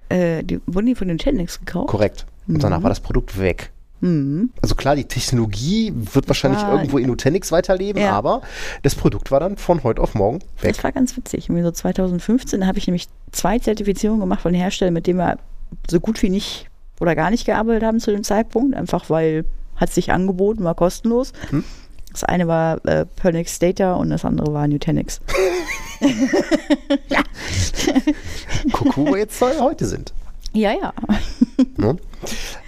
Äh, 0.09 0.43
die 0.43 0.59
wurden 0.67 0.85
die 0.87 0.95
von 0.95 1.07
den 1.07 1.17
Chatnix 1.17 1.59
gekauft? 1.59 1.87
Korrekt. 1.87 2.25
Und 2.47 2.63
danach 2.63 2.83
war 2.83 2.89
das 2.89 2.99
Produkt 2.99 3.39
weg. 3.39 3.71
Mhm. 4.01 4.51
Also 4.61 4.75
klar, 4.75 4.95
die 4.95 5.05
Technologie 5.05 5.91
wird 5.95 6.27
wahrscheinlich 6.27 6.61
war- 6.61 6.73
irgendwo 6.75 6.99
in 6.99 7.07
Nutanix 7.07 7.51
weiterleben, 7.51 8.01
Ja. 8.01 8.11
aber 8.11 8.41
das 8.83 8.95
Produkt 8.95 9.29
war 9.31 9.39
dann 9.39 9.57
von 9.57 9.83
heute 9.83 10.01
auf 10.01 10.13
morgen 10.15 10.39
weg. 10.61 10.75
Das 10.75 10.83
war 10.83 10.91
ganz 10.91 11.17
witzig. 11.17 11.47
So 11.47 11.71
2015 11.71 12.65
habe 12.67 12.77
ich 12.77 12.87
nämlich 12.87 13.07
zwei 13.31 13.59
Zertifizierungen 13.59 14.21
gemacht 14.21 14.41
von 14.41 14.53
Herstellern, 14.53 14.93
mit 14.93 15.05
denen 15.07 15.19
wir 15.19 15.37
so 15.89 15.99
gut 15.99 16.21
wie 16.21 16.29
nicht 16.29 16.69
oder 16.99 17.15
gar 17.15 17.29
nicht 17.29 17.45
gearbeitet 17.45 17.83
haben 17.83 17.99
zu 17.99 18.11
dem 18.11 18.23
Zeitpunkt. 18.23 18.75
Einfach 18.75 19.09
weil 19.09 19.45
hat 19.79 19.91
sich 19.91 20.11
angeboten, 20.11 20.63
war 20.63 20.75
kostenlos. 20.75 21.33
Hm. 21.49 21.63
Das 22.11 22.23
eine 22.23 22.47
war 22.47 22.83
äh, 22.85 23.05
Pernix 23.05 23.59
Data 23.59 23.93
und 23.93 24.09
das 24.09 24.25
andere 24.25 24.51
war 24.53 24.67
Nutanix. 24.67 25.21
Guck, 28.71 28.97
wo 28.97 29.05
wir 29.05 29.19
jetzt 29.19 29.39
heute 29.41 29.85
sind. 29.85 30.13
Ja, 30.53 30.71
ja. 30.73 30.93
Ne? 31.77 31.97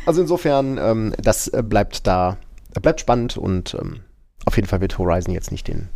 Also 0.06 0.22
insofern, 0.22 0.78
ähm, 0.78 1.16
das 1.18 1.48
äh, 1.48 1.64
bleibt 1.64 2.06
da, 2.06 2.38
bleibt 2.82 3.02
spannend 3.02 3.38
und 3.38 3.76
ähm, 3.80 4.02
auf 4.46 4.56
jeden 4.56 4.68
Fall 4.68 4.82
wird 4.82 4.98
Horizon 4.98 5.34
jetzt 5.34 5.52
nicht 5.52 5.68
den, 5.68 5.90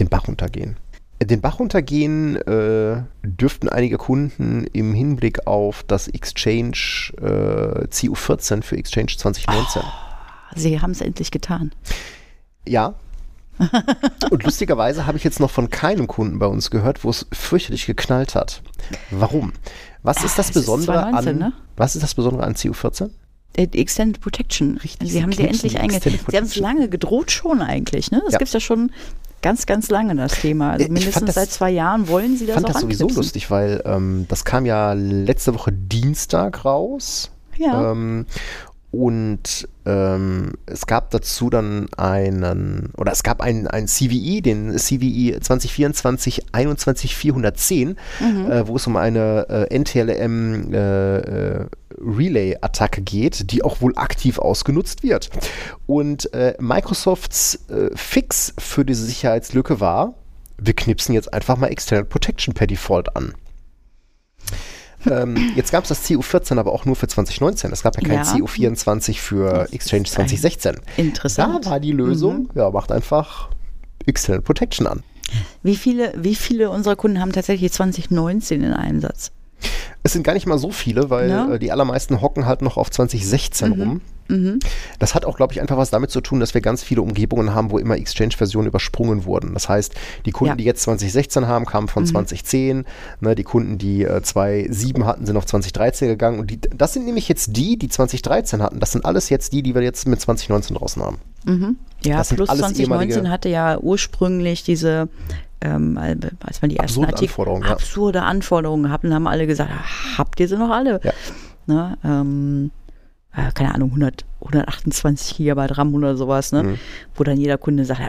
den 0.00 0.08
Bach 0.08 0.26
runtergehen. 0.26 0.76
Äh, 1.18 1.26
Den 1.26 1.40
Bach 1.40 1.58
runtergehen 1.58 2.36
äh, 2.36 3.02
dürften 3.22 3.68
einige 3.68 3.98
Kunden 3.98 4.66
im 4.72 4.94
Hinblick 4.94 5.46
auf 5.46 5.82
das 5.84 6.08
Exchange 6.08 7.12
äh, 7.20 7.86
CU14 7.88 8.62
für 8.62 8.76
Exchange 8.76 9.12
2019. 9.16 9.82
Sie 10.54 10.80
haben 10.80 10.92
es 10.92 11.00
endlich 11.00 11.30
getan. 11.30 11.72
Ja. 12.66 12.94
Und 14.30 14.42
lustigerweise 14.42 15.06
habe 15.06 15.16
ich 15.16 15.24
jetzt 15.24 15.40
noch 15.40 15.50
von 15.50 15.70
keinem 15.70 16.06
Kunden 16.06 16.38
bei 16.38 16.46
uns 16.46 16.70
gehört, 16.70 17.04
wo 17.04 17.10
es 17.10 17.26
fürchterlich 17.32 17.86
geknallt 17.86 18.34
hat. 18.34 18.62
Warum? 19.10 19.52
Was 20.02 20.22
ist 20.22 20.38
das 20.38 20.48
ist 20.48 20.54
Besondere 20.54 20.98
2019, 20.98 21.28
an 21.32 21.38
ne? 21.38 21.52
Was 21.76 21.96
ist 21.96 22.02
das 22.02 22.14
Besondere 22.14 22.44
an 22.44 22.54
CU14? 22.54 23.10
Äh, 23.54 23.66
die 23.66 23.78
Extended 23.80 24.20
Protection. 24.20 24.76
Richtig, 24.76 25.10
Sie 25.10 25.22
haben 25.22 25.32
sie 25.32 25.44
endlich 25.44 25.72
die 25.72 25.78
einge... 25.78 25.94
Extended 25.96 26.20
Sie 26.30 26.36
haben 26.36 26.44
es 26.44 26.56
lange 26.56 26.88
gedroht 26.90 27.30
schon 27.30 27.62
eigentlich. 27.62 28.10
Ne? 28.10 28.20
Das 28.24 28.34
Ja. 28.34 28.38
gibt 28.38 28.48
es 28.48 28.52
ja 28.54 28.60
schon 28.60 28.90
ganz, 29.46 29.64
ganz 29.66 29.90
lange, 29.90 30.14
das 30.16 30.32
Thema. 30.40 30.72
Also 30.72 30.84
Ich 30.86 30.90
mindestens 30.90 31.26
das- 31.26 31.34
seit 31.36 31.50
zwei 31.50 31.70
Jahren 31.70 32.08
wollen 32.08 32.36
sie 32.36 32.44
Ich 32.44 32.46
das 32.48 32.54
fand 32.54 32.66
auch 32.66 32.72
das 32.72 32.82
sowieso 32.82 33.04
anknipsen. 33.04 33.22
lustig, 33.22 33.50
weil 33.50 33.80
ähm, 33.84 34.26
das 34.28 34.44
kam 34.44 34.66
ja 34.66 34.92
letzte 34.94 35.54
Woche 35.54 35.70
Dienstag 35.72 36.64
raus. 36.64 37.30
Ja. 37.56 37.92
Ähm, 37.92 38.26
und 38.92 39.68
ähm, 39.84 40.52
es 40.66 40.86
gab 40.86 41.10
dazu 41.10 41.50
dann 41.50 41.86
einen, 41.96 42.92
oder 42.96 43.12
es 43.12 43.22
gab 43.22 43.40
einen, 43.42 43.66
einen 43.66 43.88
CVE, 43.88 44.40
den 44.42 44.72
E 44.72 44.76
CVE 44.78 45.38
2024 45.40 46.46
21410, 46.52 47.96
äh, 48.50 48.66
wo 48.66 48.76
es 48.76 48.86
um 48.86 48.96
eine 48.96 49.46
äh, 49.70 49.78
NTLM 49.78 50.72
äh, 50.72 51.16
äh, 51.18 51.66
Relay-Attacke 51.98 53.02
geht, 53.02 53.50
die 53.52 53.62
auch 53.64 53.80
wohl 53.80 53.96
aktiv 53.96 54.38
ausgenutzt 54.38 55.02
wird. 55.02 55.30
Und 55.86 56.32
äh, 56.34 56.54
Microsofts 56.60 57.68
äh, 57.70 57.90
Fix 57.96 58.54
für 58.58 58.84
diese 58.84 59.04
Sicherheitslücke 59.04 59.80
war, 59.80 60.14
wir 60.58 60.74
knipsen 60.74 61.14
jetzt 61.14 61.32
einfach 61.32 61.56
mal 61.56 61.68
External 61.68 62.04
Protection 62.04 62.54
per 62.54 62.66
Default 62.66 63.14
an. 63.16 63.34
ähm, 65.10 65.52
jetzt 65.54 65.70
gab 65.70 65.84
es 65.84 65.88
das 65.88 66.04
CU14 66.08 66.58
aber 66.58 66.72
auch 66.72 66.84
nur 66.84 66.96
für 66.96 67.06
2019. 67.06 67.70
Es 67.72 67.82
gab 67.82 67.96
ja 67.96 68.02
kein 68.08 68.18
Ja. 68.18 68.22
CU24 68.22 69.18
für 69.20 69.68
Exchange 69.72 70.02
ist 70.04 70.18
ein- 70.18 70.28
2016. 70.28 70.76
Interessant. 70.96 71.54
Mhm. 71.54 71.60
Da 71.62 71.70
war 71.70 71.80
die 71.80 71.92
Lösung, 71.92 72.48
ja, 72.54 72.70
macht 72.70 72.90
einfach 72.92 73.50
External 74.06 74.42
Protection 74.42 74.86
an. 74.86 75.02
Wie 75.62 75.76
viele, 75.76 76.12
wie 76.16 76.34
viele 76.36 76.70
unserer 76.70 76.96
Kunden 76.96 77.20
haben 77.20 77.32
tatsächlich 77.32 77.72
2019 77.72 78.62
in 78.62 78.72
Einsatz? 78.72 79.32
Es 80.02 80.12
sind 80.12 80.22
gar 80.22 80.34
nicht 80.34 80.46
mal 80.46 80.58
so 80.58 80.70
viele, 80.70 81.10
weil 81.10 81.28
Ja. 81.30 81.52
äh, 81.54 81.58
die 81.58 81.72
allermeisten 81.72 82.20
hocken 82.20 82.46
halt 82.46 82.62
noch 82.62 82.76
auf 82.76 82.90
2016 82.90 83.72
rum. 83.72 84.00
Mhm. 84.28 84.58
Das 84.98 85.14
hat 85.14 85.24
auch, 85.24 85.36
glaube 85.36 85.52
ich, 85.52 85.60
einfach 85.60 85.76
was 85.76 85.90
damit 85.90 86.10
zu 86.10 86.20
tun, 86.20 86.40
dass 86.40 86.52
wir 86.54 86.60
ganz 86.60 86.82
viele 86.82 87.00
Umgebungen 87.02 87.54
haben, 87.54 87.70
wo 87.70 87.78
immer 87.78 87.96
Exchange-Versionen 87.96 88.66
übersprungen 88.66 89.24
wurden. 89.24 89.54
Das 89.54 89.68
heißt, 89.68 89.94
die 90.26 90.32
Kunden, 90.32 90.48
Ja. 90.50 90.54
Mhm. 90.54 90.58
die 90.58 90.64
jetzt 90.64 90.82
2016 90.82 91.46
haben, 91.46 91.64
kamen 91.64 91.86
von 91.88 92.04
2010. 92.06 92.84
Ne, 93.20 93.34
die 93.36 93.44
Kunden, 93.44 93.78
die 93.78 94.02
äh, 94.04 94.22
2007 94.22 95.04
hatten, 95.06 95.26
sind 95.26 95.36
auf 95.36 95.46
2013 95.46 96.08
gegangen. 96.08 96.40
Und 96.40 96.50
die, 96.50 96.60
das 96.60 96.92
sind 96.92 97.04
nämlich 97.04 97.28
jetzt 97.28 97.56
die, 97.56 97.76
die 97.78 97.88
2013 97.88 98.62
hatten. 98.62 98.80
Das 98.80 98.92
sind 98.92 99.04
alles 99.04 99.28
jetzt 99.28 99.52
die, 99.52 99.62
die 99.62 99.74
wir 99.74 99.82
jetzt 99.82 100.06
mit 100.08 100.20
2019 100.20 100.76
draußen 100.76 101.02
haben. 101.02 101.18
Ja, 102.02 102.16
Das 102.18 102.28
sind 102.28 102.36
plus 102.38 102.48
alles 102.48 102.62
2019 102.62 102.84
ehemalige- 102.84 103.30
hatte 103.30 103.48
ja 103.48 103.78
ursprünglich 103.78 104.64
diese, 104.64 105.08
ähm, 105.60 105.98
als 106.44 106.62
man 106.62 106.68
die 106.68 106.76
ersten 106.76 107.04
Absurde 107.04 107.08
Artikel, 107.08 107.30
Anforderungen, 107.32 107.64
ja. 107.64 107.70
absurde 107.70 108.22
Anforderungen 108.22 108.90
hatten, 108.90 109.14
haben 109.14 109.26
alle 109.26 109.46
gesagt, 109.46 109.70
"Ah, 109.72 110.18
habt 110.18 110.38
ihr 110.40 110.48
sie 110.48 110.56
noch 110.56 110.70
alle? 110.70 111.00
Ja. 111.02 111.12
Ne, 111.66 111.98
ähm, 112.04 112.70
äh, 113.36 113.52
keine 113.52 113.74
Ahnung, 113.74 113.90
100, 113.90 114.24
128 114.40 115.36
Gigabyte 115.36 115.76
RAM 115.76 115.94
oder 115.94 116.16
sowas, 116.16 116.52
ne? 116.52 116.62
Mhm. 116.62 116.78
wo 117.14 117.24
dann 117.24 117.38
jeder 117.38 117.58
Kunde 117.58 117.84
sagt, 117.84 118.00
ja, 118.00 118.08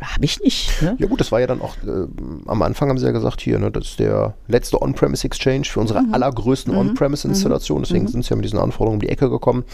habe 0.00 0.24
ich 0.24 0.40
nicht. 0.40 0.80
Ne? 0.82 0.96
Ja 0.98 1.06
gut, 1.08 1.20
das 1.20 1.32
war 1.32 1.40
ja 1.40 1.46
dann 1.46 1.60
auch, 1.60 1.76
äh, 1.84 2.06
am 2.46 2.62
Anfang 2.62 2.88
haben 2.88 2.98
sie 2.98 3.06
ja 3.06 3.10
gesagt, 3.12 3.40
hier, 3.40 3.58
ne, 3.58 3.70
das 3.70 3.84
ist 3.88 3.98
der 3.98 4.34
letzte 4.46 4.80
On-Premise 4.80 5.24
Exchange 5.26 5.64
für 5.64 5.80
unsere 5.80 6.02
Mhm. 6.02 6.14
allergrößten 6.14 6.74
On-Premise-Installationen. 6.74 7.84
Deswegen 7.84 8.06
sind 8.08 8.24
sie 8.24 8.30
ja 8.30 8.36
mit 8.36 8.44
diesen 8.44 8.58
Anforderungen 8.58 8.96
um 8.96 9.00
die 9.00 9.08
Ecke 9.08 9.28
gekommen. 9.28 9.64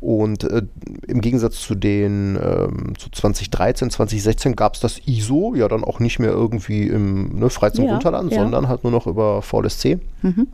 Und 0.00 0.44
äh, 0.44 0.62
im 1.06 1.20
Gegensatz 1.20 1.60
zu 1.60 1.74
den 1.74 2.38
ähm, 2.42 2.94
zu 2.98 3.10
2013, 3.10 3.90
2016 3.90 4.56
gab 4.56 4.74
es 4.74 4.80
das 4.80 5.00
ISO 5.06 5.54
ja 5.54 5.68
dann 5.68 5.84
auch 5.84 6.00
nicht 6.00 6.18
mehr 6.18 6.30
irgendwie 6.30 6.86
im 6.88 7.38
ne, 7.38 7.50
frei 7.50 7.70
zum 7.70 7.84
Ja, 7.84 7.92
Runterladen, 7.92 8.30
ja. 8.30 8.40
sondern 8.40 8.68
halt 8.68 8.84
nur 8.84 8.92
noch 8.92 9.06
über 9.06 9.42
VLSC. 9.42 9.98
Mhm. 10.22 10.48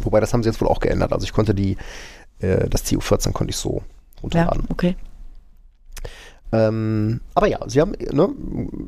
Wobei 0.00 0.20
das 0.20 0.32
haben 0.32 0.42
sie 0.42 0.48
jetzt 0.48 0.60
wohl 0.60 0.68
auch 0.68 0.80
geändert. 0.80 1.12
Also 1.12 1.24
ich 1.24 1.32
konnte 1.32 1.54
die, 1.54 1.76
äh, 2.40 2.68
das 2.68 2.84
CU14 2.84 3.32
konnte 3.32 3.50
ich 3.50 3.56
so 3.56 3.76
Ja, 3.78 4.22
runterladen. 4.22 4.64
okay. 4.68 4.94
Ähm, 6.56 7.20
aber 7.34 7.46
ja, 7.48 7.58
sie 7.66 7.80
haben 7.80 7.92
ne, 7.92 8.28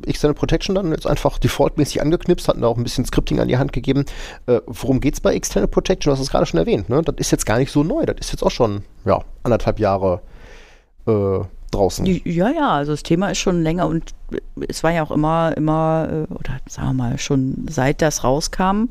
External 0.05 0.33
Protection 0.33 0.75
dann 0.75 0.91
jetzt 0.91 1.07
einfach 1.07 1.37
defaultmäßig 1.39 2.01
angeknipst, 2.01 2.47
hatten 2.47 2.61
da 2.61 2.67
auch 2.67 2.77
ein 2.77 2.83
bisschen 2.83 3.05
Scripting 3.05 3.39
an 3.39 3.47
die 3.47 3.57
Hand 3.57 3.73
gegeben. 3.73 4.05
Äh, 4.47 4.61
worum 4.65 4.99
geht 4.99 5.13
es 5.15 5.21
bei 5.21 5.33
External 5.33 5.67
Protection? 5.67 6.09
Du 6.09 6.13
hast 6.13 6.21
es 6.21 6.31
gerade 6.31 6.45
schon 6.45 6.59
erwähnt. 6.59 6.89
Ne? 6.89 7.01
Das 7.01 7.15
ist 7.17 7.31
jetzt 7.31 7.45
gar 7.45 7.57
nicht 7.57 7.71
so 7.71 7.83
neu. 7.83 8.05
Das 8.05 8.15
ist 8.19 8.31
jetzt 8.31 8.43
auch 8.43 8.51
schon 8.51 8.83
ja, 9.05 9.21
anderthalb 9.43 9.79
Jahre 9.79 10.21
äh, 11.07 11.39
draußen. 11.71 12.05
Ja, 12.05 12.49
ja, 12.49 12.69
also 12.71 12.93
das 12.93 13.03
Thema 13.03 13.29
ist 13.29 13.37
schon 13.37 13.61
länger 13.61 13.87
und 13.87 14.13
es 14.67 14.83
war 14.83 14.91
ja 14.91 15.03
auch 15.03 15.11
immer, 15.11 15.53
immer, 15.55 16.07
äh, 16.29 16.33
oder 16.33 16.57
sagen 16.67 16.87
wir 16.89 16.93
mal, 16.93 17.17
schon 17.19 17.67
seit 17.69 18.01
das 18.01 18.23
rauskam, 18.23 18.85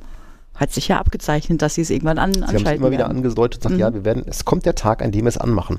hat 0.55 0.73
sich 0.73 0.89
ja 0.89 0.99
abgezeichnet, 0.99 1.63
dass 1.63 1.75
sie 1.75 1.83
es 1.83 1.91
irgendwann 1.91 2.19
an, 2.19 2.33
Sie 2.35 2.41
haben 2.41 2.49
es 2.49 2.55
anschalten 2.57 2.83
immer 2.83 2.91
wieder 2.93 3.05
werden. 3.05 3.17
angedeutet, 3.19 3.63
sagt, 3.63 3.75
Mhm. 3.75 3.81
ja, 3.81 3.95
wir 3.95 4.05
werden, 4.05 4.25
es 4.27 4.45
kommt 4.45 4.67
der 4.67 4.75
Tag, 4.75 5.03
an 5.03 5.13
dem 5.13 5.25
wir 5.25 5.29
es 5.29 5.39
anmachen. 5.39 5.79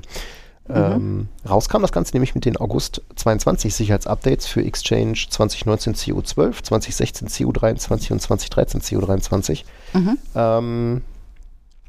Ähm, 0.68 1.28
rauskam 1.48 1.82
das 1.82 1.90
Ganze 1.90 2.12
nämlich 2.14 2.34
mit 2.34 2.44
den 2.44 2.56
August 2.56 3.02
22 3.16 3.74
Sicherheitsupdates 3.74 4.46
für 4.46 4.62
Exchange 4.64 5.14
2019 5.28 5.94
CU12, 5.94 6.62
2016 6.62 7.28
CU23 7.28 8.12
und 8.12 8.20
2013 8.22 8.80
CU23. 8.80 9.64
Mhm. 9.94 10.18
Ähm, 10.34 11.02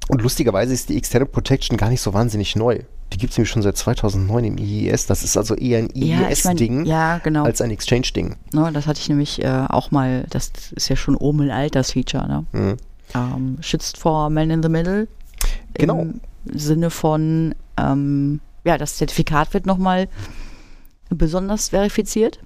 Und 0.09 0.21
lustigerweise 0.21 0.73
ist 0.73 0.89
die 0.89 0.97
Extended 0.97 1.31
Protection 1.31 1.77
gar 1.77 1.89
nicht 1.89 2.01
so 2.01 2.13
wahnsinnig 2.13 2.55
neu. 2.55 2.79
Die 3.13 3.17
gibt 3.17 3.31
es 3.31 3.37
nämlich 3.37 3.51
schon 3.51 3.61
seit 3.61 3.77
2009 3.77 4.45
im 4.45 4.57
IIS. 4.57 5.05
Das 5.05 5.21
ist 5.23 5.37
also 5.37 5.53
eher 5.55 5.79
ein 5.79 5.89
Ja, 5.93 6.29
ich 6.29 6.43
mein, 6.45 6.57
IIS-Ding 6.57 6.85
ja, 6.85 7.17
genau. 7.19 7.43
als 7.43 7.61
ein 7.61 7.69
Exchange-Ding. 7.69 8.35
Ne, 8.53 8.71
das 8.73 8.87
hatte 8.87 8.99
ich 8.99 9.09
nämlich 9.09 9.43
äh, 9.43 9.65
auch 9.69 9.91
mal, 9.91 10.25
das 10.29 10.51
ist 10.75 10.89
ja 10.89 10.95
schon 10.95 11.15
oben 11.15 11.41
ein 11.41 11.51
Alters-Feature, 11.51 12.27
ne? 12.27 12.45
Mhm. 12.53 12.77
Ähm, 13.13 13.57
schützt 13.59 13.97
vor 13.97 14.29
Man 14.29 14.49
in 14.49 14.63
the 14.63 14.69
Middle. 14.69 15.07
Genau. 15.73 16.01
Im 16.01 16.21
Sinne 16.53 16.89
von, 16.89 17.53
ähm, 17.77 18.39
ja, 18.63 18.77
das 18.77 18.95
Zertifikat 18.97 19.53
wird 19.53 19.65
nochmal 19.65 20.07
besonders 21.09 21.69
verifiziert. 21.69 22.39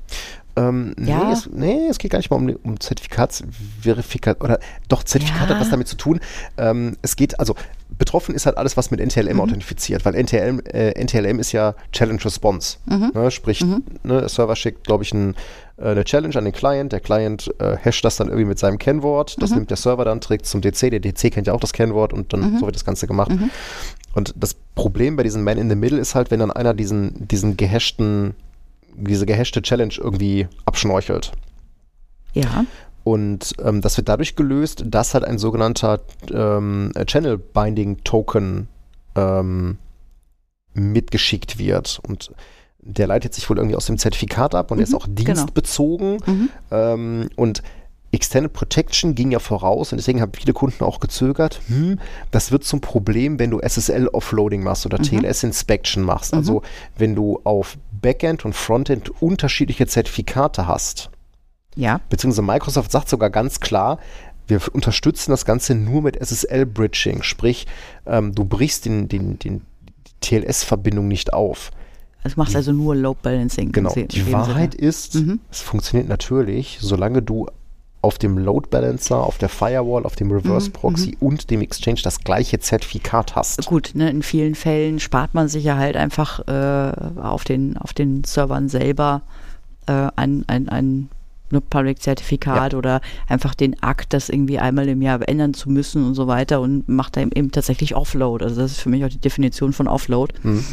Ähm, 0.58 0.96
Ja. 0.98 1.26
nee, 1.26 1.32
es, 1.34 1.50
nee, 1.52 1.88
es 1.90 1.98
geht 1.98 2.12
gar 2.12 2.20
nicht 2.20 2.30
mal 2.32 2.38
um, 2.38 2.50
um 2.64 2.80
Zertifikatsverifikat 2.80 4.42
oder 4.42 4.60
doch 4.88 5.04
Zertifikat 5.04 5.50
Ja. 5.50 5.56
hat 5.56 5.62
was 5.62 5.70
damit 5.70 5.88
zu 5.88 5.98
tun. 5.98 6.20
Ähm, 6.58 6.96
es 7.02 7.16
geht, 7.18 7.40
also 7.40 7.56
betroffen 7.98 8.34
ist 8.36 8.46
halt 8.46 8.58
alles, 8.58 8.78
was 8.78 8.90
mit 8.92 9.00
NTLM 9.00 9.40
authentifiziert, 9.40 10.06
weil 10.06 10.16
NTLM, 10.16 10.62
äh, 10.72 10.92
NTLM 11.02 11.40
ist 11.40 11.52
ja 11.52 11.76
Challenge 11.92 12.24
Response. 12.24 12.78
Ne, 12.86 13.32
sprich, 13.32 13.62
ne, 13.62 13.82
der 14.04 14.30
Server 14.30 14.56
schickt, 14.56 14.86
glaube 14.86 15.04
ich, 15.04 15.14
ein, 15.14 15.36
äh, 15.78 15.90
eine 15.90 16.04
Challenge 16.04 16.36
an 16.36 16.46
den 16.46 16.54
Client, 16.54 16.92
der 16.92 17.00
Client 17.00 17.54
äh, 17.60 17.78
hasht 17.78 18.04
das 18.06 18.18
dann 18.18 18.28
irgendwie 18.28 18.46
mit 18.46 18.60
seinem 18.60 18.78
Kennwort, 18.78 19.42
das 19.42 19.52
nimmt 19.52 19.70
der 19.70 19.78
Server 19.78 20.06
dann, 20.06 20.22
trägt 20.22 20.46
zum 20.46 20.62
DC, 20.62 20.92
der 20.92 21.00
DC 21.00 21.32
kennt 21.32 21.48
ja 21.48 21.54
auch 21.54 21.60
das 21.60 21.74
Kennwort 21.74 22.14
und 22.14 22.34
dann 22.34 22.60
so 22.60 22.66
wird 22.66 22.76
das 22.76 22.86
Ganze 22.86 23.08
gemacht. 23.08 23.32
Und 24.14 24.34
das 24.38 24.56
Problem 24.76 25.18
bei 25.18 25.24
diesem 25.24 25.44
Man 25.44 25.58
in 25.58 25.70
the 25.70 25.76
Middle 25.76 26.00
ist 26.00 26.16
halt, 26.16 26.32
wenn 26.32 26.40
dann 26.40 26.52
einer 26.52 26.74
diesen, 26.74 27.28
diesen 27.28 27.58
gehashten 27.58 28.36
diese 28.98 29.26
gehashte 29.26 29.62
Challenge 29.62 29.94
irgendwie 29.98 30.48
abschnorchelt. 30.66 31.32
Ja. 32.34 32.66
Und 33.04 33.54
ähm, 33.64 33.82
das 33.82 33.98
wird 33.98 34.10
dadurch 34.10 34.36
gelöst, 34.36 34.84
dass 34.88 35.14
halt 35.14 35.26
ein 35.26 35.38
sogenannter 35.38 36.02
ähm, 36.32 36.92
Channel 37.06 37.38
Binding 37.38 38.04
Token 38.04 38.68
ähm, 39.16 39.78
mitgeschickt 40.74 41.60
wird. 41.60 42.00
Und 42.08 42.32
der 42.86 43.08
leitet 43.08 43.34
sich 43.34 43.50
wohl 43.50 43.58
irgendwie 43.58 43.76
aus 43.76 43.88
dem 43.88 43.98
Zertifikat 43.98 44.56
ab 44.56 44.72
und 44.72 44.78
der 44.78 44.88
ist 44.88 44.94
auch 44.94 45.08
dienstbezogen. 45.10 46.20
Ähm, 46.72 47.30
und 47.36 47.64
Extended 48.12 48.54
Protection 48.54 49.14
ging 49.14 49.32
ja 49.32 49.40
voraus 49.40 49.92
und 49.92 49.98
deswegen 49.98 50.22
haben 50.22 50.32
viele 50.34 50.54
Kunden 50.54 50.84
auch 50.86 51.02
gezögert. 51.02 51.60
Hm, 51.68 52.00
das 52.32 52.52
wird 52.52 52.64
zum 52.64 52.80
Problem, 52.80 53.40
wenn 53.40 53.52
du 53.52 53.60
SSL-Offloading 53.60 54.64
machst 54.64 54.86
oder 54.86 55.00
TLS-Inspection 55.00 56.02
machst. 56.02 56.34
Also 56.34 56.62
wenn 56.98 57.16
du 57.16 57.42
auf 57.44 57.78
Backend 58.02 58.46
und 58.46 58.54
Frontend 58.54 59.22
unterschiedliche 59.22 59.86
Zertifikate 59.88 60.68
hast. 60.68 61.10
Ja. 61.76 62.00
Beziehungsweise 62.10 62.44
Microsoft 62.44 62.92
sagt 62.92 63.10
sogar 63.10 63.30
ganz 63.30 63.60
klar, 63.60 64.00
wir 64.48 64.62
unterstützen 64.74 65.32
das 65.32 65.44
Ganze 65.44 65.76
nur 65.76 66.02
mit 66.02 66.16
SSL-Bridging. 66.16 67.24
Sprich, 67.24 67.68
ähm, 68.06 68.34
du 68.34 68.46
brichst 68.46 68.86
den, 68.86 69.10
den, 69.10 69.40
den, 69.40 69.66
die 69.90 70.14
TLS-Verbindung 70.22 71.08
nicht 71.08 71.34
auf. 71.34 71.72
Also 72.26 72.36
machst 72.38 72.56
also 72.56 72.72
nur 72.74 72.96
Load 72.96 73.20
Balancing. 73.22 73.72
Genau. 73.72 73.94
Die 73.94 74.32
Wahrheit 74.34 74.74
Sinne. 74.74 74.88
ist, 74.90 75.16
Mhm. 75.16 75.40
es 75.52 75.62
funktioniert 75.62 76.10
natürlich, 76.10 76.80
solange 76.82 77.22
du 77.22 77.48
auf 78.02 78.18
dem 78.20 78.38
Load 78.38 78.68
Balancer, 78.70 79.18
auf 79.24 79.38
der 79.40 79.50
Firewall, 79.50 80.06
auf 80.06 80.16
dem 80.16 80.32
Reverse 80.32 80.70
Mhm, 80.70 80.74
Proxy 80.74 81.18
und 81.20 81.50
dem 81.50 81.62
Exchange 81.62 82.02
das 82.04 82.20
gleiche 82.20 82.60
Zertifikat 82.60 83.36
hast. 83.36 83.66
Gut, 83.66 83.92
ne, 83.96 84.10
in 84.10 84.22
vielen 84.22 84.54
Fällen 84.56 85.00
spart 85.00 85.34
man 85.34 85.48
sich 85.48 85.64
ja 85.64 85.78
halt 85.78 85.96
einfach 85.98 86.40
äh, 86.48 86.92
auf, 87.22 87.44
den, 87.46 87.78
auf 87.78 87.94
den 87.94 88.24
Servern 88.24 88.70
selber 88.70 89.22
äh, 89.88 90.08
ein, 90.16 90.44
ein, 90.48 90.70
ein 90.70 91.10
ne, 91.52 91.62
Public-Zertifikat 91.62 92.74
oder 92.76 93.02
einfach 93.28 93.56
den 93.56 93.82
Akt, 93.82 94.14
das 94.14 94.30
irgendwie 94.30 94.60
einmal 94.60 94.88
im 94.88 95.02
Jahr 95.02 95.28
ändern 95.28 95.54
zu 95.56 95.70
müssen 95.72 96.06
und 96.06 96.14
so 96.16 96.28
weiter 96.28 96.62
und 96.62 96.88
macht 96.90 97.18
da 97.18 97.22
eben, 97.22 97.32
eben 97.34 97.52
tatsächlich 97.52 97.96
Offload. 97.96 98.44
Also 98.46 98.62
das 98.62 98.72
ist 98.74 98.80
für 98.82 98.90
mich 98.90 99.04
auch 99.06 99.10
die 99.10 99.18
Definition 99.20 99.74
von 99.74 99.88
Offload 99.88 100.34
Mhm. 100.44 100.64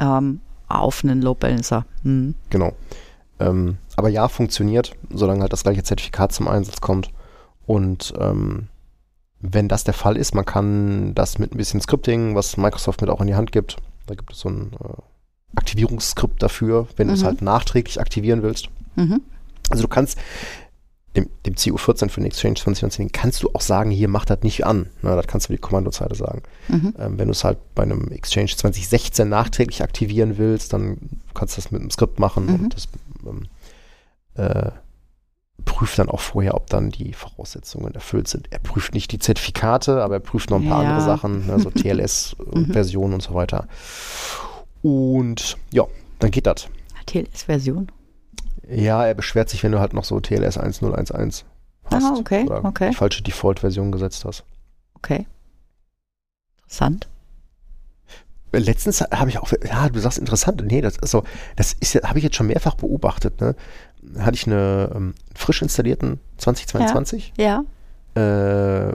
ähm, 0.00 0.40
auf 0.80 1.04
einen 1.04 1.22
Load 1.22 1.38
Balancer. 1.40 1.84
Mhm. 2.02 2.34
Genau. 2.50 2.72
Ähm, 3.40 3.78
aber 3.96 4.08
ja, 4.08 4.28
funktioniert, 4.28 4.92
solange 5.12 5.40
halt 5.42 5.52
das 5.52 5.62
gleiche 5.64 5.82
Zertifikat 5.82 6.32
zum 6.32 6.48
Einsatz 6.48 6.80
kommt. 6.80 7.10
Und 7.66 8.12
ähm, 8.18 8.68
wenn 9.40 9.68
das 9.68 9.84
der 9.84 9.94
Fall 9.94 10.16
ist, 10.16 10.34
man 10.34 10.44
kann 10.44 11.14
das 11.14 11.38
mit 11.38 11.52
ein 11.52 11.56
bisschen 11.58 11.80
Scripting, 11.80 12.34
was 12.34 12.56
Microsoft 12.56 13.00
mit 13.00 13.10
auch 13.10 13.20
in 13.20 13.26
die 13.26 13.34
Hand 13.34 13.52
gibt, 13.52 13.76
da 14.06 14.14
gibt 14.14 14.32
es 14.32 14.40
so 14.40 14.48
ein 14.48 14.72
äh, 14.82 15.02
Aktivierungsskript 15.56 16.42
dafür, 16.42 16.86
wenn 16.96 17.08
du 17.08 17.14
es 17.14 17.22
Mhm. 17.22 17.26
halt 17.26 17.42
nachträglich 17.42 18.00
aktivieren 18.00 18.42
willst. 18.42 18.68
Mhm. 18.96 19.20
Also 19.70 19.82
du 19.82 19.88
kannst 19.88 20.18
dem, 21.16 21.28
dem 21.44 21.54
CU14 21.54 22.08
für 22.08 22.20
den 22.20 22.26
Exchange 22.26 22.54
2019 22.54 23.12
kannst 23.12 23.42
du 23.42 23.50
auch 23.52 23.60
sagen, 23.60 23.90
hier 23.90 24.08
mach 24.08 24.24
das 24.24 24.40
nicht 24.42 24.64
an. 24.64 24.88
Na, 25.02 25.14
das 25.14 25.26
kannst 25.26 25.48
du 25.48 25.52
die 25.52 25.58
Kommandozeile 25.58 26.14
sagen. 26.14 26.42
Mhm. 26.68 26.94
Ähm, 26.98 27.18
wenn 27.18 27.26
du 27.28 27.32
es 27.32 27.44
halt 27.44 27.58
bei 27.74 27.82
einem 27.82 28.08
Exchange 28.10 28.48
2016 28.56 29.28
nachträglich 29.28 29.82
aktivieren 29.82 30.38
willst, 30.38 30.72
dann 30.72 30.96
kannst 31.34 31.56
du 31.56 31.60
das 31.62 31.70
mit 31.70 31.80
einem 31.82 31.90
Skript 31.90 32.18
machen 32.18 32.46
Mhm. 32.46 32.54
und 32.54 32.74
das 32.74 32.88
ähm, 33.26 33.42
äh, 34.34 34.70
prüft 35.64 35.98
dann 35.98 36.08
auch 36.08 36.20
vorher, 36.20 36.54
ob 36.54 36.68
dann 36.70 36.90
die 36.90 37.12
Voraussetzungen 37.12 37.94
erfüllt 37.94 38.26
sind. 38.26 38.48
Er 38.50 38.58
prüft 38.58 38.94
nicht 38.94 39.12
die 39.12 39.18
Zertifikate, 39.18 40.02
aber 40.02 40.14
er 40.14 40.20
prüft 40.20 40.50
noch 40.50 40.60
ein 40.60 40.68
paar 40.68 40.82
Ja. 40.82 40.88
andere 40.90 41.04
Sachen, 41.04 41.46
ne, 41.46 41.60
so 41.60 41.70
TLS-Versionen 41.74 43.14
und 43.14 43.22
so 43.22 43.34
weiter. 43.34 43.68
Und 44.82 45.56
ja, 45.70 45.84
dann 46.18 46.30
geht 46.30 46.46
das. 46.46 46.68
TLS-Version. 47.06 47.92
Ja, 48.68 49.04
er 49.06 49.14
beschwert 49.14 49.48
sich, 49.48 49.62
wenn 49.62 49.72
du 49.72 49.80
halt 49.80 49.92
noch 49.92 50.04
so 50.04 50.20
TLS 50.20 50.58
1011 50.58 51.44
hast. 51.84 52.04
Ah, 52.04 52.14
okay, 52.18 52.44
oder 52.44 52.64
okay. 52.64 52.90
die 52.90 52.96
falsche 52.96 53.22
Default-Version 53.22 53.90
gesetzt 53.92 54.24
hast. 54.24 54.44
Okay. 54.94 55.26
Interessant. 56.62 57.08
Letztens 58.54 59.00
habe 59.00 59.30
ich 59.30 59.38
auch, 59.38 59.50
ja, 59.66 59.88
du 59.88 59.98
sagst 59.98 60.18
interessant, 60.18 60.62
nee, 60.66 60.82
das 60.82 60.98
ist 60.98 61.10
so, 61.10 61.24
das 61.56 61.72
ist 61.72 61.94
ja, 61.94 62.02
habe 62.02 62.18
ich 62.18 62.24
jetzt 62.24 62.36
schon 62.36 62.46
mehrfach 62.48 62.74
beobachtet, 62.74 63.40
ne? 63.40 63.54
Hatte 64.18 64.34
ich 64.34 64.46
eine 64.46 64.90
ähm, 64.94 65.14
frisch 65.34 65.62
installierten 65.62 66.20
2022, 66.36 67.32
Ja. 67.38 67.64
äh, 68.14 68.92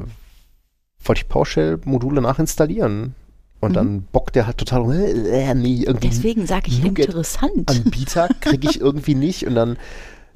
wollte 1.03 1.21
ich 1.21 1.27
PowerShell-Module 1.27 2.21
nachinstallieren 2.21 3.15
und 3.59 3.71
Mhm. 3.71 3.75
dann 3.75 4.01
bockt 4.11 4.35
der 4.35 4.45
halt 4.47 4.57
total, 4.57 4.81
rum, 4.81 4.91
äh, 4.91 5.53
nee, 5.55 5.83
irgendwie 5.85 6.09
Deswegen 6.09 6.45
sage 6.45 6.67
ich 6.67 6.83
Nougat 6.83 7.05
interessant. 7.07 7.69
Anbieter 7.69 8.27
kriege 8.41 8.67
ich 8.69 8.79
irgendwie 8.81 9.15
nicht 9.15 9.45
und 9.47 9.55
dann 9.55 9.77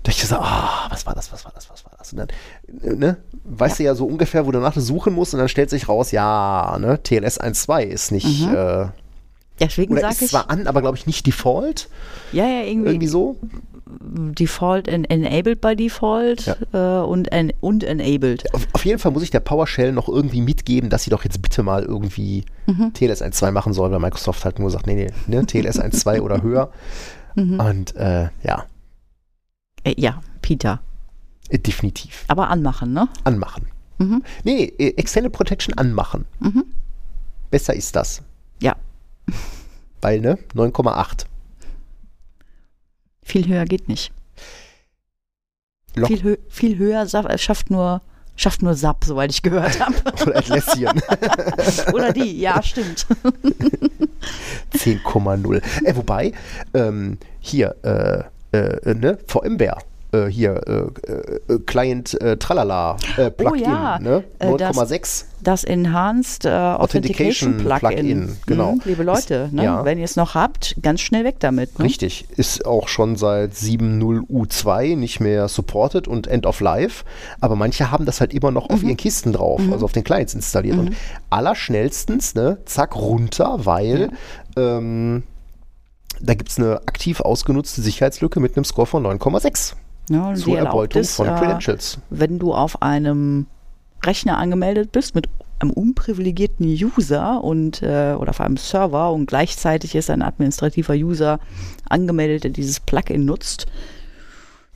dachte 0.04 0.18
ich 0.18 0.28
so, 0.28 0.36
ah, 0.38 0.88
was 0.90 1.06
war 1.06 1.14
das, 1.14 1.32
was 1.32 1.46
war 1.46 1.52
das, 1.54 1.70
was 1.70 1.86
war 1.86 1.92
das? 1.98 2.12
Und 2.14 2.18
dann, 2.20 2.28
äh, 2.84 2.96
ne, 2.96 3.18
weißt 3.44 3.80
du 3.80 3.84
ja 3.84 3.94
so 3.96 4.06
ungefähr, 4.06 4.48
wo 4.48 4.52
du 4.52 4.60
nachher 4.60 4.82
suchen 4.82 5.14
musst 5.14 5.34
und 5.34 5.40
dann 5.40 5.50
stellt 5.50 5.70
sich 5.70 5.88
raus, 5.88 6.12
ja, 6.12 6.78
ne, 6.80 7.02
TLS 7.04 7.40
1.2 7.40 7.84
ist 7.84 8.12
nicht, 8.12 8.48
Mhm. 8.48 8.56
äh, 8.56 8.86
Deswegen 9.60 9.94
oder 9.96 10.10
ist 10.10 10.24
ich, 10.24 10.30
zwar 10.30 10.50
an, 10.50 10.66
aber 10.66 10.82
glaube 10.82 10.98
ich 10.98 11.06
nicht 11.06 11.28
Default, 11.28 11.88
ja, 12.32 12.46
ja, 12.48 12.64
irgendwie, 12.64 12.90
irgendwie 12.90 13.08
so. 13.08 13.38
Default 14.00 14.88
en 14.88 15.04
enabled 15.06 15.60
by 15.62 15.76
Default 15.76 16.48
äh, 16.74 16.78
und, 16.78 17.32
en 17.32 17.52
und 17.60 17.84
enabled. 17.84 18.54
Auf, 18.54 18.68
auf 18.74 18.86
jeden 18.86 19.00
Fall 19.00 19.12
muss 19.12 19.24
ich 19.24 19.32
der 19.32 19.40
PowerShell 19.42 19.92
noch 19.92 20.08
irgendwie 20.08 20.42
mitgeben, 20.42 20.90
dass 20.90 21.04
sie 21.04 21.10
doch 21.10 21.24
jetzt 21.24 21.42
bitte 21.42 21.64
mal 21.64 21.84
irgendwie 21.84 22.46
Mhm. 22.68 22.94
TLS 22.94 23.22
1.2 23.22 23.52
machen 23.52 23.74
soll, 23.74 23.92
weil 23.92 24.00
Microsoft 24.00 24.46
halt 24.46 24.60
nur 24.60 24.70
sagt, 24.70 24.88
nee, 24.88 24.96
nee, 24.96 25.36
ne, 25.36 25.46
TLS 25.48 25.80
1.2 25.82 26.22
oder 26.22 26.42
höher. 26.42 26.72
Mhm. 27.36 27.60
Und 27.60 27.96
äh, 27.96 28.30
ja, 28.44 28.66
Äh, 29.84 29.96
ja, 29.98 30.22
Peter. 30.42 30.80
äh, 31.50 31.58
definitiv. 31.60 32.26
Aber 32.28 32.50
anmachen, 32.50 32.94
ne? 32.94 33.10
Anmachen. 33.24 33.68
Mhm. 33.98 34.24
Nee, 34.44 34.64
äh, 34.78 34.94
Extended 34.98 35.32
Protection 35.34 35.74
anmachen. 35.78 36.26
Mhm. 36.40 36.66
Besser 37.50 37.74
ist 37.74 37.96
das. 37.96 38.22
Ja. 38.62 38.76
Weil, 40.02 40.22
ne, 40.22 40.38
9,8. 40.56 41.26
Viel 43.24 43.48
höher 43.48 43.66
geht 43.66 43.88
nicht. 43.88 44.12
Lock 45.96 46.08
Viel, 46.08 46.24
hö 46.24 46.38
viel 46.50 46.78
höher 46.78 47.02
äh, 47.02 47.38
schafft 47.38 47.70
nur, 47.70 48.02
schafft 48.36 48.62
nur 48.62 48.74
SAP, 48.74 49.06
soweit 49.06 49.32
ich 49.32 49.42
gehört 49.42 49.80
habe. 49.80 49.96
oder 50.24 50.38
Atlassian. 50.38 51.02
Oder 51.94 52.14
die, 52.14 52.40
ja, 52.40 52.62
stimmt. 52.64 53.06
10,0. 54.74 55.62
Äh, 55.86 55.96
wobei, 55.96 56.32
ähm, 56.74 57.18
hier, 57.40 57.76
äh, 57.84 58.24
äh, 58.58 58.94
ne, 58.94 59.18
VMware. 59.28 59.78
Äh, 60.14 60.26
hier, 60.28 60.62
äh, 60.68 61.54
äh, 61.54 61.60
Client 61.66 62.20
äh, 62.20 62.36
Tralala, 62.36 62.98
äh, 63.16 63.32
Plugin, 63.32 63.64
ja, 63.64 63.98
ne? 64.00 64.24
äh, 64.40 64.58
das- 64.58 64.76
9,6. 64.76 65.26
Das 65.44 65.64
Enhanced 65.64 66.46
Authentication, 66.46 66.82
Authentication 66.82 67.58
Plugin. 67.58 67.80
Plugin, 68.28 68.38
genau. 68.46 68.72
Mhm, 68.74 68.82
liebe 68.86 69.04
Leute, 69.04 69.34
Ist- 69.48 69.54
ne? 69.54 69.64
ja. 69.64 69.86
wenn 69.86 69.98
ihr 69.98 70.04
es 70.04 70.16
noch 70.18 70.36
habt, 70.36 70.76
ganz 70.84 71.00
schnell 71.02 71.24
weg 71.24 71.38
damit. 71.40 71.80
Ne? 71.80 71.86
Richtig, 71.86 72.26
ist 72.36 72.66
auch 72.66 72.88
schon 72.90 73.16
seit 73.16 73.54
7.0 73.56 74.20
U2 74.30 74.96
nicht 74.98 75.20
mehr 75.22 75.48
supported 75.48 76.08
und 76.08 76.28
End 76.28 76.46
of 76.46 76.60
Life, 76.60 77.06
aber 77.40 77.56
manche 77.56 77.90
haben 77.90 78.06
das 78.06 78.20
halt 78.20 78.34
immer 78.34 78.52
noch 78.52 78.68
Mhm. 78.70 78.76
auf 78.76 78.84
ihren 78.84 78.98
Kisten 78.98 79.32
drauf, 79.34 79.62
also 79.72 79.86
auf 79.86 79.94
den 79.94 80.04
Clients 80.04 80.34
installiert 80.36 80.78
und 80.78 80.92
allerschnellstens, 81.32 82.36
ne, 82.36 82.58
zack, 82.66 82.96
runter, 82.96 83.60
weil 83.66 84.10
ähm, 84.58 85.24
da 86.22 86.34
gibt 86.36 86.50
es 86.52 86.60
eine 86.60 86.82
aktiv 86.86 87.20
ausgenutzte 87.22 87.82
Sicherheitslücke 87.82 88.40
mit 88.40 88.56
einem 88.58 88.66
Score 88.66 88.86
von 88.86 89.02
9,6 89.04 89.74
Die 90.12 90.42
zur 90.42 90.58
Erbeutung 90.58 91.02
es, 91.02 91.16
von 91.16 91.28
Credentials. 91.28 92.00
wenn 92.10 92.40
du 92.40 92.54
auf 92.54 92.82
einem 92.82 93.48
Rechner 94.04 94.38
angemeldet 94.38 94.92
bist 94.92 95.16
mit 95.16 95.28
einem 95.60 95.72
unprivilegierten 95.72 96.66
User 96.66 97.44
und 97.44 97.82
äh, 97.84 98.16
oder 98.18 98.32
auf 98.32 98.42
einem 98.42 98.58
Server 98.58 99.12
und 99.12 99.28
gleichzeitig 99.28 99.96
ist 99.96 100.10
ein 100.10 100.22
administrativer 100.22 100.94
User 100.94 101.40
angemeldet, 101.88 102.44
der 102.46 102.52
dieses 102.52 102.80
Plugin 102.80 103.26
nutzt, 103.26 103.68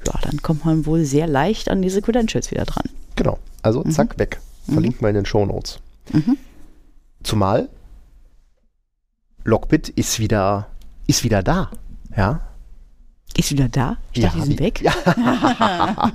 ja, 0.05 0.13
dann 0.21 0.41
kommt 0.41 0.65
man 0.65 0.86
wohl 0.86 1.03
sehr 1.05 1.27
leicht 1.27 1.69
an 1.69 1.81
diese 1.81 2.01
Credentials 2.01 2.51
wieder 2.51 2.65
dran. 2.65 2.86
Genau. 3.15 3.39
Also 3.63 3.83
zack, 3.86 4.19
weg. 4.19 4.39
Verlinken 4.71 5.01
wir 5.01 5.09
in 5.09 5.15
den 5.15 5.25
Show 5.25 5.45
Notes. 5.45 5.79
Mhm. 6.13 6.38
Zumal 7.23 7.69
Lockbit 9.43 9.89
ist 9.89 10.19
wieder, 10.19 10.67
ist 11.07 11.23
wieder 11.23 11.41
da. 11.41 11.71
Ja. 12.15 12.41
Ist 13.38 13.51
wieder 13.51 13.67
da? 13.67 13.97
Ich 14.13 14.21
dachte, 14.21 14.38
die 14.38 14.43
sind 14.45 14.59
wie- 14.59 14.63
weg. 14.63 14.82
Ja. 14.82 14.93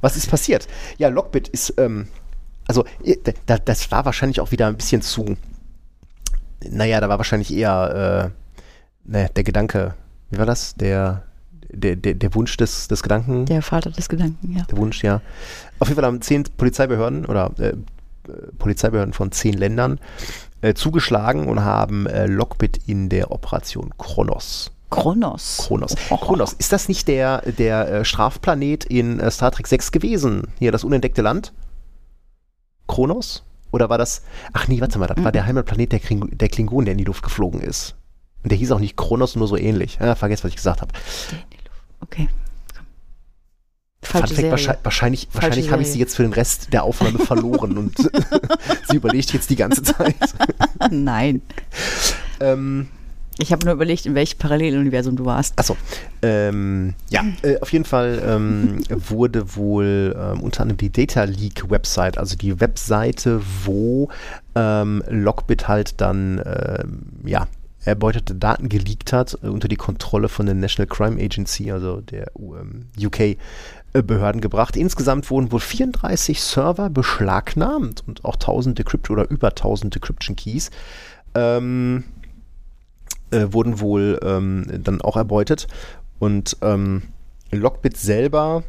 Was 0.00 0.16
ist 0.16 0.28
passiert? 0.30 0.68
Ja, 0.98 1.08
Lockbit 1.08 1.48
ist, 1.48 1.74
ähm, 1.78 2.08
also 2.66 2.84
äh, 3.04 3.16
da, 3.46 3.56
das 3.58 3.90
war 3.90 4.04
wahrscheinlich 4.04 4.40
auch 4.40 4.50
wieder 4.50 4.66
ein 4.66 4.76
bisschen 4.76 5.00
zu, 5.00 5.36
naja, 6.68 7.00
da 7.00 7.08
war 7.08 7.18
wahrscheinlich 7.18 7.52
eher 7.54 8.32
äh, 9.06 9.10
ne, 9.10 9.30
der 9.34 9.44
Gedanke, 9.44 9.94
wie 10.30 10.38
war 10.38 10.44
das? 10.46 10.74
Der, 10.74 11.22
der, 11.70 11.96
der, 11.96 12.14
der 12.14 12.34
Wunsch 12.34 12.56
des, 12.58 12.88
des 12.88 13.02
Gedanken? 13.02 13.46
Der 13.46 13.62
Vater 13.62 13.90
des 13.90 14.08
Gedanken, 14.08 14.54
ja. 14.56 14.64
Der 14.64 14.76
Wunsch, 14.76 15.02
ja. 15.02 15.22
Auf 15.78 15.88
jeden 15.88 15.96
Fall 16.00 16.06
haben 16.06 16.20
zehn 16.20 16.44
Polizeibehörden 16.44 17.24
oder 17.24 17.50
äh, 17.58 17.68
äh, 17.68 17.76
Polizeibehörden 18.58 19.14
von 19.14 19.32
zehn 19.32 19.54
Ländern 19.54 19.98
äh, 20.60 20.74
zugeschlagen 20.74 21.46
und 21.46 21.60
haben 21.64 22.06
äh, 22.06 22.26
Lockbit 22.26 22.80
in 22.86 23.08
der 23.08 23.30
Operation 23.30 23.94
Kronos. 23.96 24.70
Kronos. 24.90 25.58
Kronos. 25.58 25.94
Kronos, 26.08 26.52
ist 26.54 26.72
das 26.72 26.88
nicht 26.88 27.08
der, 27.08 27.42
der 27.42 27.88
äh, 27.88 28.04
Strafplanet 28.04 28.84
in 28.84 29.20
äh, 29.20 29.30
Star 29.30 29.50
Trek 29.50 29.66
6 29.66 29.92
gewesen? 29.92 30.48
Hier, 30.58 30.72
das 30.72 30.84
unentdeckte 30.84 31.22
Land? 31.22 31.52
Kronos? 32.86 33.44
Oder 33.70 33.90
war 33.90 33.98
das. 33.98 34.22
Ach 34.52 34.66
nee, 34.66 34.80
warte 34.80 34.98
mal, 34.98 35.06
das 35.06 35.22
war 35.22 35.32
der 35.32 35.44
Heimatplanet 35.44 35.92
der, 35.92 36.00
Kling 36.00 36.30
der 36.32 36.48
Klingonen, 36.48 36.86
der 36.86 36.92
in 36.92 36.98
die 36.98 37.04
Luft 37.04 37.22
geflogen 37.22 37.60
ist. 37.60 37.96
Und 38.42 38.50
der 38.50 38.58
hieß 38.58 38.72
auch 38.72 38.80
nicht 38.80 38.96
Kronos, 38.96 39.36
nur 39.36 39.46
so 39.46 39.56
ähnlich. 39.56 39.98
Ja, 40.00 40.14
vergesst, 40.14 40.44
was 40.44 40.50
ich 40.50 40.56
gesagt 40.56 40.80
habe. 40.80 40.92
Okay. 42.00 42.28
komm. 42.74 42.86
Fun 44.00 44.20
Falsche 44.20 44.34
Fact, 44.36 44.50
wahrscheinlich, 44.50 44.84
wahrscheinlich, 44.84 45.28
Falsche 45.30 45.34
wahrscheinlich 45.34 45.72
habe 45.72 45.82
ich 45.82 45.88
sie 45.88 45.98
jetzt 45.98 46.16
für 46.16 46.22
den 46.22 46.32
Rest 46.32 46.72
der 46.72 46.84
Aufnahme 46.84 47.18
verloren 47.18 47.76
und 47.76 47.98
sie 48.88 48.96
überlegt 48.96 49.34
jetzt 49.34 49.50
die 49.50 49.56
ganze 49.56 49.82
Zeit. 49.82 50.16
Nein. 50.90 51.42
ähm, 52.40 52.88
Ich 53.38 53.52
habe 53.52 53.64
nur 53.64 53.74
überlegt, 53.74 54.04
in 54.04 54.14
welchem 54.14 54.38
Paralleluniversum 54.38 55.14
du 55.14 55.24
warst. 55.24 55.58
Achso, 55.58 55.76
ähm, 56.22 56.94
ja, 57.08 57.24
äh, 57.42 57.58
auf 57.60 57.72
jeden 57.72 57.84
Fall 57.84 58.20
ähm, 58.26 58.82
wurde 59.08 59.54
wohl 59.54 60.16
ähm, 60.18 60.40
unter 60.40 60.62
anderem 60.62 60.78
die 60.78 60.90
Data 60.90 61.22
Leak 61.24 61.70
Website, 61.70 62.18
also 62.18 62.36
die 62.36 62.60
Webseite, 62.60 63.40
wo 63.64 64.08
ähm, 64.56 65.04
Lockbit 65.08 65.68
halt 65.68 66.00
dann, 66.00 66.42
ähm, 66.44 67.02
ja, 67.24 67.46
erbeutete 67.84 68.34
Daten 68.34 68.68
geleakt 68.68 69.12
hat, 69.12 69.38
äh, 69.42 69.46
unter 69.46 69.68
die 69.68 69.76
Kontrolle 69.76 70.28
von 70.28 70.46
der 70.46 70.56
National 70.56 70.88
Crime 70.88 71.22
Agency, 71.22 71.70
also 71.70 72.00
der 72.00 72.32
ähm, 72.36 72.86
UK-Behörden 73.00 74.40
gebracht. 74.40 74.76
Insgesamt 74.76 75.30
wurden 75.30 75.52
wohl 75.52 75.60
34 75.60 76.42
Server 76.42 76.90
beschlagnahmt 76.90 78.02
und 78.06 78.24
auch 78.24 78.34
1000 78.34 78.78
Decryption 78.78 79.18
oder 79.18 79.30
über 79.30 79.50
1000 79.50 79.94
Decryption 79.94 80.34
Keys. 80.34 80.70
Ähm, 81.34 82.04
äh, 83.30 83.52
wurden 83.52 83.80
wohl 83.80 84.18
ähm, 84.22 84.66
dann 84.82 85.00
auch 85.00 85.16
erbeutet. 85.16 85.66
Und 86.18 86.56
ähm, 86.62 87.02
Lockbit 87.50 87.96
selber 87.96 88.64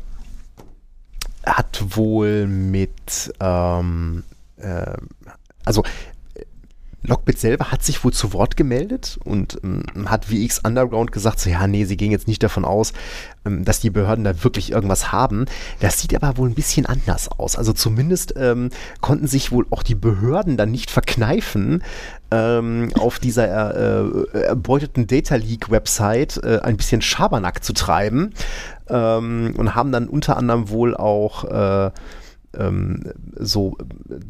hat 1.45 1.83
wohl 1.95 2.47
mit, 2.47 3.33
ähm, 3.39 4.23
äh, 4.57 4.97
also 5.65 5.83
Lockbit 7.01 7.39
selber 7.39 7.71
hat 7.71 7.83
sich 7.83 8.03
wohl 8.03 8.11
zu 8.11 8.33
Wort 8.33 8.57
gemeldet 8.57 9.19
und 9.23 9.59
ähm, 9.63 9.83
hat 10.09 10.25
VX 10.25 10.59
Underground 10.59 11.11
gesagt, 11.11 11.39
so 11.39 11.49
ja, 11.49 11.65
nee, 11.65 11.85
sie 11.85 11.97
gehen 11.97 12.11
jetzt 12.11 12.27
nicht 12.27 12.43
davon 12.43 12.65
aus, 12.65 12.93
ähm, 13.45 13.63
dass 13.63 13.79
die 13.79 13.89
Behörden 13.89 14.25
da 14.25 14.43
wirklich 14.43 14.71
irgendwas 14.71 15.11
haben. 15.11 15.45
Das 15.79 15.99
sieht 15.99 16.15
aber 16.15 16.37
wohl 16.37 16.49
ein 16.49 16.55
bisschen 16.55 16.85
anders 16.85 17.29
aus. 17.29 17.55
Also 17.55 17.71
zumindest 17.71 18.33
ähm, 18.37 18.69
konnten 18.99 19.27
sich 19.27 19.51
wohl 19.51 19.65
auch 19.69 19.83
die 19.83 19.95
Behörden 19.95 20.57
dann 20.57 20.71
nicht 20.71 20.91
verkneifen, 20.91 21.83
ähm, 22.31 22.91
auf 22.99 23.19
dieser 23.19 24.03
äh, 24.03 24.39
erbeuteten 24.39 25.07
Data 25.07 25.35
Leak 25.35 25.71
Website 25.71 26.37
äh, 26.43 26.59
ein 26.59 26.77
bisschen 26.77 27.01
Schabernack 27.01 27.63
zu 27.63 27.73
treiben 27.73 28.33
ähm, 28.89 29.53
und 29.57 29.73
haben 29.73 29.91
dann 29.91 30.07
unter 30.07 30.37
anderem 30.37 30.69
wohl 30.69 30.95
auch 30.95 31.45
äh, 31.45 31.91
ähm, 32.57 33.03
so 33.35 33.77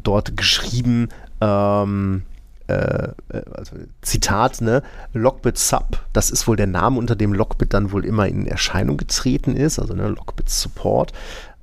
dort 0.02 0.36
geschrieben, 0.36 1.08
ähm, 1.40 2.22
äh, 2.70 3.42
also 3.52 3.76
Zitat, 4.02 4.60
ne, 4.60 4.82
Lockbit 5.12 5.58
Sub, 5.58 6.04
das 6.12 6.30
ist 6.30 6.46
wohl 6.46 6.56
der 6.56 6.66
Name, 6.66 6.98
unter 6.98 7.16
dem 7.16 7.32
Lockbit 7.32 7.74
dann 7.74 7.92
wohl 7.92 8.04
immer 8.04 8.26
in 8.26 8.46
Erscheinung 8.46 8.96
getreten 8.96 9.56
ist, 9.56 9.78
also 9.78 9.94
ne, 9.94 10.08
Lockbit 10.08 10.48
Support, 10.48 11.12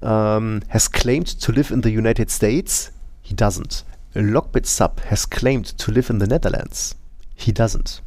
ähm, 0.01 0.61
has 0.69 0.91
claimed 0.91 1.39
to 1.41 1.51
live 1.51 1.71
in 1.71 1.83
the 1.83 1.89
United 1.89 2.29
States, 2.29 2.91
he 3.21 3.35
doesn't. 3.35 3.83
Lockbit 4.13 4.65
Sub 4.65 5.01
has 5.09 5.29
claimed 5.29 5.77
to 5.77 5.91
live 5.91 6.09
in 6.09 6.19
the 6.19 6.27
Netherlands, 6.27 6.95
he 7.35 7.51
doesn't. 7.51 8.01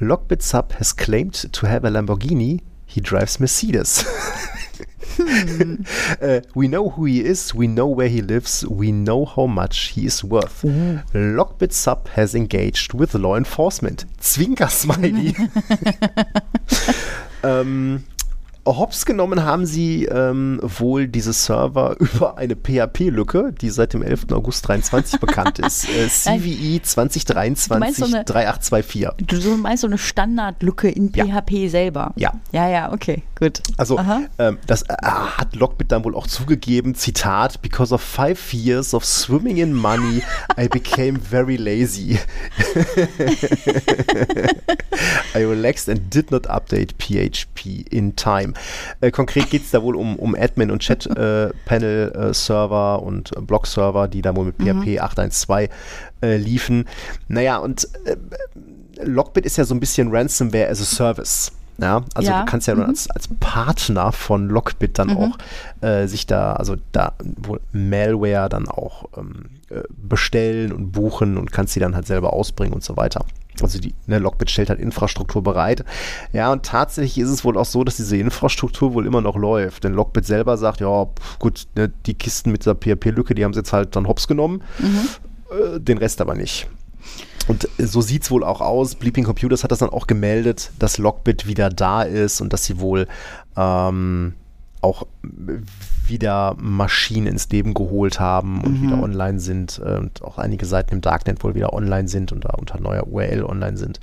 Lockbit 0.00 0.42
Sub 0.42 0.72
has 0.78 0.96
claimed 0.96 1.52
to 1.52 1.66
have 1.66 1.84
a 1.84 1.90
Lamborghini, 1.90 2.62
he 2.86 3.00
drives 3.00 3.38
Mercedes. 3.38 4.04
Uh, 6.20 6.40
we 6.54 6.68
know 6.68 6.90
who 6.90 7.04
he 7.06 7.20
is, 7.24 7.54
we 7.54 7.66
know 7.66 7.86
where 7.86 8.08
he 8.08 8.20
lives, 8.20 8.66
we 8.66 8.92
know 8.92 9.24
how 9.24 9.46
much 9.46 9.88
he 9.92 10.04
is 10.06 10.22
worth. 10.22 10.62
Lockbit 10.62 11.72
Sub 11.72 12.08
has 12.08 12.34
engaged 12.34 12.92
with 12.92 13.14
law 13.14 13.36
enforcement. 13.36 14.04
Zwinker-Smiley. 14.20 15.34
ähm, 17.42 18.04
Hops 18.66 19.06
genommen 19.06 19.44
haben 19.44 19.66
sie 19.66 20.04
ähm, 20.04 20.60
wohl 20.62 21.08
diese 21.08 21.32
Server 21.32 21.96
über 21.98 22.36
eine 22.38 22.54
PHP-Lücke, 22.56 23.52
die 23.60 23.70
seit 23.70 23.94
dem 23.94 24.02
11. 24.02 24.26
August 24.32 24.68
23 24.68 25.18
bekannt 25.18 25.58
ist. 25.58 25.88
Äh, 25.88 26.08
CVE 26.08 26.80
meinst 26.80 26.92
so 26.92 27.00
2023 27.00 28.04
eine- 28.14 28.24
3824. 28.24 29.26
Du 29.26 29.56
meinst 29.56 29.80
so 29.80 29.86
eine 29.86 29.98
Standardlücke 29.98 30.88
in 30.90 31.10
Ja. 31.14 31.24
PHP 31.24 31.68
selber? 31.68 32.12
Ja. 32.16 32.32
Ja, 32.52 32.68
ja, 32.68 32.92
okay, 32.92 33.22
gut. 33.38 33.60
Also 33.76 33.98
ähm, 34.38 34.58
das 34.66 34.82
äh, 34.82 34.94
hat 35.02 35.56
Lockbit 35.56 35.90
dann 35.92 36.04
wohl 36.04 36.14
auch 36.14 36.26
zugegeben, 36.26 36.94
Zitat, 36.94 37.62
because 37.62 37.94
of 37.94 38.00
five 38.02 38.52
years 38.52 38.92
of 38.94 39.04
swimming 39.04 39.56
in 39.56 39.72
money, 39.72 40.22
I 40.58 40.68
became 40.68 41.18
very 41.18 41.56
lazy. 41.56 42.18
I 45.40 45.44
relaxed 45.44 45.88
and 45.88 46.12
did 46.12 46.30
not 46.30 46.46
update 46.48 46.94
PHP 46.98 47.86
in 47.90 48.14
time. 48.16 48.54
Äh, 49.00 49.10
konkret 49.10 49.50
geht 49.50 49.62
es 49.62 49.70
da 49.70 49.82
wohl 49.82 49.96
um, 49.96 50.16
um 50.16 50.34
Admin- 50.34 50.70
und 50.70 50.80
Chat-Panel-Server 50.80 53.02
und 53.02 53.36
äh, 53.36 53.40
Blog-Server, 53.40 54.08
die 54.08 54.22
da 54.22 54.34
wohl 54.36 54.46
mit 54.46 54.56
PHP 54.56 55.00
812 55.00 55.70
äh, 56.22 56.36
liefen. 56.36 56.86
Naja, 57.28 57.58
und 57.58 57.88
äh, 58.04 58.16
Lockbit 59.02 59.46
ist 59.46 59.56
ja 59.56 59.64
so 59.64 59.74
ein 59.74 59.80
bisschen 59.80 60.14
Ransomware 60.14 60.68
as 60.68 60.80
a 60.80 60.84
Service. 60.84 61.52
Ja, 61.78 62.04
also 62.14 62.30
Ja, 62.30 62.40
du 62.40 62.46
kannst 62.46 62.68
ja 62.68 62.74
nur 62.74 62.86
als, 62.86 63.08
als 63.10 63.28
Partner 63.40 64.12
von 64.12 64.50
Lockbit 64.50 64.98
dann 64.98 65.16
auch 65.16 65.38
äh, 65.80 66.06
sich 66.06 66.26
da, 66.26 66.52
also 66.52 66.76
da 66.92 67.14
wohl 67.20 67.60
Malware 67.72 68.50
dann 68.50 68.68
auch 68.68 69.06
ähm, 69.16 69.46
äh, 69.70 69.80
bestellen 69.88 70.72
und 70.72 70.92
buchen 70.92 71.38
und 71.38 71.52
kannst 71.52 71.72
sie 71.72 71.80
dann 71.80 71.94
halt 71.94 72.06
selber 72.06 72.34
ausbringen 72.34 72.74
und 72.74 72.84
so 72.84 72.98
weiter. 72.98 73.24
Also 73.62 73.78
die 73.78 73.94
ne, 74.06 74.18
Lockbit 74.18 74.50
stellt 74.50 74.70
halt 74.70 74.80
Infrastruktur 74.80 75.42
bereit. 75.42 75.84
Ja, 76.32 76.52
und 76.52 76.64
tatsächlich 76.64 77.18
ist 77.18 77.30
es 77.30 77.44
wohl 77.44 77.56
auch 77.56 77.66
so, 77.66 77.84
dass 77.84 77.96
diese 77.96 78.16
Infrastruktur 78.16 78.94
wohl 78.94 79.06
immer 79.06 79.20
noch 79.20 79.36
läuft. 79.36 79.84
Denn 79.84 79.94
Lockbit 79.94 80.26
selber 80.26 80.56
sagt, 80.56 80.80
ja, 80.80 81.08
gut, 81.38 81.66
ne, 81.76 81.92
die 82.06 82.14
Kisten 82.14 82.52
mit 82.52 82.62
dieser 82.62 82.74
PHP-Lücke, 82.74 83.34
die 83.34 83.44
haben 83.44 83.52
sie 83.52 83.60
jetzt 83.60 83.72
halt 83.72 83.96
dann 83.96 84.06
hops 84.06 84.26
genommen, 84.28 84.62
äh, 85.50 85.80
den 85.80 85.98
Rest 85.98 86.20
aber 86.20 86.34
nicht. 86.34 86.68
Und 87.48 87.68
so 87.78 88.00
sieht 88.00 88.22
es 88.22 88.30
wohl 88.30 88.44
auch 88.44 88.60
aus. 88.60 88.94
Bleeping 88.94 89.24
Computers 89.24 89.64
hat 89.64 89.72
das 89.72 89.80
dann 89.80 89.90
auch 89.90 90.06
gemeldet, 90.06 90.70
dass 90.78 90.98
Lockbit 90.98 91.46
wieder 91.46 91.68
da 91.68 92.02
ist 92.02 92.40
und 92.40 92.52
dass 92.52 92.64
sie 92.64 92.78
wohl 92.78 93.08
ähm, 93.56 94.34
auch 94.80 95.06
wieder 96.06 96.54
Maschinen 96.58 97.26
ins 97.26 97.48
Leben 97.50 97.74
geholt 97.74 98.18
haben 98.18 98.62
und 98.62 98.82
wieder 98.82 99.02
online 99.02 99.38
sind 99.40 99.80
äh, 99.84 99.96
und 99.98 100.22
auch 100.22 100.38
einige 100.38 100.66
Seiten 100.66 100.94
im 100.94 101.00
Darknet 101.00 101.42
wohl 101.44 101.54
wieder 101.54 101.72
online 101.72 102.08
sind 102.08 102.32
und 102.32 102.44
da 102.44 102.50
unter 102.58 102.80
neuer 102.80 103.06
URL 103.06 103.44
online 103.44 103.76
sind. 103.76 104.00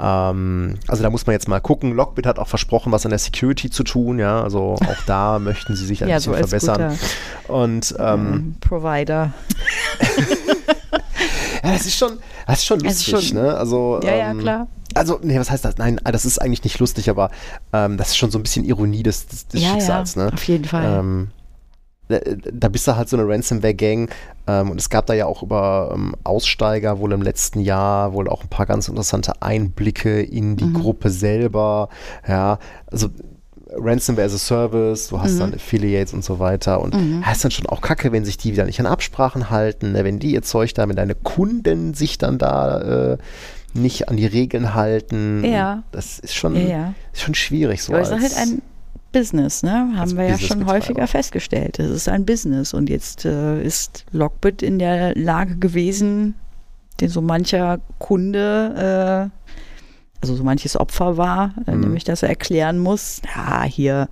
Ähm, 0.00 0.74
also 0.86 1.02
da 1.02 1.10
muss 1.10 1.26
man 1.26 1.32
jetzt 1.34 1.48
mal 1.48 1.60
gucken. 1.60 1.92
Lockbit 1.92 2.26
hat 2.26 2.38
auch 2.38 2.48
versprochen, 2.48 2.92
was 2.92 3.04
an 3.04 3.10
der 3.10 3.18
Security 3.18 3.68
zu 3.70 3.82
tun, 3.84 4.18
ja. 4.18 4.42
Also 4.42 4.74
auch 4.74 5.02
da 5.06 5.38
möchten 5.38 5.74
sie 5.76 5.86
sich 5.86 6.02
ein 6.02 6.08
Ja, 6.10 6.16
bisschen 6.16 6.32
so 6.34 6.38
verbessern. 6.38 6.98
Und 7.48 7.94
Ähm, 7.98 8.54
Provider. 8.60 9.32
Ja, 11.68 11.76
das 11.78 11.86
ist 11.86 11.96
schon, 11.96 12.18
das 12.46 12.58
ist 12.58 12.64
schon 12.66 12.84
Es 12.84 13.00
ist 13.00 13.06
lustig, 13.12 13.28
schon- 13.30 13.38
ne? 13.42 13.54
Also, 13.56 14.00
Ja, 14.02 14.14
ja, 14.16 14.30
ähm, 14.30 14.38
klar. 14.40 14.66
Also, 14.94 15.18
nee, 15.22 15.38
was 15.38 15.50
heißt 15.50 15.64
das? 15.64 15.76
Nein, 15.78 16.00
das 16.04 16.24
ist 16.24 16.38
eigentlich 16.40 16.64
nicht 16.64 16.78
lustig, 16.78 17.10
aber 17.10 17.30
ähm, 17.72 17.96
das 17.98 18.08
ist 18.08 18.16
schon 18.16 18.30
so 18.30 18.38
ein 18.38 18.42
bisschen 18.42 18.64
Ironie 18.64 19.02
des, 19.02 19.26
des, 19.26 19.46
des 19.48 19.62
ja, 19.62 19.70
Schicksals, 19.72 20.14
ja, 20.14 20.24
ne? 20.26 20.32
auf 20.32 20.42
jeden 20.44 20.64
Fall. 20.64 20.98
Ähm, 21.00 21.28
äh, 22.08 22.36
da 22.52 22.68
bist 22.68 22.88
du 22.88 22.96
halt 22.96 23.08
so 23.10 23.18
eine 23.18 23.28
Ransomware-Gang 23.28 24.08
ähm, 24.46 24.70
und 24.70 24.80
es 24.80 24.88
gab 24.88 25.04
da 25.06 25.12
ja 25.12 25.26
auch 25.26 25.42
über 25.42 25.92
ähm, 25.94 26.14
Aussteiger 26.24 26.98
wohl 27.00 27.12
im 27.12 27.20
letzten 27.20 27.60
Jahr 27.60 28.14
wohl 28.14 28.28
auch 28.30 28.42
ein 28.42 28.48
paar 28.48 28.64
ganz 28.64 28.88
interessante 28.88 29.42
Einblicke 29.42 30.22
in 30.22 30.56
die 30.56 30.64
Mhm. 30.64 30.72
Gruppe 30.74 31.10
selber. 31.10 31.90
Ja, 32.26 32.58
also 32.90 33.08
Ransomware 33.76 34.26
as 34.26 34.34
a 34.34 34.38
Service, 34.38 35.08
du 35.08 35.20
hast 35.20 35.34
Mhm. 35.34 35.38
dann 35.40 35.54
Affiliates 35.54 36.12
und 36.14 36.24
so 36.24 36.38
weiter 36.38 36.80
und 36.80 36.94
Mhm. 36.94 37.22
ja, 37.24 37.32
ist 37.32 37.44
dann 37.44 37.50
schon 37.50 37.66
auch 37.66 37.80
kacke, 37.80 38.12
wenn 38.12 38.24
sich 38.24 38.38
die 38.38 38.52
wieder 38.52 38.64
nicht 38.64 38.80
an 38.80 38.86
Absprachen 38.86 39.50
halten, 39.50 39.92
ne, 39.92 40.04
wenn 40.04 40.18
die 40.18 40.32
ihr 40.32 40.42
Zeug 40.42 40.72
da, 40.74 40.88
wenn 40.88 40.96
deine 40.96 41.14
Kunden 41.14 41.94
sich 41.94 42.18
dann 42.18 42.38
da 42.38 43.12
äh, 43.12 43.18
nicht 43.74 44.08
an 44.08 44.16
die 44.16 44.26
Regeln 44.26 44.74
halten. 44.74 45.44
Ja. 45.44 45.82
Das 45.92 46.18
ist 46.18 46.34
schon, 46.34 46.56
Ja, 46.56 46.94
ist 47.12 47.22
schon 47.22 47.34
schwierig 47.34 47.82
so. 47.82 47.92
Aber 47.92 48.02
es 48.02 48.08
ist 48.10 48.36
halt 48.36 48.48
ein 48.48 48.62
Business, 49.12 49.62
ne? 49.62 49.92
Haben 49.96 50.16
wir 50.16 50.26
ja 50.28 50.38
schon 50.38 50.66
häufiger 50.66 51.06
festgestellt. 51.06 51.78
Es 51.78 51.90
ist 51.90 52.08
ein 52.08 52.24
Business 52.26 52.74
und 52.74 52.88
jetzt 52.90 53.24
äh, 53.24 53.62
ist 53.62 54.04
Lockbit 54.12 54.62
in 54.62 54.78
der 54.78 55.14
Lage 55.14 55.56
gewesen, 55.56 56.34
den 57.00 57.08
so 57.08 57.20
mancher 57.22 57.78
Kunde, 57.98 59.30
äh, 59.30 59.38
also 60.20 60.34
so 60.34 60.42
manches 60.44 60.76
Opfer 60.76 61.16
war, 61.16 61.54
äh, 61.66 61.72
Mhm. 61.74 61.80
nämlich 61.80 62.04
dass 62.04 62.22
er 62.22 62.28
erklären 62.28 62.78
muss, 62.78 63.20
ja, 63.36 63.62
hier 63.64 64.08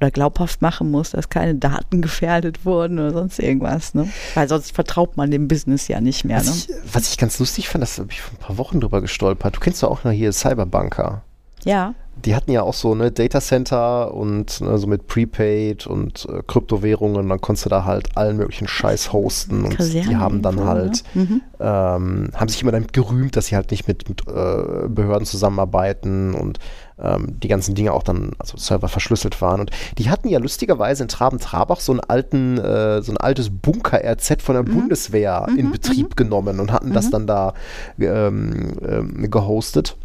oder 0.00 0.12
glaubhaft 0.12 0.62
machen 0.62 0.92
muss, 0.92 1.10
dass 1.10 1.28
keine 1.28 1.56
Daten 1.56 2.00
gefährdet 2.02 2.64
wurden 2.64 3.00
oder 3.00 3.12
sonst 3.12 3.40
irgendwas, 3.40 3.94
ne? 3.94 4.08
Weil 4.34 4.48
sonst 4.48 4.72
vertraut 4.72 5.16
man 5.16 5.32
dem 5.32 5.48
Business 5.48 5.88
ja 5.88 6.00
nicht 6.00 6.24
mehr, 6.24 6.38
ne? 6.40 6.46
Was, 6.46 6.56
ich, 6.68 6.70
was 6.94 7.10
ich 7.10 7.18
ganz 7.18 7.38
lustig 7.40 7.68
fand, 7.68 7.82
das 7.82 7.98
habe 7.98 8.08
ich 8.12 8.20
vor 8.20 8.34
ein 8.38 8.40
paar 8.40 8.58
Wochen 8.58 8.78
drüber 8.80 9.00
gestolpert. 9.00 9.56
Du 9.56 9.60
kennst 9.60 9.82
doch 9.82 9.90
auch 9.90 10.04
noch 10.04 10.12
hier 10.12 10.32
Cyberbanker. 10.32 11.22
Ja, 11.68 11.94
Die 12.24 12.34
hatten 12.34 12.50
ja 12.50 12.62
auch 12.62 12.74
so 12.74 12.94
ne 12.94 13.12
Data 13.12 13.40
Center 13.40 14.12
und 14.14 14.60
ne, 14.60 14.78
so 14.78 14.86
mit 14.86 15.06
Prepaid 15.06 15.86
und 15.86 16.26
äh, 16.28 16.42
Kryptowährungen. 16.46 17.28
Dann 17.28 17.40
konntest 17.40 17.66
du 17.66 17.70
da 17.70 17.84
halt 17.84 18.16
allen 18.16 18.36
möglichen 18.36 18.66
Scheiß 18.66 19.12
hosten 19.12 19.64
und 19.64 19.78
die 19.78 20.16
haben 20.16 20.42
dann 20.42 20.54
irgendwo, 20.54 20.72
halt 20.72 21.04
ne? 21.14 21.22
Mhm. 21.22 21.40
ähm, 21.60 22.30
haben 22.34 22.48
sich 22.48 22.62
immer 22.62 22.72
damit 22.72 22.92
gerühmt, 22.92 23.36
dass 23.36 23.46
sie 23.46 23.56
halt 23.56 23.70
nicht 23.70 23.86
mit, 23.86 24.08
mit 24.08 24.22
äh, 24.26 24.88
Behörden 24.88 25.26
zusammenarbeiten 25.26 26.34
und 26.34 26.58
ähm, 27.00 27.38
die 27.40 27.48
ganzen 27.48 27.74
Dinge 27.74 27.92
auch 27.92 28.02
dann, 28.02 28.32
also 28.38 28.56
Server 28.56 28.88
verschlüsselt 28.88 29.40
waren. 29.40 29.60
Und 29.60 29.70
die 29.98 30.10
hatten 30.10 30.28
ja 30.28 30.38
lustigerweise 30.38 31.04
in 31.04 31.08
Traben-Trabach 31.08 31.80
so 31.80 31.92
einen 31.92 32.00
alten, 32.00 32.58
äh, 32.58 33.02
so 33.02 33.12
ein 33.12 33.16
altes 33.18 33.50
Bunker-RZ 33.50 34.42
von 34.42 34.56
der 34.56 34.62
Bundeswehr 34.64 35.46
in 35.56 35.70
Betrieb 35.70 36.16
genommen 36.16 36.58
und 36.58 36.72
hatten 36.72 36.92
das 36.92 37.10
dann 37.10 37.26
da 37.26 37.54
ähm, 38.00 38.72
ähm, 38.86 39.30
gehostet. 39.30 39.96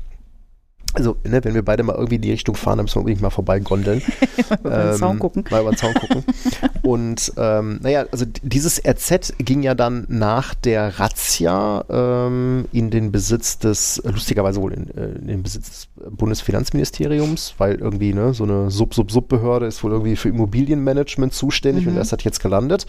Also, 0.93 1.17
ne, 1.23 1.43
wenn 1.43 1.55
wir 1.55 1.63
beide 1.63 1.83
mal 1.83 1.95
irgendwie 1.95 2.15
in 2.15 2.21
die 2.21 2.31
Richtung 2.31 2.55
fahren, 2.55 2.77
dann 2.77 2.85
müssen 2.85 2.95
wir 2.95 2.99
unbedingt 2.99 3.21
mal 3.21 3.31
vorbei 3.31 3.59
gondeln. 3.59 4.01
Über 4.63 4.91
den 4.91 4.93
Zaun 4.95 5.19
gucken. 5.19 5.43
Mal 5.49 5.61
über 5.61 5.71
den 5.71 5.77
Zaun 5.77 5.93
gucken. 5.95 6.23
Und 6.83 7.33
ähm, 7.37 7.79
naja, 7.81 8.05
also 8.11 8.25
dieses 8.43 8.81
RZ 8.85 9.33
ging 9.39 9.63
ja 9.63 9.73
dann 9.73 10.05
nach 10.07 10.53
der 10.53 10.99
Razzia 10.99 11.85
ähm, 11.89 12.65
in 12.71 12.91
den 12.91 13.11
Besitz 13.11 13.57
des, 13.57 14.01
lustigerweise 14.05 14.61
wohl 14.61 14.73
in, 14.73 14.89
äh, 14.95 15.17
in 15.19 15.27
den 15.27 15.43
Besitz 15.43 15.69
des 15.69 15.87
Bundesfinanzministeriums, 16.11 17.55
weil 17.57 17.75
irgendwie 17.75 18.13
ne, 18.13 18.33
so 18.33 18.43
eine 18.43 18.69
Sub-Sub-Sub-Behörde 18.69 19.65
ist 19.65 19.83
wohl 19.83 19.91
irgendwie 19.91 20.15
für 20.15 20.29
Immobilienmanagement 20.29 21.33
zuständig 21.33 21.87
und 21.87 21.95
das 21.95 22.11
hat 22.11 22.23
jetzt 22.23 22.39
gelandet. 22.39 22.85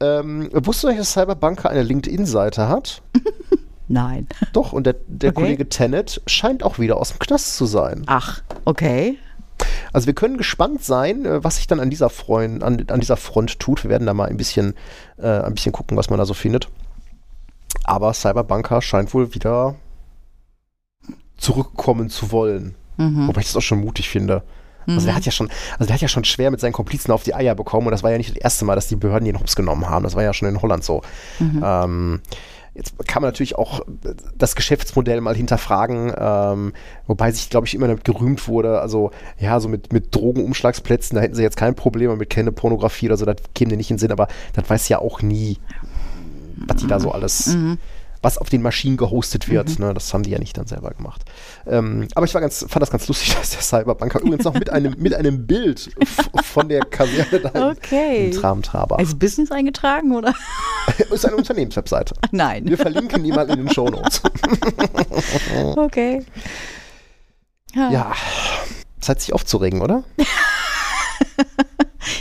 Ähm, 0.00 0.48
wusstest 0.52 0.84
du 0.84 0.96
dass 0.96 1.12
Cyberbanker 1.12 1.70
eine 1.70 1.82
LinkedIn-Seite 1.82 2.68
hat? 2.68 3.02
Nein. 3.90 4.28
Doch, 4.52 4.72
und 4.72 4.86
der, 4.86 4.94
der 5.08 5.30
Okay. 5.30 5.40
Kollege 5.42 5.68
Tenet 5.68 6.22
scheint 6.26 6.62
auch 6.62 6.78
wieder 6.78 6.96
aus 6.96 7.08
dem 7.10 7.18
Knast 7.18 7.56
zu 7.56 7.66
sein. 7.66 8.04
Ach, 8.06 8.40
okay. 8.64 9.18
Also 9.92 10.06
wir 10.06 10.14
können 10.14 10.36
gespannt 10.38 10.84
sein, 10.84 11.26
äh, 11.26 11.42
was 11.42 11.56
sich 11.56 11.66
dann 11.66 11.80
an 11.80 11.90
dieser, 11.90 12.08
Freund, 12.08 12.62
an, 12.62 12.84
an 12.88 13.00
dieser 13.00 13.16
Front 13.16 13.58
tut. 13.58 13.82
Wir 13.82 13.90
werden 13.90 14.06
da 14.06 14.14
mal 14.14 14.28
ein 14.28 14.36
bisschen, 14.36 14.74
äh, 15.18 15.26
ein 15.26 15.54
bisschen 15.54 15.72
gucken, 15.72 15.96
was 15.96 16.08
man 16.08 16.20
da 16.20 16.24
so 16.24 16.34
findet. 16.34 16.68
Aber 17.82 18.14
Cyberbanker 18.14 18.80
scheint 18.80 19.12
wohl 19.12 19.34
wieder 19.34 19.74
zurückkommen 21.36 22.10
zu 22.10 22.30
wollen. 22.30 22.76
Mhm. 22.96 23.26
Wobei 23.26 23.40
ich 23.40 23.48
das 23.48 23.56
auch 23.56 23.62
schon 23.62 23.80
mutig 23.80 24.08
finde. 24.08 24.42
Also 24.86 25.06
der 25.06 25.14
hat 25.14 25.24
ja 25.24 25.30
schon, 25.30 25.48
also 25.74 25.86
der 25.86 25.94
hat 25.94 26.00
ja 26.00 26.08
schon 26.08 26.24
schwer 26.24 26.50
mit 26.50 26.58
seinen 26.58 26.72
Komplizen 26.72 27.12
auf 27.12 27.22
die 27.22 27.34
Eier 27.34 27.54
bekommen 27.54 27.86
und 27.86 27.92
das 27.92 28.02
war 28.02 28.10
ja 28.10 28.16
nicht 28.16 28.30
das 28.30 28.36
erste 28.36 28.64
Mal, 28.64 28.74
dass 28.74 28.88
die 28.88 28.96
Behörden 28.96 29.26
ihn 29.28 29.38
hops 29.38 29.54
genommen 29.54 29.88
haben. 29.88 30.02
Das 30.02 30.16
war 30.16 30.22
ja 30.22 30.32
schon 30.32 30.48
in 30.48 30.60
Holland 30.62 30.82
so. 30.82 31.02
Ähm, 31.40 32.20
jetzt 32.80 33.06
kann 33.06 33.20
man 33.20 33.28
natürlich 33.28 33.56
auch 33.56 33.80
das 34.36 34.56
Geschäftsmodell 34.56 35.20
mal 35.20 35.36
hinterfragen, 35.36 36.12
ähm, 36.16 36.72
wobei 37.06 37.30
sich, 37.30 37.50
glaube 37.50 37.66
ich, 37.66 37.74
immer 37.74 37.86
damit 37.88 38.04
gerühmt 38.04 38.48
wurde, 38.48 38.80
also 38.80 39.10
ja, 39.38 39.60
so 39.60 39.68
mit, 39.68 39.92
mit 39.92 40.14
Drogenumschlagsplätzen, 40.14 41.14
da 41.14 41.20
hätten 41.20 41.34
sie 41.34 41.42
jetzt 41.42 41.58
kein 41.58 41.74
Problem, 41.74 42.16
mit 42.16 42.30
Kinderpornografie 42.30 43.06
oder 43.06 43.18
so, 43.18 43.26
das 43.26 43.36
käme 43.54 43.70
dir 43.70 43.76
nicht 43.76 43.90
in 43.90 43.96
den 43.96 44.00
Sinn, 44.00 44.12
aber 44.12 44.28
das 44.54 44.68
weiß 44.68 44.88
ja 44.88 44.98
auch 44.98 45.20
nie, 45.20 45.58
was 46.66 46.78
die 46.78 46.86
da 46.86 47.00
so 47.00 47.12
alles, 47.12 47.54
was 48.22 48.38
auf 48.38 48.48
den 48.48 48.62
Maschinen 48.62 48.96
gehostet 48.96 49.48
wird. 49.48 49.78
Ne? 49.78 49.94
Das 49.94 50.12
haben 50.12 50.22
die 50.22 50.30
ja 50.30 50.38
nicht 50.38 50.56
dann 50.58 50.66
selber 50.66 50.90
gemacht. 50.90 51.22
Ähm, 51.66 52.06
aber 52.14 52.26
ich 52.26 52.34
war 52.34 52.40
ganz, 52.40 52.66
fand 52.68 52.82
das 52.82 52.90
ganz 52.90 53.08
lustig, 53.08 53.34
dass 53.40 53.50
der 53.50 53.62
Cyberbanker 53.62 54.20
übrigens 54.20 54.44
noch 54.44 54.54
mit 54.54 54.70
einem, 54.70 54.94
mit 54.98 55.14
einem 55.14 55.46
Bild 55.46 55.90
von 56.44 56.68
der 56.68 56.84
Kaserne 56.84 57.40
da 57.40 57.70
Okay. 57.70 58.26
in 58.26 58.32
Tram-Traber. 58.32 58.98
Als 58.98 59.14
Business 59.14 59.50
eingetragen 59.50 60.14
oder? 60.14 60.34
ist 61.10 61.26
eine 61.26 61.36
Unternehmenswebseite. 61.36 62.14
Nein. 62.30 62.66
Wir 62.66 62.76
verlinken 62.76 63.22
die 63.22 63.32
mal 63.32 63.48
in 63.50 63.58
den 63.58 63.72
Shownotes. 63.72 64.22
Okay. 65.76 66.24
ja, 67.74 68.12
Zeit 69.00 69.20
sich 69.20 69.32
aufzuregen, 69.32 69.80
oder? 69.80 70.04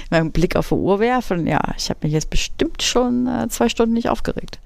Mein 0.09 0.31
Blick 0.31 0.55
auf 0.55 0.69
die 0.69 0.75
Uhr 0.75 0.99
werfen, 0.99 1.47
ja, 1.47 1.59
ich 1.77 1.89
habe 1.89 1.99
mich 2.03 2.13
jetzt 2.13 2.29
bestimmt 2.29 2.83
schon 2.83 3.27
äh, 3.27 3.47
zwei 3.49 3.69
Stunden 3.69 3.93
nicht 3.93 4.09
aufgeregt. 4.09 4.59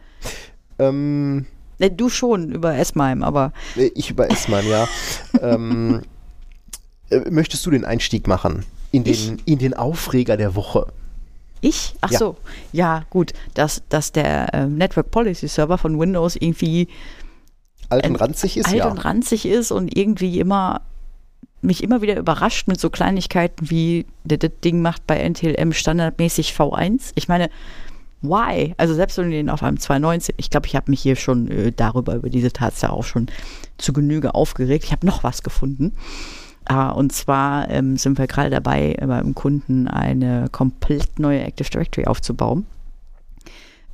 Ähm, 0.80 1.46
Ne, 1.80 1.92
du 1.92 2.10
schon 2.10 2.52
über 2.52 2.78
Esmheim, 2.78 3.24
aber 3.24 3.52
äh, 3.76 3.90
ich 3.96 4.10
über 4.10 4.30
Esman, 4.30 4.68
ja. 4.68 4.88
ähm, 5.42 6.02
äh, 7.10 7.30
möchtest 7.30 7.66
du 7.66 7.72
den 7.72 7.84
Einstieg 7.84 8.28
machen 8.28 8.66
in 8.92 9.04
den, 9.04 9.42
in 9.46 9.60
den 9.60 9.74
Aufreger 9.74 10.38
der 10.38 10.56
Woche? 10.56 10.88
Ich? 11.64 11.96
Ach 12.02 12.12
Ja. 12.12 12.20
so, 12.20 12.38
ja, 12.72 13.06
gut, 13.10 13.34
dass, 13.54 13.84
dass 13.90 14.12
der 14.12 14.54
ähm, 14.54 14.76
Network 14.76 15.12
Policy 15.12 15.48
Server 15.48 15.78
von 15.78 16.00
Windows 16.00 16.36
irgendwie 16.36 16.88
Alt 17.90 18.08
und 18.08 18.16
ranzig 18.16 18.58
ist, 18.58 18.68
alt 18.68 18.76
ja. 18.76 18.90
und 18.90 18.98
ranzig 18.98 19.46
ist 19.46 19.72
und 19.72 19.96
irgendwie 19.96 20.40
immer 20.40 20.82
mich 21.62 21.82
immer 21.82 22.02
wieder 22.02 22.18
überrascht 22.18 22.68
mit 22.68 22.80
so 22.80 22.90
Kleinigkeiten 22.90 23.70
wie 23.70 24.06
das 24.26 24.40
das 24.40 24.52
Ding 24.64 24.82
macht 24.82 25.08
bei 25.08 25.18
NTLM 25.18 25.72
standardmäßig 25.72 26.52
V1. 26.52 27.12
Ich 27.16 27.28
meine, 27.28 27.50
why? 28.22 28.74
Also 28.78 28.94
selbst 28.94 29.18
wenn 29.18 29.26
du 29.26 29.32
den 29.32 29.50
auf 29.50 29.64
einem 29.64 29.80
219, 29.80 30.36
ich 30.38 30.50
glaube, 30.50 30.68
ich 30.68 30.76
habe 30.76 30.92
mich 30.92 31.02
hier 31.02 31.16
schon 31.16 31.50
äh, 31.50 31.72
darüber, 31.72 32.16
über 32.16 32.30
diese 32.30 32.52
Tatsache 32.52 32.92
auch 32.92 33.06
schon 33.06 33.28
zu 33.78 33.94
Genüge 33.94 34.36
aufgeregt. 34.36 34.86
Ich 34.86 34.92
habe 34.92 35.06
noch 35.06 35.24
was 35.24 35.44
gefunden. 35.44 35.94
Ah, 36.66 36.92
und 36.92 37.12
zwar 37.12 37.70
ähm, 37.70 37.98
sind 37.98 38.18
wir 38.18 38.28
gerade 38.28 38.50
dabei, 38.50 38.96
äh, 38.98 39.06
beim 39.06 39.36
Kunden 39.36 39.88
eine 39.88 40.48
komplett 40.52 41.20
neue 41.20 41.42
Active 41.42 41.70
Directory 41.70 42.08
aufzubauen. 42.08 42.66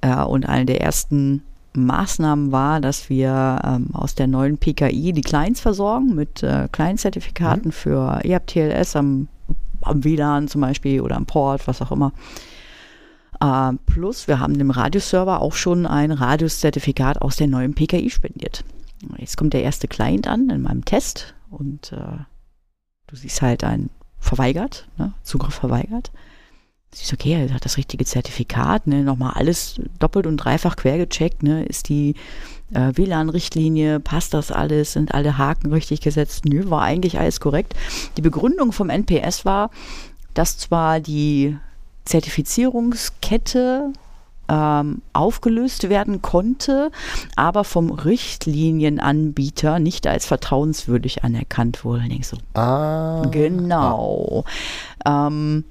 Äh, 0.01 0.23
und 0.23 0.47
eine 0.47 0.65
der 0.65 0.81
ersten 0.81 1.43
Maßnahmen 1.73 2.51
war, 2.51 2.79
dass 2.81 3.09
wir 3.09 3.59
ähm, 3.63 3.87
aus 3.93 4.15
der 4.15 4.27
neuen 4.27 4.57
PKI 4.57 5.13
die 5.13 5.21
Clients 5.21 5.61
versorgen 5.61 6.15
mit 6.15 6.43
äh, 6.43 6.67
Client-Zertifikaten 6.71 7.71
für 7.71 8.21
E 8.23 8.29
EAP-TLS 8.29 8.95
am, 8.95 9.27
am 9.81 10.03
WLAN 10.03 10.47
zum 10.47 10.61
Beispiel 10.61 11.01
oder 11.01 11.15
am 11.15 11.25
Port, 11.25 11.67
was 11.67 11.81
auch 11.81 11.91
immer. 11.91 12.11
Äh, 13.39 13.73
plus, 13.85 14.27
wir 14.27 14.39
haben 14.39 14.57
dem 14.57 14.71
Radioserver 14.71 15.41
auch 15.41 15.53
schon 15.53 15.85
ein 15.85 16.11
Radius-Zertifikat 16.11 17.21
aus 17.21 17.35
der 17.37 17.47
neuen 17.47 17.73
PKI 17.73 18.09
spendiert. 18.09 18.63
Jetzt 19.17 19.37
kommt 19.37 19.53
der 19.53 19.63
erste 19.63 19.87
Client 19.87 20.27
an 20.27 20.49
in 20.49 20.61
meinem 20.61 20.83
Test 20.83 21.33
und 21.49 21.93
äh, 21.93 22.17
du 23.09 23.15
siehst 23.15 23.41
halt 23.41 23.63
ein 23.63 23.89
verweigert, 24.19 24.87
ne? 24.97 25.13
Zugriff 25.23 25.55
verweigert. 25.55 26.11
Siehst, 26.93 27.13
okay, 27.13 27.33
er 27.33 27.53
hat 27.53 27.65
das 27.65 27.77
richtige 27.77 28.05
Zertifikat, 28.05 28.87
ne? 28.87 29.03
Nochmal 29.03 29.33
alles 29.33 29.79
doppelt 29.99 30.27
und 30.27 30.37
dreifach 30.37 30.75
quer 30.75 30.97
gecheckt, 30.97 31.43
ne? 31.43 31.65
Ist 31.65 31.89
die 31.89 32.15
äh, 32.73 32.91
WLAN-Richtlinie, 32.95 33.99
passt 33.99 34.33
das 34.33 34.51
alles, 34.51 34.93
sind 34.93 35.13
alle 35.13 35.37
Haken 35.37 35.71
richtig 35.71 36.01
gesetzt? 36.01 36.45
Nö, 36.45 36.69
war 36.69 36.81
eigentlich 36.83 37.19
alles 37.19 37.39
korrekt. 37.39 37.73
Die 38.17 38.21
Begründung 38.21 38.71
vom 38.71 38.89
NPS 38.89 39.45
war, 39.45 39.71
dass 40.33 40.57
zwar 40.57 40.99
die 40.99 41.57
Zertifizierungskette 42.05 43.93
ähm, 44.49 45.01
aufgelöst 45.13 45.89
werden 45.89 46.21
konnte, 46.21 46.91
aber 47.35 47.63
vom 47.63 47.91
Richtlinienanbieter 47.91 49.79
nicht 49.79 50.07
als 50.07 50.25
vertrauenswürdig 50.25 51.23
anerkannt 51.23 51.85
wurde. 51.85 52.03
Ich 52.09 52.27
so, 52.27 52.37
Ah. 52.55 53.21
Genau. 53.31 54.43
Ähm, 55.05 55.63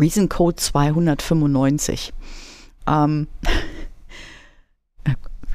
Reason 0.00 0.28
Code 0.28 0.56
295. 0.56 2.12
Ähm, 2.86 3.28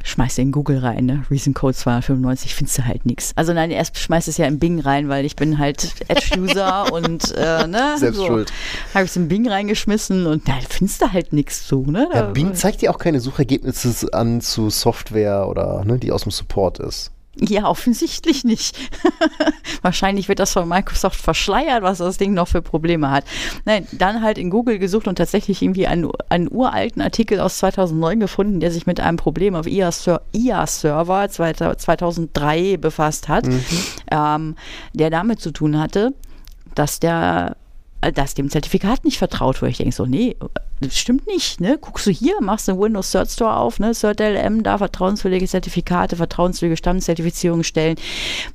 schmeißt 0.07 0.39
in 0.39 0.51
Google 0.51 0.79
rein, 0.79 1.05
ne? 1.05 1.23
Reason 1.29 1.53
Code 1.53 1.75
295, 1.75 2.55
findest 2.55 2.77
du 2.77 2.85
halt 2.85 3.05
nichts. 3.05 3.31
Also 3.35 3.53
nein, 3.53 3.71
erst 3.71 3.97
schmeißt 3.97 4.27
es 4.27 4.37
ja 4.37 4.45
in 4.45 4.59
Bing 4.59 4.79
rein, 4.79 5.09
weil 5.09 5.25
ich 5.25 5.35
bin 5.35 5.57
halt 5.57 5.93
Edge-User 6.07 6.91
und 6.93 7.33
äh, 7.35 7.67
ne? 7.67 7.95
Selbst 7.97 8.17
so. 8.17 8.27
schuld. 8.27 8.53
Habe 8.93 9.05
ich 9.05 9.11
es 9.11 9.17
in 9.17 9.27
Bing 9.27 9.47
reingeschmissen 9.47 10.25
und 10.25 10.47
da 10.47 10.53
findest 10.67 11.01
du 11.01 11.11
halt 11.11 11.33
nichts 11.33 11.67
so, 11.67 11.83
ne? 11.83 12.09
Ja, 12.13 12.23
Bing 12.23 12.53
zeigt 12.55 12.81
dir 12.81 12.91
auch 12.91 12.99
keine 12.99 13.19
Suchergebnisse 13.19 14.13
an 14.13 14.41
zu 14.41 14.69
Software 14.69 15.47
oder 15.47 15.83
ne, 15.85 15.97
die 15.97 16.11
aus 16.11 16.23
dem 16.23 16.31
Support 16.31 16.79
ist. 16.79 17.11
Ja, 17.47 17.67
offensichtlich 17.67 18.43
nicht. 18.43 18.77
Wahrscheinlich 19.81 20.27
wird 20.27 20.39
das 20.39 20.53
von 20.53 20.67
Microsoft 20.67 21.19
verschleiert, 21.19 21.83
was 21.83 21.99
das 21.99 22.17
Ding 22.17 22.33
noch 22.33 22.47
für 22.47 22.61
Probleme 22.61 23.09
hat. 23.11 23.25
Nein, 23.65 23.88
dann 23.91 24.21
halt 24.21 24.38
in 24.38 24.49
Google 24.49 24.79
gesucht 24.79 25.07
und 25.07 25.15
tatsächlich 25.15 25.61
irgendwie 25.61 25.88
einen, 25.88 26.09
einen 26.29 26.51
uralten 26.51 27.01
Artikel 27.01 27.39
aus 27.39 27.59
2009 27.59 28.19
gefunden, 28.19 28.59
der 28.59 28.71
sich 28.71 28.85
mit 28.88 28.99
einem 28.99 29.17
Problem 29.17 29.55
auf 29.55 29.67
IA-Server 29.67 31.29
2003 31.29 32.77
befasst 32.77 33.27
hat, 33.27 33.47
mhm. 33.47 33.63
ähm, 34.11 34.55
der 34.93 35.09
damit 35.09 35.39
zu 35.39 35.51
tun 35.51 35.79
hatte, 35.79 36.13
dass 36.75 36.99
der 36.99 37.55
dass 38.13 38.35
dem 38.35 38.49
Zertifikat 38.49 39.05
nicht 39.05 39.17
vertraut 39.17 39.59
wurde. 39.61 39.71
Ich 39.71 39.77
denke 39.77 39.93
so, 39.93 40.05
nee, 40.05 40.35
das 40.80 40.97
stimmt 40.97 41.25
nicht, 41.25 41.59
ne? 41.59 41.78
Guckst 41.80 42.05
du 42.05 42.11
hier, 42.11 42.39
machst 42.41 42.67
den 42.67 42.80
Windows 42.80 43.11
Cert 43.11 43.32
Store 43.32 43.55
auf, 43.55 43.80
ne? 43.80 43.93
CertLM, 43.93 44.61
da 44.61 44.78
vertrauenswürdige 44.78 45.47
Zertifikate, 45.47 46.15
vertrauenswürdige 46.15 46.78
Stammzertifizierungen 46.78 47.63
stellen. 47.63 47.95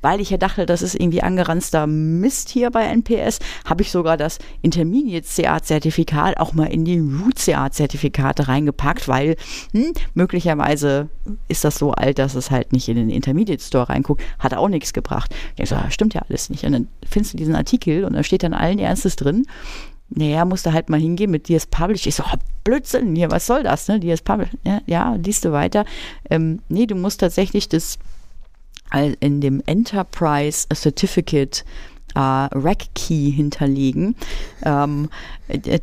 Weil 0.01 0.21
ich 0.21 0.29
ja 0.29 0.37
dachte, 0.37 0.65
das 0.65 0.81
ist 0.81 0.95
irgendwie 0.95 1.21
angeranzter 1.21 1.85
Mist 1.85 2.49
hier 2.49 2.71
bei 2.71 2.85
NPS, 2.85 3.39
habe 3.65 3.81
ich 3.81 3.91
sogar 3.91 4.15
das 4.15 4.39
Intermediate 4.61 5.27
CA-Zertifikat 5.27 6.37
auch 6.37 6.53
mal 6.53 6.65
in 6.65 6.85
die 6.85 6.99
Root 6.99 7.37
CA-Zertifikate 7.37 8.47
reingepackt, 8.47 9.07
weil 9.07 9.35
hm, 9.73 9.93
möglicherweise 10.13 11.09
ist 11.49 11.65
das 11.65 11.75
so 11.75 11.91
alt, 11.91 12.19
dass 12.19 12.35
es 12.35 12.51
halt 12.51 12.71
nicht 12.71 12.87
in 12.87 12.95
den 12.95 13.09
Intermediate 13.09 13.61
Store 13.61 13.89
reinguckt. 13.89 14.23
Hat 14.39 14.53
auch 14.53 14.69
nichts 14.69 14.93
gebracht. 14.93 15.35
Ich 15.57 15.69
so, 15.69 15.75
ah, 15.75 15.89
stimmt 15.89 16.13
ja 16.13 16.21
alles 16.29 16.49
nicht. 16.49 16.63
Und 16.63 16.71
dann 16.71 16.87
findest 17.05 17.33
du 17.33 17.37
diesen 17.37 17.55
Artikel 17.55 18.05
und 18.05 18.13
da 18.13 18.23
steht 18.23 18.43
dann 18.43 18.53
allen 18.53 18.79
Ernstes 18.79 19.17
drin, 19.17 19.45
naja, 20.15 20.45
musste 20.45 20.73
halt 20.73 20.89
mal 20.89 20.99
hingehen 20.99 21.31
mit 21.31 21.49
DS 21.49 21.65
Publish. 21.67 22.07
Ich 22.07 22.15
so, 22.15 22.23
oh, 22.23 22.37
Blödsinn, 22.63 23.15
hier, 23.15 23.31
was 23.31 23.45
soll 23.45 23.63
das, 23.63 23.87
ne? 23.87 23.99
DS 23.99 24.21
Publish. 24.21 24.49
Ja, 24.65 24.81
ja 24.85 25.15
liest 25.15 25.45
du 25.45 25.51
weiter. 25.51 25.85
Ähm, 26.29 26.59
nee, 26.69 26.85
du 26.85 26.95
musst 26.95 27.19
tatsächlich 27.19 27.69
das 27.69 27.97
in 29.19 29.41
dem 29.41 29.63
Enterprise 29.65 30.67
Certificate 30.71 31.65
äh, 32.15 32.19
Rack 32.19 32.93
Key 32.93 33.31
hinterlegen. 33.31 34.15
Ähm, 34.63 35.09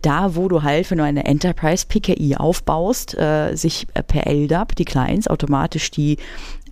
da, 0.03 0.37
wo 0.37 0.49
du 0.49 0.63
halt, 0.63 0.91
wenn 0.91 0.99
du 0.99 1.05
eine 1.05 1.25
Enterprise 1.25 1.87
PKI 1.89 2.37
aufbaust, 2.37 3.17
äh, 3.19 3.55
sich 3.57 3.87
per 4.07 4.27
LDAP 4.27 4.77
die 4.77 4.85
Clients 4.85 5.29
automatisch 5.29 5.91
die 5.91 6.19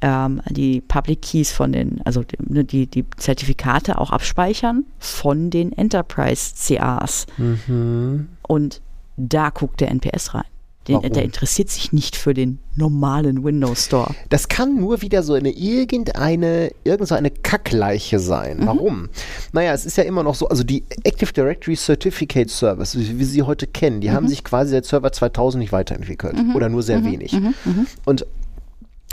ähm, 0.01 0.41
die 0.51 0.81
Public 0.81 1.23
Keys 1.23 1.53
von 1.53 1.73
den, 1.73 2.01
also 2.05 2.23
die, 2.23 2.65
die, 2.65 2.87
die, 2.87 3.05
Zertifikate 3.17 3.99
auch 3.99 4.11
abspeichern 4.11 4.85
von 4.99 5.51
den 5.51 5.73
Enterprise 5.73 6.55
CAs. 6.57 7.27
Mhm. 7.37 8.29
Und 8.43 8.81
da 9.17 9.51
guckt 9.51 9.81
der 9.81 9.91
NPS 9.91 10.35
rein. 10.35 10.45
Den, 10.89 11.03
der 11.13 11.23
interessiert 11.23 11.69
sich 11.69 11.93
nicht 11.93 12.17
für 12.17 12.33
den 12.33 12.61
normalen 12.75 13.45
Windows 13.45 13.85
Store. 13.85 14.15
Das 14.31 14.49
kann 14.49 14.77
nur 14.77 15.03
wieder 15.03 15.23
so 15.23 15.35
eine 15.35 15.51
irgendeine, 15.51 16.71
irgendeine 16.83 17.31
Kackleiche 17.31 18.19
sein. 18.19 18.61
Mhm. 18.61 18.67
Warum? 18.67 19.09
Naja, 19.53 19.75
es 19.75 19.85
ist 19.85 19.99
ja 19.99 20.05
immer 20.05 20.23
noch 20.23 20.35
so, 20.35 20.49
also 20.49 20.65
die 20.65 20.85
Active 21.05 21.33
Directory 21.33 21.77
Certificate 21.77 22.49
Service, 22.49 22.97
wie 22.97 23.19
wir 23.19 23.27
sie 23.27 23.43
heute 23.43 23.67
kennen, 23.67 24.01
die 24.01 24.09
mhm. 24.09 24.13
haben 24.13 24.29
sich 24.29 24.43
quasi 24.45 24.71
seit 24.71 24.87
Server 24.87 25.13
2000 25.13 25.61
nicht 25.61 25.73
weiterentwickelt. 25.73 26.43
Mhm. 26.43 26.57
Oder 26.57 26.71
nur 26.71 26.83
sehr 26.83 27.01
mhm. 27.01 27.13
wenig. 27.13 27.33
Mhm. 27.33 27.55
Mhm. 27.67 27.87
Und 28.07 28.25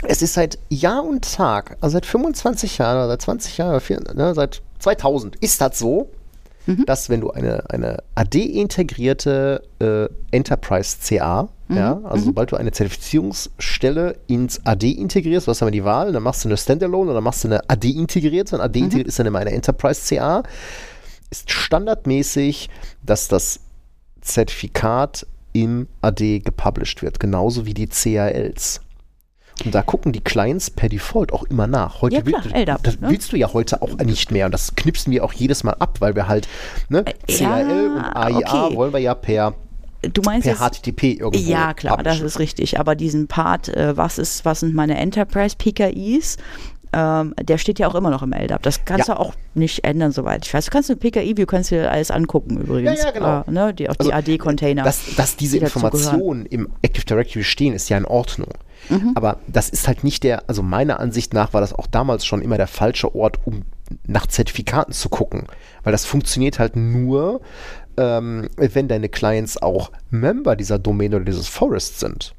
es 0.08 0.22
ist 0.22 0.34
seit 0.34 0.58
Jahr 0.68 1.04
und 1.04 1.34
Tag, 1.34 1.76
also 1.80 1.94
seit 1.94 2.06
25 2.06 2.78
Jahren 2.78 2.96
oder 2.96 3.08
seit 3.08 3.22
20 3.22 3.58
Jahren, 3.58 3.80
ne, 4.14 4.34
seit 4.34 4.62
2000 4.78 5.36
ist 5.36 5.60
das 5.60 5.78
so, 5.78 6.10
mhm. 6.66 6.84
dass 6.86 7.08
wenn 7.08 7.20
du 7.20 7.30
eine, 7.30 7.68
eine 7.70 8.02
AD-integrierte 8.14 9.62
äh, 9.80 10.08
Enterprise 10.34 10.96
CA, 11.02 11.48
mhm. 11.68 11.76
ja, 11.76 12.00
also 12.04 12.22
mhm. 12.22 12.26
sobald 12.26 12.52
du 12.52 12.56
eine 12.56 12.72
Zertifizierungsstelle 12.72 14.16
ins 14.26 14.64
AD 14.64 14.90
integrierst, 14.90 15.46
du 15.46 15.50
hast 15.50 15.62
aber 15.62 15.70
die 15.70 15.84
Wahl, 15.84 16.12
dann 16.12 16.22
machst 16.22 16.44
du 16.44 16.48
eine 16.48 16.56
Standalone 16.56 17.10
oder 17.10 17.20
machst 17.20 17.44
du 17.44 17.48
eine 17.48 17.68
AD 17.68 17.88
integrierte 17.90 18.56
und 18.56 18.62
AD 18.62 18.78
integriert 18.78 19.06
mhm. 19.06 19.08
ist 19.08 19.18
dann 19.18 19.26
immer 19.26 19.40
eine 19.40 19.52
Enterprise 19.52 20.02
CA, 20.14 20.42
ist 21.30 21.50
standardmäßig, 21.50 22.68
dass 23.02 23.28
das 23.28 23.60
Zertifikat 24.20 25.26
im 25.52 25.88
AD 26.02 26.40
gepublished 26.40 27.02
wird, 27.02 27.18
genauso 27.18 27.64
wie 27.64 27.74
die 27.74 27.86
CALs. 27.86 28.80
Und 29.64 29.74
da 29.74 29.82
gucken 29.82 30.12
die 30.12 30.20
Clients 30.20 30.70
per 30.70 30.88
Default 30.88 31.32
auch 31.32 31.44
immer 31.44 31.66
nach. 31.66 32.02
Heute 32.02 32.16
ja, 32.16 32.22
klar, 32.22 32.44
will, 32.44 32.52
LDAP, 32.54 32.82
das 32.82 33.00
ne? 33.00 33.10
willst 33.10 33.32
du 33.32 33.36
ja 33.36 33.52
heute 33.52 33.82
auch 33.82 33.96
nicht 33.98 34.30
mehr. 34.30 34.46
Und 34.46 34.52
das 34.52 34.76
knipsen 34.76 35.12
wir 35.12 35.24
auch 35.24 35.32
jedes 35.32 35.64
Mal 35.64 35.74
ab, 35.74 35.96
weil 36.00 36.14
wir 36.14 36.28
halt 36.28 36.46
ne, 36.88 37.04
CRL 37.26 37.40
ja, 37.40 37.56
und 37.96 38.02
AIA 38.02 38.66
okay. 38.66 38.76
wollen 38.76 38.92
wir 38.92 39.00
ja 39.00 39.14
per 39.14 39.54
Du 40.12 40.22
meinst 40.22 40.46
per 40.46 40.56
HTTP 40.56 41.18
irgendwo. 41.18 41.50
Ja, 41.50 41.74
klar, 41.74 42.02
das 42.02 42.20
ist 42.20 42.38
richtig. 42.38 42.78
Aber 42.78 42.94
diesen 42.94 43.26
Part, 43.28 43.68
äh, 43.68 43.96
was 43.96 44.18
ist, 44.18 44.44
was 44.44 44.60
sind 44.60 44.74
meine 44.74 44.96
Enterprise 44.98 45.56
PKIs? 45.56 46.36
Ähm, 46.92 47.34
der 47.42 47.58
steht 47.58 47.78
ja 47.78 47.88
auch 47.88 47.94
immer 47.94 48.10
noch 48.10 48.22
im 48.22 48.32
LDAP. 48.32 48.62
Das 48.62 48.84
kannst 48.84 49.08
ja. 49.08 49.14
du 49.14 49.20
auch 49.20 49.34
nicht 49.54 49.84
ändern, 49.84 50.12
soweit 50.12 50.46
ich 50.46 50.54
weiß. 50.54 50.66
Du 50.66 50.70
kannst 50.70 50.90
eine 50.90 50.98
PKI-View 50.98 51.46
kannst 51.46 51.72
du 51.72 51.90
alles 51.90 52.10
angucken 52.10 52.58
übrigens. 52.58 53.00
Ja, 53.00 53.06
ja, 53.06 53.10
genau. 53.10 53.44
Äh, 53.46 53.50
ne? 53.50 53.74
die, 53.74 53.88
auch 53.88 53.96
also, 53.98 54.10
die 54.10 54.14
AD-Container. 54.14 54.84
Dass, 54.84 55.14
dass 55.16 55.36
diese 55.36 55.58
die 55.58 55.64
Informationen 55.64 56.46
im 56.46 56.68
Active 56.82 57.04
Directory 57.04 57.42
stehen, 57.42 57.74
ist 57.74 57.88
ja 57.88 57.98
in 57.98 58.04
Ordnung. 58.04 58.50
Mhm. 58.88 59.12
Aber 59.14 59.38
das 59.46 59.68
ist 59.68 59.88
halt 59.88 60.04
nicht 60.04 60.22
der, 60.22 60.48
also 60.48 60.62
meiner 60.62 61.00
Ansicht 61.00 61.34
nach 61.34 61.52
war 61.52 61.60
das 61.60 61.72
auch 61.72 61.86
damals 61.86 62.24
schon 62.24 62.42
immer 62.42 62.56
der 62.56 62.66
falsche 62.66 63.14
Ort, 63.14 63.38
um 63.44 63.62
nach 64.06 64.26
Zertifikaten 64.26 64.92
zu 64.92 65.08
gucken. 65.08 65.44
Weil 65.82 65.92
das 65.92 66.04
funktioniert 66.04 66.58
halt 66.58 66.76
nur, 66.76 67.40
ähm, 67.96 68.48
wenn 68.56 68.88
deine 68.88 69.08
Clients 69.08 69.60
auch 69.60 69.90
Member 70.10 70.56
dieser 70.56 70.78
Domain 70.78 71.14
oder 71.14 71.24
dieses 71.24 71.48
Forest 71.48 72.00
sind. 72.00 72.34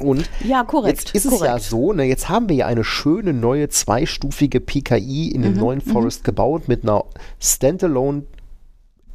Und 0.00 0.28
ja, 0.42 0.64
korrekt, 0.64 1.04
jetzt 1.04 1.14
ist 1.14 1.30
korrekt. 1.30 1.42
es 1.42 1.46
ja 1.46 1.58
so, 1.58 1.92
ne, 1.92 2.04
jetzt 2.04 2.28
haben 2.28 2.48
wir 2.48 2.56
ja 2.56 2.66
eine 2.66 2.82
schöne 2.82 3.32
neue 3.32 3.68
zweistufige 3.68 4.60
PKI 4.60 5.28
in 5.28 5.42
dem 5.42 5.54
mhm, 5.54 5.60
neuen 5.60 5.82
mhm. 5.84 5.92
Forest 5.92 6.22
mhm. 6.22 6.24
gebaut 6.24 6.68
mit 6.68 6.82
einer 6.82 7.04
Standalone 7.38 8.24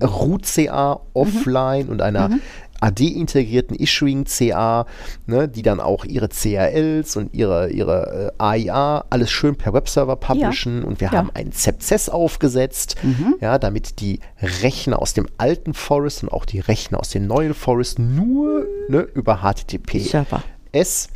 Root 0.01 0.45
CA 0.45 1.01
offline 1.13 1.88
mhm. 1.88 1.91
und 1.91 2.01
einer 2.01 2.30
mhm. 2.30 2.41
AD-integrierten 2.82 3.75
Issuing-CA, 3.75 4.86
ne, 5.25 5.47
die 5.47 5.61
dann 5.61 5.80
auch 5.80 6.05
ihre 6.05 6.30
CRLs 6.30 7.15
und 7.17 7.34
ihre, 7.34 7.69
ihre 7.69 8.34
äh, 8.39 8.43
AIA 8.43 9.05
alles 9.09 9.32
schön 9.32 9.55
per 9.55 9.73
Webserver 9.73 10.15
publishen. 10.15 10.82
Ja. 10.82 10.88
Und 10.88 11.01
wir 11.01 11.09
ja. 11.11 11.17
haben 11.17 11.32
einen 11.34 11.51
ZEPCES 11.51 12.09
aufgesetzt, 12.09 12.95
mhm. 13.03 13.36
ja, 13.41 13.57
damit 13.59 13.99
die 13.99 14.19
Rechner 14.41 15.01
aus 15.01 15.13
dem 15.13 15.27
alten 15.38 15.73
Forest 15.73 16.23
und 16.23 16.30
auch 16.32 16.45
die 16.45 16.59
Rechner 16.59 16.99
aus 16.99 17.09
dem 17.09 17.27
neuen 17.27 17.53
Forest 17.53 17.99
nur 17.99 18.65
ne, 18.88 19.01
über 19.13 19.41
HTTPS 19.41 21.09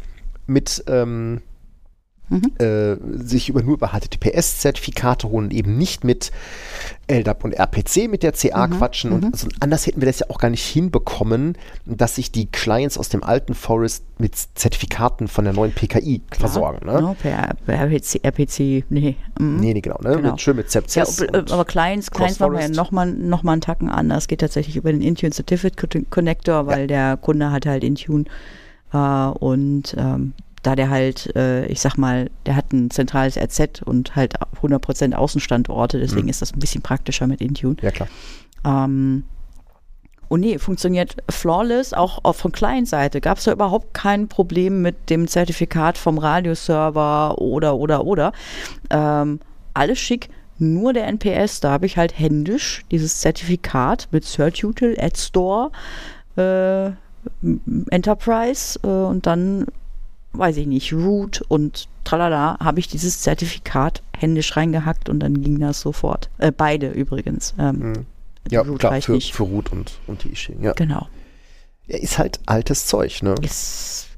mit 0.46 0.84
ähm, 0.88 1.42
mhm. 2.30 2.52
äh, 2.58 2.96
sich 3.18 3.50
über, 3.50 3.62
nur 3.62 3.76
über 3.76 3.90
HTTPS-Zertifikate 3.90 5.30
holen 5.30 5.46
und 5.46 5.54
eben 5.54 5.78
nicht 5.78 6.04
mit 6.04 6.32
LDAP 7.08 7.44
und 7.44 7.54
RPC 7.54 8.10
mit 8.10 8.24
der 8.24 8.32
CA 8.32 8.68
mhm. 8.68 8.78
quatschen. 8.78 9.12
Und 9.12 9.24
mhm. 9.24 9.30
also 9.34 9.48
anders 9.60 9.86
hätten 9.86 10.02
wir 10.02 10.06
das 10.06 10.20
ja 10.20 10.30
auch 10.30 10.40
gar 10.40 10.50
nicht 10.50 10.66
hinbekommen, 10.66 11.58
dass 11.86 12.16
sich 12.16 12.32
die 12.32 12.48
Clients 12.48 12.98
aus 12.98 13.10
dem 13.10 13.24
alten 13.24 13.54
Forest 13.54 14.06
mit 14.18 14.36
Zertifikaten 14.36 15.28
von 15.28 15.44
der 15.44 15.54
neuen 15.54 15.74
PKI 15.74 16.22
Klar. 16.30 16.50
versorgen. 16.50 16.86
Ne? 16.86 17.02
No, 17.02 17.16
per, 17.22 17.56
per 17.66 17.76
RPC, 17.76 18.24
RPC, 18.24 18.86
nee. 18.90 19.16
Mhm. 19.40 19.58
Nee, 19.60 19.74
nee, 19.74 19.82
genau, 19.82 20.00
ne? 20.02 20.16
genau. 20.16 20.32
Mit, 20.32 20.42
schön 20.42 20.56
mit 20.56 20.70
CEPCES. 20.70 21.20
Ja, 21.20 21.28
aber 21.52 21.66
Clients, 21.66 22.10
Clients 22.10 22.40
machen 22.40 22.54
wir 22.54 22.62
ja 22.62 22.70
nochmal 22.70 23.12
noch 23.12 23.44
mal 23.44 23.54
einen 23.54 23.62
Tacken 23.62 23.90
anders. 23.90 24.28
Geht 24.28 24.40
tatsächlich 24.40 24.76
über 24.76 24.92
den 24.92 25.02
Intune 25.02 25.32
Certificate 25.32 26.10
Connector, 26.10 26.68
weil 26.68 26.82
ja. 26.82 26.88
der 26.88 27.18
Kunde 27.18 27.52
hat 27.52 27.66
halt 27.66 27.84
Intune. 27.84 28.26
Uh, 28.96 29.32
und 29.40 29.96
ähm, 29.98 30.34
da 30.64 30.76
der 30.76 30.90
halt, 30.90 31.36
äh, 31.36 31.66
ich 31.68 31.82
sag 31.82 31.98
mal, 31.98 32.32
der 32.46 32.56
hat 32.56 32.74
ein 32.74 32.90
zentrales 32.90 33.38
RZ 33.38 33.82
und 33.84 34.16
halt 34.16 34.36
100% 34.62 35.14
Außenstandorte, 35.14 36.00
deswegen 36.00 36.24
mhm. 36.24 36.30
ist 36.30 36.42
das 36.42 36.54
ein 36.54 36.60
bisschen 36.60 36.82
praktischer 36.82 37.28
mit 37.28 37.42
Intune. 37.42 37.76
Ja, 37.82 37.92
klar. 37.92 38.08
Ähm, 38.66 39.24
und 40.30 40.40
nee, 40.40 40.58
funktioniert 40.58 41.18
flawless, 41.30 41.94
auch, 41.94 42.20
auch 42.24 42.34
von 42.34 42.52
Client-Seite. 42.52 43.22
Gab 43.22 43.38
es 43.38 43.44
da 43.44 43.52
überhaupt 43.52 43.94
kein 43.94 44.28
Problem 44.28 44.82
mit 44.82 45.12
dem 45.12 45.28
Zertifikat 45.28 45.98
vom 45.98 46.18
Radioserver 46.18 47.38
oder, 47.40 47.76
oder, 47.76 48.06
oder. 48.06 48.32
Ähm, 48.90 49.42
alles 49.76 50.00
schick, 50.00 50.30
nur 50.58 50.94
der 50.94 51.08
NPS, 51.08 51.60
da 51.60 51.72
habe 51.72 51.86
ich 51.86 51.98
halt 51.98 52.18
händisch 52.18 52.84
dieses 52.90 53.20
Zertifikat 53.20 54.08
mit 54.12 54.24
Certutil, 54.24 54.98
Ad 55.00 55.20
Store, 55.20 55.72
äh, 56.38 56.92
Enterprise 57.90 58.80
äh, 58.84 58.88
und 58.88 59.26
dann 59.26 59.68
weiß 60.34 60.58
ich 60.58 60.68
nicht, 60.68 60.94
Root 60.94 61.42
und 61.48 61.88
tralala, 62.04 62.58
habe 62.60 62.80
ich 62.80 62.88
dieses 62.88 63.22
Zertifikat 63.22 64.02
händisch 64.18 64.56
reingehackt 64.58 65.10
und 65.10 65.20
dann 65.20 65.42
ging 65.42 65.60
das 65.60 65.80
sofort. 65.80 66.30
Äh, 66.40 66.52
beide 66.52 66.90
übrigens. 66.90 67.54
Ähm, 67.58 67.80
mhm. 67.80 68.06
Ja, 68.50 68.62
Root 68.62 68.80
klar, 68.80 69.02
für, 69.02 69.20
für 69.22 69.44
Root 69.44 69.72
und, 69.72 70.00
und 70.08 70.24
die 70.24 70.30
Ishing, 70.30 70.62
ja. 70.62 70.74
Genau. 70.74 71.08
Ja, 71.88 71.98
ist 71.98 72.18
halt 72.18 72.40
altes 72.46 72.88
Zeug, 72.88 73.22
ne? 73.24 73.36
Ist 73.42 74.10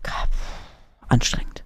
anstrengend. 1.07 1.63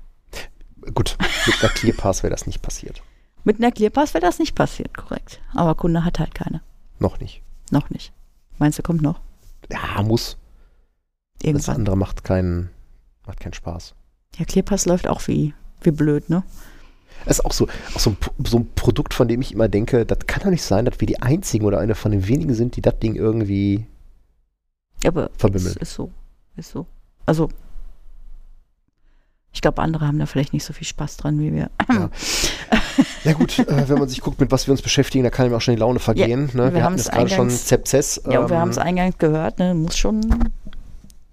Gut, 0.94 1.18
mit 1.46 1.56
einer 1.62 1.72
ClearPass 1.72 2.24
wäre 2.24 2.32
das 2.32 2.48
nicht 2.48 2.62
passiert. 2.62 3.02
Mit 3.46 3.60
einer 3.60 3.72
ClearPass 3.72 4.14
wäre 4.14 4.26
das 4.26 4.38
nicht 4.40 4.54
passiert, 4.54 4.98
korrekt. 4.98 5.40
Aber 5.54 5.76
Kunde 5.76 6.04
hat 6.04 6.20
halt 6.20 6.36
keine. 6.36 6.62
Noch 7.00 7.20
nicht. 7.20 7.42
Noch 7.72 7.90
nicht. 7.90 8.12
Meinst 8.58 8.78
du, 8.78 8.84
kommt 8.84 9.02
noch? 9.02 9.22
Ja, 9.72 10.02
muss. 10.04 10.38
Das 11.40 11.48
Irgendwann. 11.48 11.76
andere 11.76 11.98
macht 11.98 12.24
keinen, 12.26 12.70
macht 13.26 13.40
keinen 13.40 13.54
Spaß. 13.54 13.96
Ja, 14.38 14.46
ClearPass 14.46 14.86
läuft 14.86 15.08
auch 15.08 15.28
wie, 15.28 15.54
wie 15.82 15.92
blöd, 15.92 16.30
ne? 16.30 16.44
Es 17.26 17.40
ist 17.40 17.46
auch 17.46 17.52
so, 17.52 17.68
auch 17.94 18.00
so, 18.00 18.12
ein, 18.12 18.18
so 18.46 18.60
ein 18.60 18.70
Produkt, 18.76 19.14
von 19.14 19.28
dem 19.28 19.42
ich 19.42 19.52
immer 19.52 19.68
denke, 19.68 20.06
das 20.06 20.20
kann 20.26 20.42
doch 20.44 20.50
nicht 20.50 20.64
sein, 20.64 20.86
dass 20.86 21.00
wir 21.00 21.08
die 21.08 21.22
einzigen 21.22 21.66
oder 21.66 21.80
eine 21.80 21.96
von 21.96 22.12
den 22.12 22.28
wenigen 22.28 22.54
sind, 22.54 22.76
die 22.76 22.82
das 22.82 22.98
Ding 23.00 23.16
irgendwie. 23.16 23.86
Aber 25.06 25.30
Verbimmelt. 25.38 25.76
Ist, 25.76 25.82
ist 25.82 25.94
so. 25.94 26.12
Ist 26.56 26.72
so. 26.72 26.86
Also, 27.26 27.50
ich 29.52 29.62
glaube, 29.62 29.82
andere 29.82 30.08
haben 30.08 30.20
da 30.20 30.26
vielleicht 30.26 30.54
nicht 30.54 30.64
so 30.64 30.74
viel 30.74 30.88
Spaß 30.88 31.18
dran 31.18 31.40
wie 31.40 31.52
wir. 31.54 31.70
Ja, 31.90 32.10
ja 33.24 33.34
gut, 33.34 33.58
äh, 33.60 33.90
wenn 33.90 33.98
man 33.98 34.08
sich 34.08 34.22
guckt, 34.22 34.40
mit 34.40 34.52
was 34.52 34.68
wir 34.68 34.72
uns 34.72 34.82
beschäftigen, 34.82 35.24
da 35.24 35.30
kann 35.32 35.48
ihm 35.48 35.54
auch 35.54 35.62
schon 35.62 35.74
die 35.74 35.80
Laune 35.80 36.00
vergehen. 36.00 36.50
ne? 36.54 36.66
wir 36.66 36.74
Wir, 36.74 36.84
haben 36.84 36.94
hatten 36.94 37.00
es 37.00 37.10
gerade 37.10 37.30
schon 37.30 37.50
Zepzess. 37.50 38.22
Ja, 38.30 38.42
und 38.42 38.50
wir 38.50 38.56
ähm, 38.56 38.62
haben 38.62 38.70
es 38.70 38.78
eingangs 38.78 39.18
gehört, 39.18 39.60
ne? 39.60 39.72
Du 39.74 39.80
musst 39.80 39.98
schon, 39.98 40.22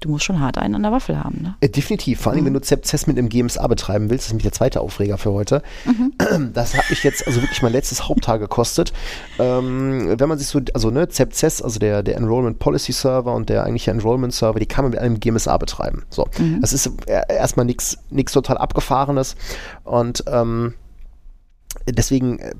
du 0.00 0.10
musst 0.10 0.24
schon 0.24 0.40
hart 0.40 0.58
einen 0.58 0.74
an 0.74 0.82
der 0.82 0.92
Waffel 0.92 1.22
haben, 1.22 1.40
ne? 1.42 1.54
Äh, 1.60 1.68
Definitiv, 1.70 2.20
vor 2.20 2.32
allem 2.32 2.42
Mhm. 2.42 2.46
wenn 2.46 2.52
du 2.54 2.60
Zepzess 2.60 3.06
mit 3.06 3.18
einem 3.18 3.28
GMSA 3.28 3.66
betreiben 3.66 4.10
willst, 4.10 4.24
das 4.24 4.26
ist 4.26 4.32
nämlich 4.32 4.42
der 4.44 4.52
zweite 4.52 4.80
Aufreger 4.80 5.16
für 5.18 5.32
heute. 5.32 5.62
Mhm. 5.84 6.52
Das 6.52 6.76
hat 6.76 6.88
mich 6.90 7.02
jetzt 7.02 7.26
also 7.26 7.40
wirklich 7.42 7.62
mein 7.62 7.72
letztes 7.72 8.08
Haupttag 8.08 8.40
gekostet. 8.40 8.92
Ähm, 9.38 10.14
wenn 10.18 10.28
man 10.28 10.38
sich 10.38 10.48
so, 10.48 10.60
also 10.74 10.90
ne, 10.90 11.08
Zepzess, 11.08 11.62
also 11.62 11.78
der, 11.78 12.02
der 12.02 12.16
Enrollment 12.16 12.58
Policy 12.58 12.92
Server 12.92 13.34
und 13.34 13.48
der 13.48 13.64
eigentliche 13.64 13.90
Enrollment 13.90 14.32
Server, 14.34 14.58
die 14.58 14.66
kann 14.66 14.84
man 14.84 14.90
mit 14.92 15.00
einem 15.00 15.18
GMSA 15.20 15.56
betreiben. 15.58 16.04
So, 16.10 16.26
Mhm. 16.38 16.60
das 16.60 16.72
ist 16.72 16.90
äh, 17.06 17.22
erstmal 17.28 17.66
nichts 17.66 17.98
nichts 18.10 18.32
total 18.32 18.58
abgefahrenes 18.58 19.34
und 19.84 20.24
ähm, 20.26 20.74
deswegen 21.88 22.38
äh, 22.38 22.52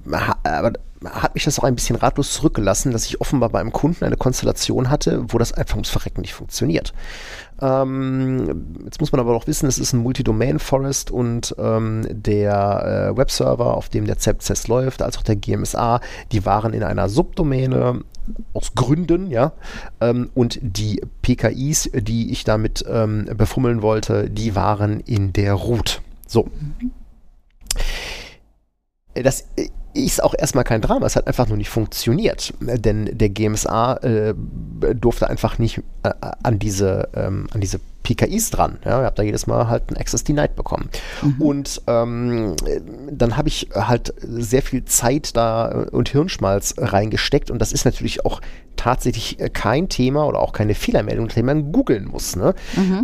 hat 1.05 1.35
mich 1.35 1.45
das 1.45 1.59
auch 1.59 1.65
ein 1.65 1.75
bisschen 1.75 1.97
ratlos 1.97 2.33
zurückgelassen, 2.33 2.93
dass 2.93 3.07
ich 3.07 3.21
offenbar 3.21 3.51
bei 3.51 3.61
einem 3.61 3.73
Kunden 3.73 4.05
eine 4.05 4.17
Konstellation 4.17 4.91
hatte, 4.91 5.25
wo 5.29 5.39
das 5.39 5.53
einfach 5.53 5.75
ums 5.77 5.91
Verrecken 5.91 6.23
nicht 6.23 6.35
funktioniert. 6.35 6.95
Ähm, 7.61 8.81
jetzt 8.85 9.01
muss 9.01 9.13
man 9.13 9.21
aber 9.21 9.35
auch 9.35 9.47
wissen, 9.47 9.67
es 9.67 9.79
ist 9.79 9.93
ein 9.93 10.01
Multi-Domain-Forest 10.01 11.11
und 11.11 11.55
ähm, 11.59 12.07
der 12.11 13.11
äh, 13.13 13.17
Webserver, 13.17 13.75
auf 13.75 13.89
dem 13.89 14.07
der 14.07 14.19
ZepCess 14.19 14.69
läuft, 14.69 15.03
als 15.03 15.19
auch 15.19 15.23
der 15.23 15.37
GMSA, 15.37 16.01
die 16.33 16.45
waren 16.45 16.73
in 16.73 16.83
einer 16.83 17.09
Subdomäne 17.09 18.01
aus 18.53 18.75
Gründen, 18.75 19.31
ja. 19.31 19.53
Ähm, 20.01 20.31
und 20.35 20.59
die 20.61 21.01
PKIs, 21.23 21.91
die 21.95 22.33
ich 22.33 22.45
damit 22.45 22.85
ähm, 22.89 23.27
befummeln 23.37 23.83
wollte, 23.83 24.31
die 24.31 24.55
waren 24.55 25.01
in 25.01 25.33
der 25.33 25.55
Root. 25.55 26.03
So. 26.27 26.51
Das 29.23 29.47
ist 29.95 30.23
auch 30.23 30.35
erstmal 30.37 30.65
kein 30.65 30.81
Drama, 30.81 31.07
es 31.07 31.17
hat 31.17 31.27
einfach 31.27 31.49
nur 31.49 31.57
nicht 31.57 31.71
funktioniert, 31.71 32.53
denn 32.61 33.11
der 33.17 33.31
GMSA 33.31 33.95
äh, 33.97 34.35
durfte 34.95 35.29
einfach 35.31 35.59
nicht 35.59 35.79
äh, 36.03 36.13
an 36.43 36.59
diese, 36.59 37.09
ähm, 37.15 37.47
an 37.53 37.61
diese 37.61 37.81
PKIs 38.07 38.51
dran. 38.51 38.79
Ja, 38.85 39.01
ihr 39.01 39.07
habt 39.07 39.19
da 39.19 39.23
jedes 39.23 39.47
Mal 39.47 39.69
halt 39.69 39.85
einen 39.89 39.97
Access 39.99 40.23
Denied 40.23 40.55
bekommen. 40.55 40.89
Und 41.41 41.83
ähm, 41.89 42.55
dann 43.11 43.37
habe 43.37 43.49
ich 43.49 43.69
halt 43.75 44.15
sehr 44.21 44.63
viel 44.63 44.85
Zeit 44.85 45.37
da 45.37 45.87
und 45.91 46.09
Hirnschmalz 46.11 46.75
reingesteckt 46.79 47.51
und 47.51 47.59
das 47.61 47.73
ist 47.73 47.85
natürlich 47.85 48.25
auch 48.25 48.41
tatsächlich 48.77 49.41
äh, 49.41 49.49
kein 49.49 49.89
Thema 49.89 50.27
oder 50.27 50.39
auch 50.39 50.53
keine 50.53 50.75
Fehlermeldung, 50.75 51.29
die 51.29 51.43
man 51.43 51.73
googeln 51.73 52.05
muss, 52.05 52.37
ne? 52.37 52.55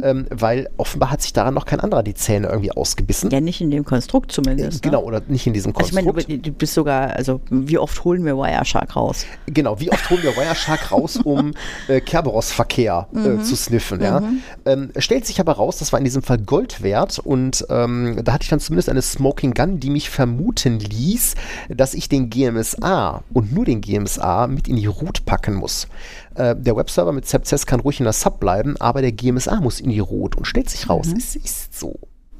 Ähm, 0.02 0.26
weil 0.28 0.68
offenbar 0.76 1.10
hat 1.10 1.22
sich 1.22 1.32
daran 1.32 1.54
noch 1.54 1.64
kein 1.64 1.80
anderer 1.80 2.02
die 2.02 2.12
Zähne 2.12 2.48
irgendwie 2.48 2.70
ausgebissen. 2.72 3.30
Ja, 3.30 3.40
nicht 3.40 3.62
in 3.62 3.70
dem 3.70 3.82
Konstrukt 3.86 4.30
zumindest. 4.32 4.82
Genau, 4.82 5.00
Ne? 5.00 5.06
oder 5.06 5.22
nicht 5.28 5.46
in 5.46 5.54
diesem 5.54 5.74
Also 5.74 5.88
ich 5.88 5.94
Konstrukt. 6.04 6.28
meine, 6.28 6.40
du, 6.42 6.52
bist 6.52 6.74
sogar, 6.74 7.16
also 7.16 7.40
wie 7.48 7.78
oft 7.78 8.04
holen 8.04 8.22
wir 8.26 8.36
Wireshark 8.36 8.94
raus? 8.96 9.24
Genau, 9.46 9.80
wie 9.80 9.90
oft 9.90 10.10
holen 10.10 10.22
wir 10.22 10.36
Wireshark 10.36 10.92
raus, 10.92 11.16
um 11.24 11.52
äh, 11.88 12.02
Kerberos-Verkehr 12.02 13.08
Mhm. 13.12 13.40
äh, 13.40 13.42
zu 13.42 13.56
sniffen, 13.56 14.02
ja? 14.02 14.22
Ähm, 14.66 14.90
stellt 14.98 15.26
sich 15.26 15.40
aber 15.40 15.52
raus, 15.52 15.78
das 15.78 15.92
war 15.92 15.98
in 15.98 16.04
diesem 16.04 16.22
Fall 16.22 16.38
Gold 16.38 16.82
wert 16.82 17.18
und 17.18 17.66
ähm, 17.70 18.20
da 18.24 18.32
hatte 18.32 18.44
ich 18.44 18.48
dann 18.48 18.60
zumindest 18.60 18.88
eine 18.88 19.02
Smoking 19.02 19.54
Gun, 19.54 19.80
die 19.80 19.90
mich 19.90 20.10
vermuten 20.10 20.78
ließ, 20.78 21.34
dass 21.68 21.94
ich 21.94 22.08
den 22.08 22.30
GMSA 22.30 23.22
und 23.32 23.52
nur 23.52 23.64
den 23.64 23.80
GMSA 23.80 24.46
mit 24.46 24.68
in 24.68 24.76
die 24.76 24.86
Root 24.86 25.24
packen 25.24 25.54
muss. 25.54 25.88
Äh, 26.34 26.56
der 26.56 26.76
Webserver 26.76 27.12
mit 27.12 27.26
Sepces 27.26 27.66
kann 27.66 27.80
ruhig 27.80 28.00
in 28.00 28.04
der 28.04 28.12
Sub 28.12 28.40
bleiben, 28.40 28.76
aber 28.78 29.02
der 29.02 29.12
GMSA 29.12 29.60
muss 29.60 29.80
in 29.80 29.90
die 29.90 30.00
Root 30.00 30.36
und 30.36 30.46
stellt 30.46 30.70
sich 30.70 30.88
raus, 30.88 31.08
es 31.16 31.36
ist 31.36 31.78
so. 31.78 31.98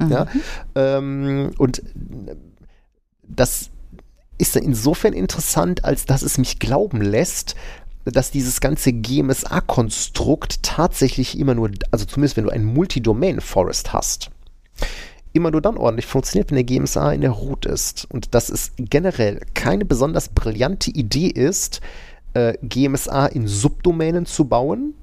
Ja? 0.09 0.27
Ähm, 0.75 1.53
und 1.59 1.79
äh, 1.79 2.37
das 3.23 3.71
ist 4.39 4.57
insofern 4.57 5.13
interessant, 5.13 5.85
als 5.85 6.05
dass 6.05 6.23
es 6.23 6.39
mich 6.39 6.59
glauben 6.59 7.01
lässt, 7.01 7.55
dass 8.05 8.31
dieses 8.31 8.61
ganze 8.61 8.93
GMSA-Konstrukt 8.93 10.63
tatsächlich 10.63 11.39
immer 11.39 11.55
nur, 11.55 11.71
also 11.91 12.05
zumindest 12.05 12.37
wenn 12.37 12.45
du 12.45 12.51
ein 12.51 12.65
Multi-Domain-Forest 12.65 13.93
hast, 13.93 14.31
immer 15.33 15.51
nur 15.51 15.63
dann 15.63 15.77
ordentlich 15.77 16.07
funktioniert, 16.07 16.51
wenn 16.51 16.57
der 16.57 16.65
GMSA 16.65 17.13
in 17.13 17.21
der 17.23 17.31
Root 17.31 17.65
ist. 17.67 18.07
Und 18.11 18.35
dass 18.35 18.51
es 18.51 18.73
generell 18.77 19.41
keine 19.55 19.85
besonders 19.85 20.29
brillante 20.29 20.91
Idee 20.91 21.29
ist, 21.29 21.81
äh, 22.35 22.55
GMSA 22.63 23.27
in 23.27 23.47
Subdomänen 23.47 24.27
zu 24.27 24.47
bauen, 24.47 24.95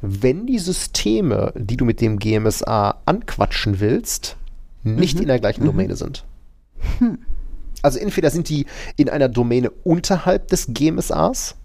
wenn 0.00 0.46
die 0.46 0.58
Systeme, 0.58 1.52
die 1.56 1.76
du 1.76 1.84
mit 1.84 2.00
dem 2.00 2.18
GMSA 2.18 3.02
anquatschen 3.04 3.80
willst, 3.80 4.36
nicht 4.82 5.20
in 5.20 5.28
der 5.28 5.38
gleichen 5.38 5.64
Domäne 5.64 5.94
sind. 5.96 6.24
Also 7.82 7.98
entweder 7.98 8.30
sind 8.30 8.48
die 8.48 8.66
in 8.96 9.08
einer 9.08 9.28
Domäne 9.28 9.70
unterhalb 9.70 10.48
des 10.48 10.68
GMSAs. 10.68 11.56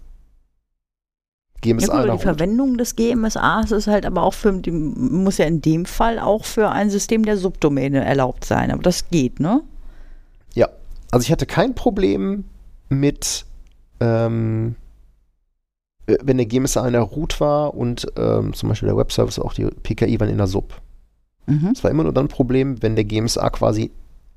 Ja 1.64 1.72
GMSA 1.72 2.02
der 2.04 2.16
die. 2.16 2.22
Verwendung 2.22 2.78
des 2.78 2.96
GMSAs 2.96 3.72
ist 3.72 3.86
halt 3.86 4.06
aber 4.06 4.22
auch 4.22 4.34
für, 4.34 4.52
muss 4.52 5.38
ja 5.38 5.46
in 5.46 5.60
dem 5.60 5.86
Fall 5.86 6.18
auch 6.18 6.44
für 6.44 6.70
ein 6.70 6.90
System 6.90 7.24
der 7.24 7.36
Subdomäne 7.36 8.04
erlaubt 8.04 8.44
sein. 8.44 8.70
Aber 8.70 8.82
das 8.82 9.10
geht, 9.10 9.40
ne? 9.40 9.62
Ja, 10.54 10.68
also 11.10 11.24
ich 11.24 11.32
hatte 11.32 11.46
kein 11.46 11.74
Problem 11.74 12.44
mit, 12.88 13.44
ähm, 14.00 14.76
äh, 16.06 16.16
wenn 16.22 16.36
der 16.36 16.46
GMSA 16.46 16.86
in 16.86 16.92
der 16.92 17.02
Root 17.02 17.40
war 17.40 17.74
und 17.74 18.06
ähm, 18.16 18.52
zum 18.54 18.68
Beispiel 18.68 18.88
der 18.88 18.96
Webservice 18.96 19.38
auch 19.38 19.52
die 19.52 19.66
PKI 19.66 20.20
waren 20.20 20.28
in 20.28 20.38
der 20.38 20.46
Sub. 20.46 20.80
Mhm. 21.46 21.70
Es 21.72 21.82
war 21.82 21.90
immer 21.90 22.04
nur 22.04 22.12
dann 22.12 22.26
ein 22.26 22.28
Problem, 22.28 22.82
wenn 22.82 22.94
der 22.94 23.04
GMSA 23.04 23.50
quasi 23.50 23.90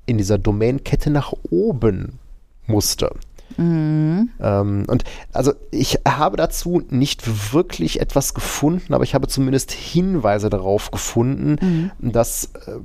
in 0.06 0.18
dieser 0.18 0.38
Domainkette 0.38 1.10
nach 1.10 1.32
oben 1.50 2.18
musste. 2.66 3.14
Mhm. 3.56 4.30
Ähm, 4.40 4.84
und 4.88 5.04
also 5.32 5.52
ich 5.70 6.00
habe 6.06 6.36
dazu 6.36 6.82
nicht 6.90 7.52
wirklich 7.52 8.00
etwas 8.00 8.34
gefunden, 8.34 8.94
aber 8.94 9.04
ich 9.04 9.14
habe 9.14 9.28
zumindest 9.28 9.72
Hinweise 9.72 10.50
darauf 10.50 10.90
gefunden, 10.90 11.90
dass 12.00 12.46
äh, 12.66 12.78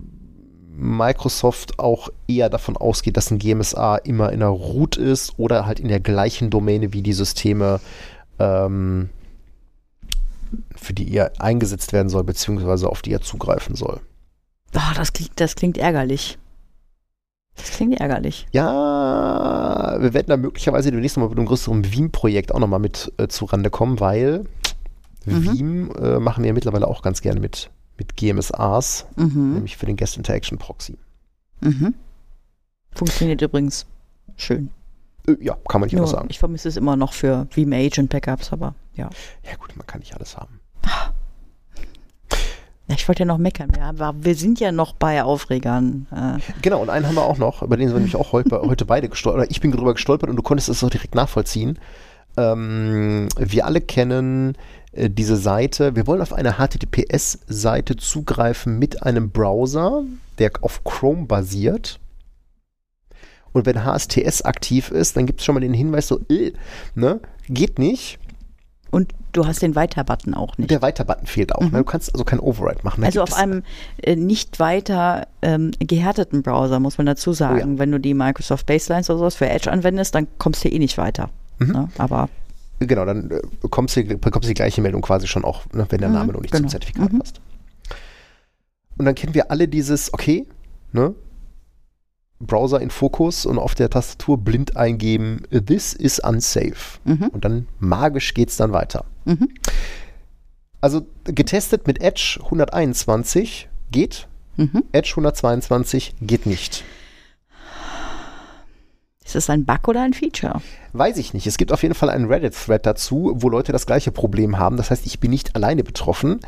Microsoft 0.78 1.80
auch 1.80 2.10
eher 2.28 2.50
davon 2.50 2.78
ausgeht, 2.78 3.18
dass 3.18 3.32
ein 3.32 3.40
GMSA 3.40 3.98
immer 3.98 4.32
in 4.32 4.42
der 4.42 4.50
Root 4.50 4.96
ist 4.96 5.34
oder 5.38 5.66
halt 5.66 5.80
in 5.80 5.88
der 5.88 6.00
gleichen 6.00 6.50
Domäne 6.52 6.94
wie 6.94 7.02
die 7.02 7.14
Systeme, 7.14 7.80
ähm, 8.38 9.10
für 10.76 10.94
die 10.94 11.12
er 11.12 11.32
eingesetzt 11.42 11.94
werden 11.94 12.10
soll, 12.10 12.24
beziehungsweise 12.24 12.90
auf 12.90 13.02
die 13.02 13.12
er 13.12 13.22
zugreifen 13.22 13.76
soll. 13.76 14.00
Ah, 14.74 14.94
das, 14.96 15.14
klingt, 15.14 15.32
das 15.40 15.56
klingt 15.56 15.78
ärgerlich. 15.78 16.38
Das 17.58 17.72
klingt 17.72 18.00
ärgerlich. 18.00 18.48
Ja, 18.52 19.98
wir 20.00 20.14
werden 20.14 20.28
da 20.28 20.38
möglicherweise 20.38 20.92
demnächst 20.92 21.18
nochmal 21.18 21.30
mit 21.30 21.38
einem 21.40 21.48
größeren 21.48 21.92
Veeam-Projekt 21.92 22.54
auch 22.54 22.60
nochmal 22.60 22.80
mit 22.80 23.12
äh, 23.18 23.28
zurande 23.28 23.70
kommen, 23.70 24.00
weil 24.00 24.46
Mhm. 25.26 25.44
Veeam 25.46 25.92
äh, 26.02 26.20
machen 26.20 26.44
wir 26.46 26.54
mittlerweile 26.54 26.88
auch 26.88 27.02
ganz 27.02 27.20
gerne 27.22 27.42
mit, 27.42 27.70
mit 27.98 28.16
GMSAs, 28.16 29.06
Mhm. 29.18 29.56
nämlich 29.56 29.76
für 29.76 29.86
den 29.86 29.98
Guest 29.98 30.16
Interaction 30.16 30.58
Proxy. 30.58 30.98
Mhm. 31.60 31.94
Funktioniert 32.94 33.42
übrigens 33.42 33.86
schön. 34.38 34.70
Äh, 35.28 35.36
ja, 35.42 35.58
kann 35.68 35.82
man 35.82 35.88
nicht 35.88 35.94
Nur, 35.96 36.04
anders 36.04 36.12
sagen. 36.12 36.28
ich 36.30 36.40
vermisse 36.40 36.70
es 36.70 36.78
immer 36.78 36.96
noch 36.96 37.12
für 37.12 37.46
Veeam 37.54 37.74
Agent 37.74 38.10
Backups, 38.10 38.54
aber 38.54 38.74
ja. 38.96 39.10
Ja 39.44 39.56
gut, 39.60 39.76
man 39.76 39.86
kann 39.86 40.00
nicht 40.00 40.16
alles 40.16 40.38
haben. 40.38 40.62
Ja, 42.98 43.02
Ich 43.02 43.08
wollte 43.08 43.20
ja 43.22 43.26
noch 43.26 43.38
meckern. 43.38 43.70
Wir, 43.74 43.84
haben- 43.86 44.26
wir 44.26 44.36
sind 44.36 44.60
ja 44.60 44.72
noch 44.72 44.94
bei 44.94 45.24
Aufregern. 45.24 46.08
Äh, 46.12 46.40
Genau, 46.62 46.82
und 46.82 46.90
einen 46.90 47.06
haben 47.08 47.16
wir 47.16 47.24
auch 47.26 47.38
noch, 47.38 47.62
über 47.62 47.78
den 47.78 47.88
sind 47.88 47.96
wir 47.96 48.00
nämlich 48.00 48.16
auch 48.16 48.32
heute, 48.32 48.60
heute 48.62 48.86
beide 48.86 49.08
gestolpert, 49.10 49.42
oder 49.44 49.52
ich 49.52 49.62
bin 49.62 49.72
drüber 49.72 49.94
gestolpert 49.94 50.30
und 50.30 50.36
du 50.36 50.42
konntest 50.42 50.70
es 50.70 50.84
auch 50.84 50.90
direkt 50.90 51.16
nachvollziehen. 51.16 51.78
Ähm, 52.38 53.28
wir 53.38 53.66
alle 53.66 53.82
kennen 53.82 54.56
äh, 54.94 55.10
diese 55.10 55.38
Seite, 55.38 55.96
wir 55.96 56.08
wollen 56.08 56.22
auf 56.22 56.34
eine 56.34 56.54
HTTPS-Seite 56.54 57.96
zugreifen 57.98 58.78
mit 58.80 59.04
einem 59.04 59.30
Browser, 59.32 60.04
der 60.40 60.52
auf 60.62 60.84
Chrome 60.84 61.26
basiert. 61.26 62.00
Und 63.54 63.66
wenn 63.66 63.84
HSTS 63.86 64.44
aktiv 64.44 64.92
ist, 64.92 65.18
dann 65.18 65.26
gibt 65.26 65.40
es 65.40 65.46
schon 65.46 65.56
mal 65.56 65.62
den 65.62 65.74
Hinweis 65.74 66.08
so, 66.08 66.20
äh, 66.30 66.52
ne, 66.96 67.20
geht 67.50 67.80
nicht. 67.80 68.20
Und 68.92 69.14
du 69.34 69.46
hast 69.46 69.62
den 69.62 69.76
Weiter-Button 69.76 70.34
auch 70.34 70.58
nicht. 70.58 70.72
Der 70.72 70.82
Weiter-Button 70.82 71.28
fehlt 71.28 71.54
auch. 71.54 71.62
Ne? 71.62 71.70
Du 71.80 71.84
kannst 71.84 72.14
also 72.14 72.24
kein 72.24 72.40
Override 72.40 72.80
machen. 72.84 73.02
Da 73.02 73.08
Also 73.08 73.22
auf 73.22 73.34
einem 73.34 73.64
äh, 74.02 74.16
nicht 74.16 74.60
weiter 74.60 75.28
ähm, 75.42 75.72
gehärteten 75.80 76.42
Browser, 76.44 76.80
muss 76.80 76.98
man 76.98 77.06
dazu 77.06 77.34
sagen. 77.34 77.56
Oh 77.58 77.74
ja. 77.74 77.80
Wenn 77.80 77.92
du 77.92 78.00
die 78.00 78.14
Microsoft 78.14 78.66
Baselines 78.66 79.10
oder 79.10 79.20
sowas 79.20 79.36
für 79.36 79.50
Edge 79.50 79.72
anwendest, 79.72 80.16
dann 80.16 80.28
kommst 80.38 80.64
du 80.64 80.70
eh 80.70 80.80
nicht 80.80 80.98
weiter. 80.98 81.30
Mhm. 81.60 81.72
Ne? 81.72 81.90
Aber 81.98 82.30
Genau, 82.80 83.06
dann 83.06 83.32
äh, 83.32 83.42
bekommst 83.62 83.96
du, 83.96 84.04
bekommst 84.04 84.46
du 84.46 84.50
die 84.50 84.54
gleiche 84.54 84.82
Meldung 84.82 85.02
quasi 85.02 85.26
schon 85.28 85.44
auch, 85.44 85.66
ne, 85.74 85.86
wenn 85.90 86.00
der 86.00 86.10
Mhm, 86.10 86.16
Name 86.16 86.34
noch 86.34 86.42
nicht 86.42 86.52
genau. 86.52 86.62
zum 86.62 86.70
Zertifikat 86.70 87.12
Mhm. 87.12 87.20
passt. 87.20 87.42
Und 88.98 89.06
dann 89.06 89.16
kennen 89.16 89.34
wir 89.34 89.52
alle 89.52 89.68
dieses, 89.68 90.14
okay, 90.14 90.46
ne? 90.92 91.14
Browser 92.40 92.80
in 92.82 92.90
Fokus 92.92 93.46
und 93.46 93.58
auf 93.58 93.74
der 93.76 93.90
Tastatur 93.90 94.38
blind 94.38 94.78
eingeben, 94.78 95.42
this 95.50 95.94
is 95.94 96.20
unsafe. 96.20 97.00
mhm, 97.04 97.28
Und 97.32 97.44
dann 97.46 97.68
magisch 97.80 98.34
geht's 98.34 98.58
dann 98.58 98.72
weiter. 98.74 99.06
mhm. 99.26 99.50
Also 100.80 101.02
getestet 101.24 101.88
mit 101.88 102.02
Edge 102.02 102.40
121 102.44 103.68
geht, 103.92 104.28
Mhm. 104.60 104.84
Edge 104.92 105.12
122 105.16 106.16
geht 106.22 106.46
nicht. 106.48 106.84
Ist 109.24 109.36
das 109.36 109.50
ein 109.50 109.66
Bug 109.66 109.88
oder 109.88 110.02
ein 110.02 110.14
Feature? 110.14 110.62
Weiß 110.94 111.18
ich 111.18 111.34
nicht. 111.34 111.46
Es 111.48 111.58
gibt 111.58 111.72
auf 111.74 111.84
jeden 111.84 111.94
Fall 111.96 112.10
einen 112.10 112.26
Reddit-Thread 112.26 112.86
dazu, 112.86 113.34
wo 113.36 113.50
Leute 113.50 113.72
das 113.74 113.86
gleiche 113.86 114.12
Problem 114.12 114.58
haben. 114.58 114.78
Das 114.78 114.90
heißt, 114.90 115.06
ich 115.06 115.20
bin 115.20 115.32
nicht 115.32 115.56
alleine 115.56 115.84
betroffen. 115.84 116.40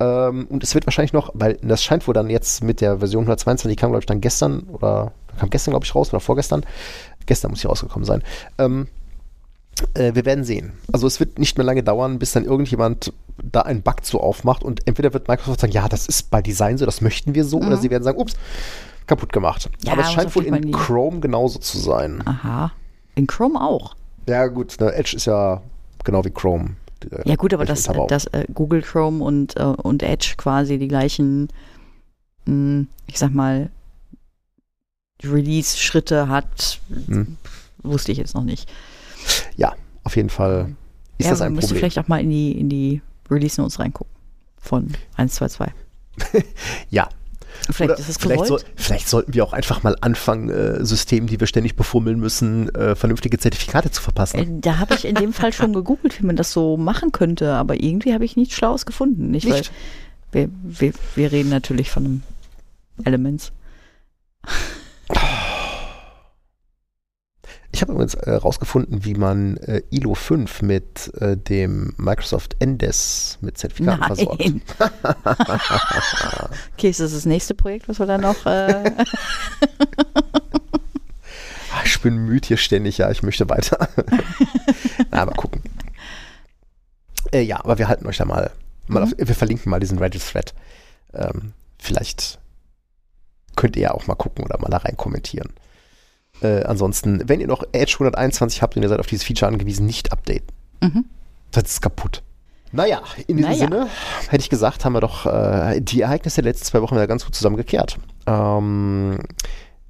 Ähm, 0.00 0.46
und 0.48 0.64
es 0.64 0.74
wird 0.74 0.86
wahrscheinlich 0.86 1.12
noch, 1.12 1.30
weil 1.34 1.58
das 1.62 1.84
scheint 1.84 2.06
wohl 2.08 2.14
dann 2.14 2.30
jetzt 2.30 2.64
mit 2.64 2.80
der 2.80 2.98
Version 3.00 3.24
122, 3.24 3.68
die 3.68 3.76
kam, 3.76 3.90
glaube 3.90 4.00
ich, 4.00 4.06
dann 4.06 4.22
gestern 4.22 4.62
oder 4.62 5.12
kam 5.38 5.50
gestern, 5.50 5.72
glaube 5.72 5.84
ich, 5.84 5.94
raus 5.94 6.10
oder 6.10 6.20
vorgestern. 6.20 6.64
Gestern 7.26 7.50
muss 7.50 7.60
sie 7.60 7.68
rausgekommen 7.68 8.04
sein. 8.04 8.22
Ähm, 8.58 8.88
äh, 9.94 10.14
wir 10.14 10.24
werden 10.24 10.44
sehen. 10.44 10.72
Also 10.92 11.06
es 11.06 11.20
wird 11.20 11.38
nicht 11.38 11.56
mehr 11.56 11.64
lange 11.64 11.82
dauern, 11.82 12.18
bis 12.18 12.32
dann 12.32 12.44
irgendjemand 12.44 13.12
da 13.42 13.62
einen 13.62 13.82
Bug 13.82 14.04
zu 14.04 14.20
aufmacht 14.20 14.62
und 14.62 14.86
entweder 14.86 15.12
wird 15.14 15.28
Microsoft 15.28 15.60
sagen, 15.60 15.72
ja, 15.72 15.88
das 15.88 16.06
ist 16.06 16.30
bei 16.30 16.42
Design 16.42 16.78
so, 16.78 16.84
das 16.84 17.00
möchten 17.00 17.34
wir 17.34 17.44
so, 17.44 17.58
oder 17.58 17.76
sie 17.76 17.90
werden 17.90 18.02
sagen, 18.04 18.18
ups, 18.18 18.34
kaputt 19.06 19.32
gemacht. 19.32 19.70
Ja, 19.84 19.92
Aber 19.92 20.02
es 20.02 20.12
scheint 20.12 20.34
wohl 20.36 20.44
in. 20.44 20.70
Chrome 20.72 21.20
genauso 21.20 21.58
zu 21.58 21.78
sein. 21.78 22.22
Aha. 22.26 22.72
In 23.14 23.26
Chrome 23.26 23.60
auch. 23.60 23.94
Ja, 24.28 24.46
gut, 24.46 24.76
ne, 24.80 24.92
Edge 24.92 25.16
ist 25.16 25.24
ja 25.26 25.62
genau 26.04 26.24
wie 26.24 26.30
Chrome. 26.30 26.76
Äh, 27.10 27.28
Ja 27.28 27.36
gut, 27.36 27.52
aber 27.54 27.66
welche 27.66 28.06
das, 28.08 28.26
äh, 28.26 28.44
Google 28.52 28.82
Chrome 28.82 29.24
und, 29.24 29.56
äh, 29.56 29.62
und 29.64 30.02
Edge 30.02 30.34
quasi 30.36 30.78
die 30.78 30.88
gleichen, 30.88 31.48
mh, 32.44 32.86
ich 33.06 33.18
sag 33.18 33.32
mal, 33.34 33.70
Release-Schritte 35.24 36.28
hat, 36.28 36.80
Hm. 37.06 37.36
wusste 37.82 38.12
ich 38.12 38.18
jetzt 38.18 38.34
noch 38.34 38.44
nicht. 38.44 38.70
Ja, 39.56 39.74
auf 40.04 40.16
jeden 40.16 40.30
Fall 40.30 40.74
ist 41.18 41.26
ja, 41.26 41.30
das 41.32 41.40
ein 41.42 41.52
müsste 41.52 41.68
Problem. 41.68 41.80
vielleicht 41.80 41.98
auch 41.98 42.08
mal 42.08 42.20
in 42.20 42.30
die, 42.30 42.52
in 42.52 42.68
die 42.68 43.02
Release-Notes 43.30 43.78
reingucken. 43.78 44.12
Von 44.58 44.92
122. 45.16 45.66
Ja, 46.90 47.08
Vielleicht 47.70 48.00
vielleicht, 48.18 48.46
soll, 48.46 48.60
vielleicht 48.76 49.08
sollten 49.08 49.34
wir 49.34 49.44
auch 49.44 49.52
einfach 49.52 49.82
mal 49.82 49.94
anfangen, 50.00 50.48
äh, 50.48 50.84
Systemen, 50.84 51.28
die 51.28 51.38
wir 51.38 51.46
ständig 51.46 51.76
befummeln 51.76 52.18
müssen, 52.18 52.74
äh, 52.74 52.96
vernünftige 52.96 53.38
Zertifikate 53.38 53.90
zu 53.90 54.00
verpassen. 54.02 54.38
Äh, 54.38 54.60
Da 54.60 54.78
habe 54.78 54.94
ich 54.94 55.04
in 55.04 55.14
dem 55.14 55.32
Fall 55.34 55.52
schon 55.52 55.72
gegoogelt, 55.74 56.18
wie 56.20 56.26
man 56.26 56.34
das 56.36 56.50
so 56.52 56.76
machen 56.78 57.12
könnte, 57.12 57.52
aber 57.52 57.80
irgendwie 57.80 58.14
habe 58.14 58.24
ich 58.24 58.36
nichts 58.36 58.54
Schlaues 58.54 58.86
gefunden. 58.86 59.30
Nicht, 59.30 59.46
Nicht? 59.46 59.70
Weil 60.32 60.48
wir, 60.48 60.80
wir, 60.80 60.92
wir 61.14 61.30
reden 61.32 61.50
natürlich 61.50 61.90
von 61.90 62.04
einem 62.06 62.22
Elements. 63.04 63.52
Ich 67.74 67.80
habe 67.80 67.92
übrigens 67.92 68.14
äh, 68.14 68.32
rausgefunden, 68.34 69.04
wie 69.04 69.14
man 69.14 69.56
äh, 69.56 69.82
ILO 69.90 70.14
5 70.14 70.60
mit 70.62 71.12
äh, 71.20 71.36
dem 71.38 71.94
Microsoft 71.96 72.56
NDES 72.62 73.38
mit 73.40 73.56
Zertifikaten 73.56 74.04
versorgt. 74.04 74.40
Nein. 74.40 74.62
okay, 76.74 76.90
ist 76.90 77.00
das 77.00 77.12
das 77.12 77.24
nächste 77.24 77.54
Projekt, 77.54 77.88
was 77.88 77.98
wir 77.98 78.06
da 78.06 78.18
noch. 78.18 78.44
Äh, 78.46 78.92
Ah, 81.74 81.80
ich 81.86 82.02
bin 82.02 82.26
müde 82.26 82.46
hier 82.46 82.58
ständig, 82.58 82.98
ja, 82.98 83.10
ich 83.10 83.22
möchte 83.22 83.48
weiter. 83.48 83.88
Na, 85.10 85.24
mal 85.24 85.32
gucken. 85.32 85.62
Äh, 87.32 87.40
ja, 87.40 87.60
aber 87.64 87.78
wir 87.78 87.88
halten 87.88 88.06
euch 88.06 88.18
da 88.18 88.26
mal, 88.26 88.50
mal 88.88 89.00
Mhm. 89.06 89.12
auf, 89.14 89.14
wir 89.16 89.34
verlinken 89.34 89.70
mal 89.70 89.80
diesen 89.80 89.96
Reddit-Thread. 89.98 90.52
Ähm, 91.14 91.54
vielleicht 91.78 92.38
könnt 93.56 93.76
ihr 93.76 93.82
ja 93.82 93.90
auch 93.92 94.06
mal 94.06 94.14
gucken 94.14 94.44
oder 94.44 94.58
mal 94.60 94.68
da 94.70 94.78
rein 94.78 94.96
kommentieren. 94.96 95.50
Äh, 96.42 96.62
ansonsten, 96.64 97.22
wenn 97.28 97.40
ihr 97.40 97.46
noch 97.46 97.62
Edge 97.72 97.94
121 97.94 98.62
habt 98.62 98.76
und 98.76 98.82
ihr 98.82 98.88
seid 98.88 99.00
auf 99.00 99.06
dieses 99.06 99.24
Feature 99.24 99.50
angewiesen, 99.50 99.86
nicht 99.86 100.12
updaten. 100.12 100.46
mhm. 100.80 101.04
Das 101.50 101.64
ist 101.64 101.82
kaputt. 101.82 102.22
Naja, 102.74 103.02
in 103.26 103.36
diesem 103.36 103.50
Naja. 103.52 103.64
Sinne, 103.64 103.86
hätte 104.30 104.40
ich 104.42 104.48
gesagt, 104.48 104.86
haben 104.86 104.94
wir 104.94 105.00
doch 105.02 105.26
äh, 105.26 105.78
die 105.82 106.00
Ereignisse 106.00 106.40
der 106.40 106.50
letzten 106.50 106.64
zwei 106.64 106.80
Wochen 106.80 106.94
wieder 106.94 107.06
ganz 107.06 107.26
gut 107.26 107.34
zusammengekehrt. 107.34 107.98
Ähm, 108.26 109.18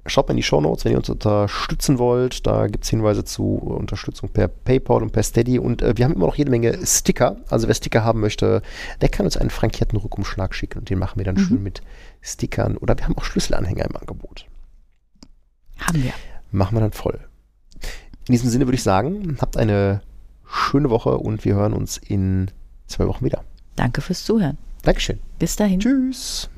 schaut 0.05 0.27
mal 0.27 0.33
in 0.33 0.37
die 0.37 0.43
Shownotes, 0.43 0.83
wenn 0.83 0.91
ihr 0.91 0.97
uns 0.97 1.09
unterstützen 1.09 1.97
wollt. 1.99 2.45
Da 2.45 2.67
gibt 2.67 2.83
es 2.83 2.89
Hinweise 2.89 3.23
zu 3.23 3.55
Unterstützung 3.55 4.27
per 4.27 4.49
PayPal 4.49 5.01
und 5.01 5.11
per 5.13 5.23
Steady. 5.23 5.57
Und 5.59 5.81
äh, 5.81 5.93
wir 5.95 6.03
haben 6.03 6.13
immer 6.13 6.25
noch 6.25 6.35
jede 6.35 6.51
Menge 6.51 6.77
Sticker. 6.85 7.37
Also 7.49 7.69
wer 7.69 7.75
Sticker 7.75 8.03
haben 8.03 8.19
möchte, 8.19 8.61
der 8.99 9.07
kann 9.07 9.25
uns 9.25 9.37
einen 9.37 9.49
frankierten 9.49 9.97
Rückumschlag 9.97 10.53
schicken 10.53 10.79
und 10.79 10.89
den 10.89 10.99
machen 10.99 11.17
wir 11.17 11.23
dann 11.25 11.35
Mhm. 11.35 11.39
schön 11.39 11.63
mit 11.63 11.81
Stickern. 12.23 12.77
Oder 12.77 12.97
wir 12.97 13.05
haben 13.05 13.17
auch 13.17 13.25
Schlüsselanhänger 13.25 13.85
im 13.85 13.95
Angebot. 13.95 14.47
Haben 15.79 16.03
wir. 16.03 16.13
Machen 16.51 16.75
wir 16.75 16.81
dann 16.81 16.93
voll. 16.93 17.19
In 18.27 18.31
diesem 18.31 18.49
Sinne 18.49 18.65
würde 18.65 18.75
ich 18.75 18.83
sagen, 18.83 19.37
habt 19.41 19.57
eine 19.57 20.01
schöne 20.47 20.89
Woche 20.89 21.17
und 21.17 21.43
wir 21.45 21.55
hören 21.55 21.73
uns 21.73 21.97
in 21.97 22.49
zwei 22.87 23.07
Wochen 23.07 23.25
wieder. 23.25 23.43
Danke 23.75 24.01
fürs 24.01 24.23
Zuhören. 24.23 24.57
Dankeschön. 24.83 25.19
Bis 25.39 25.55
dahin. 25.55 25.79
Tschüss. 25.79 26.49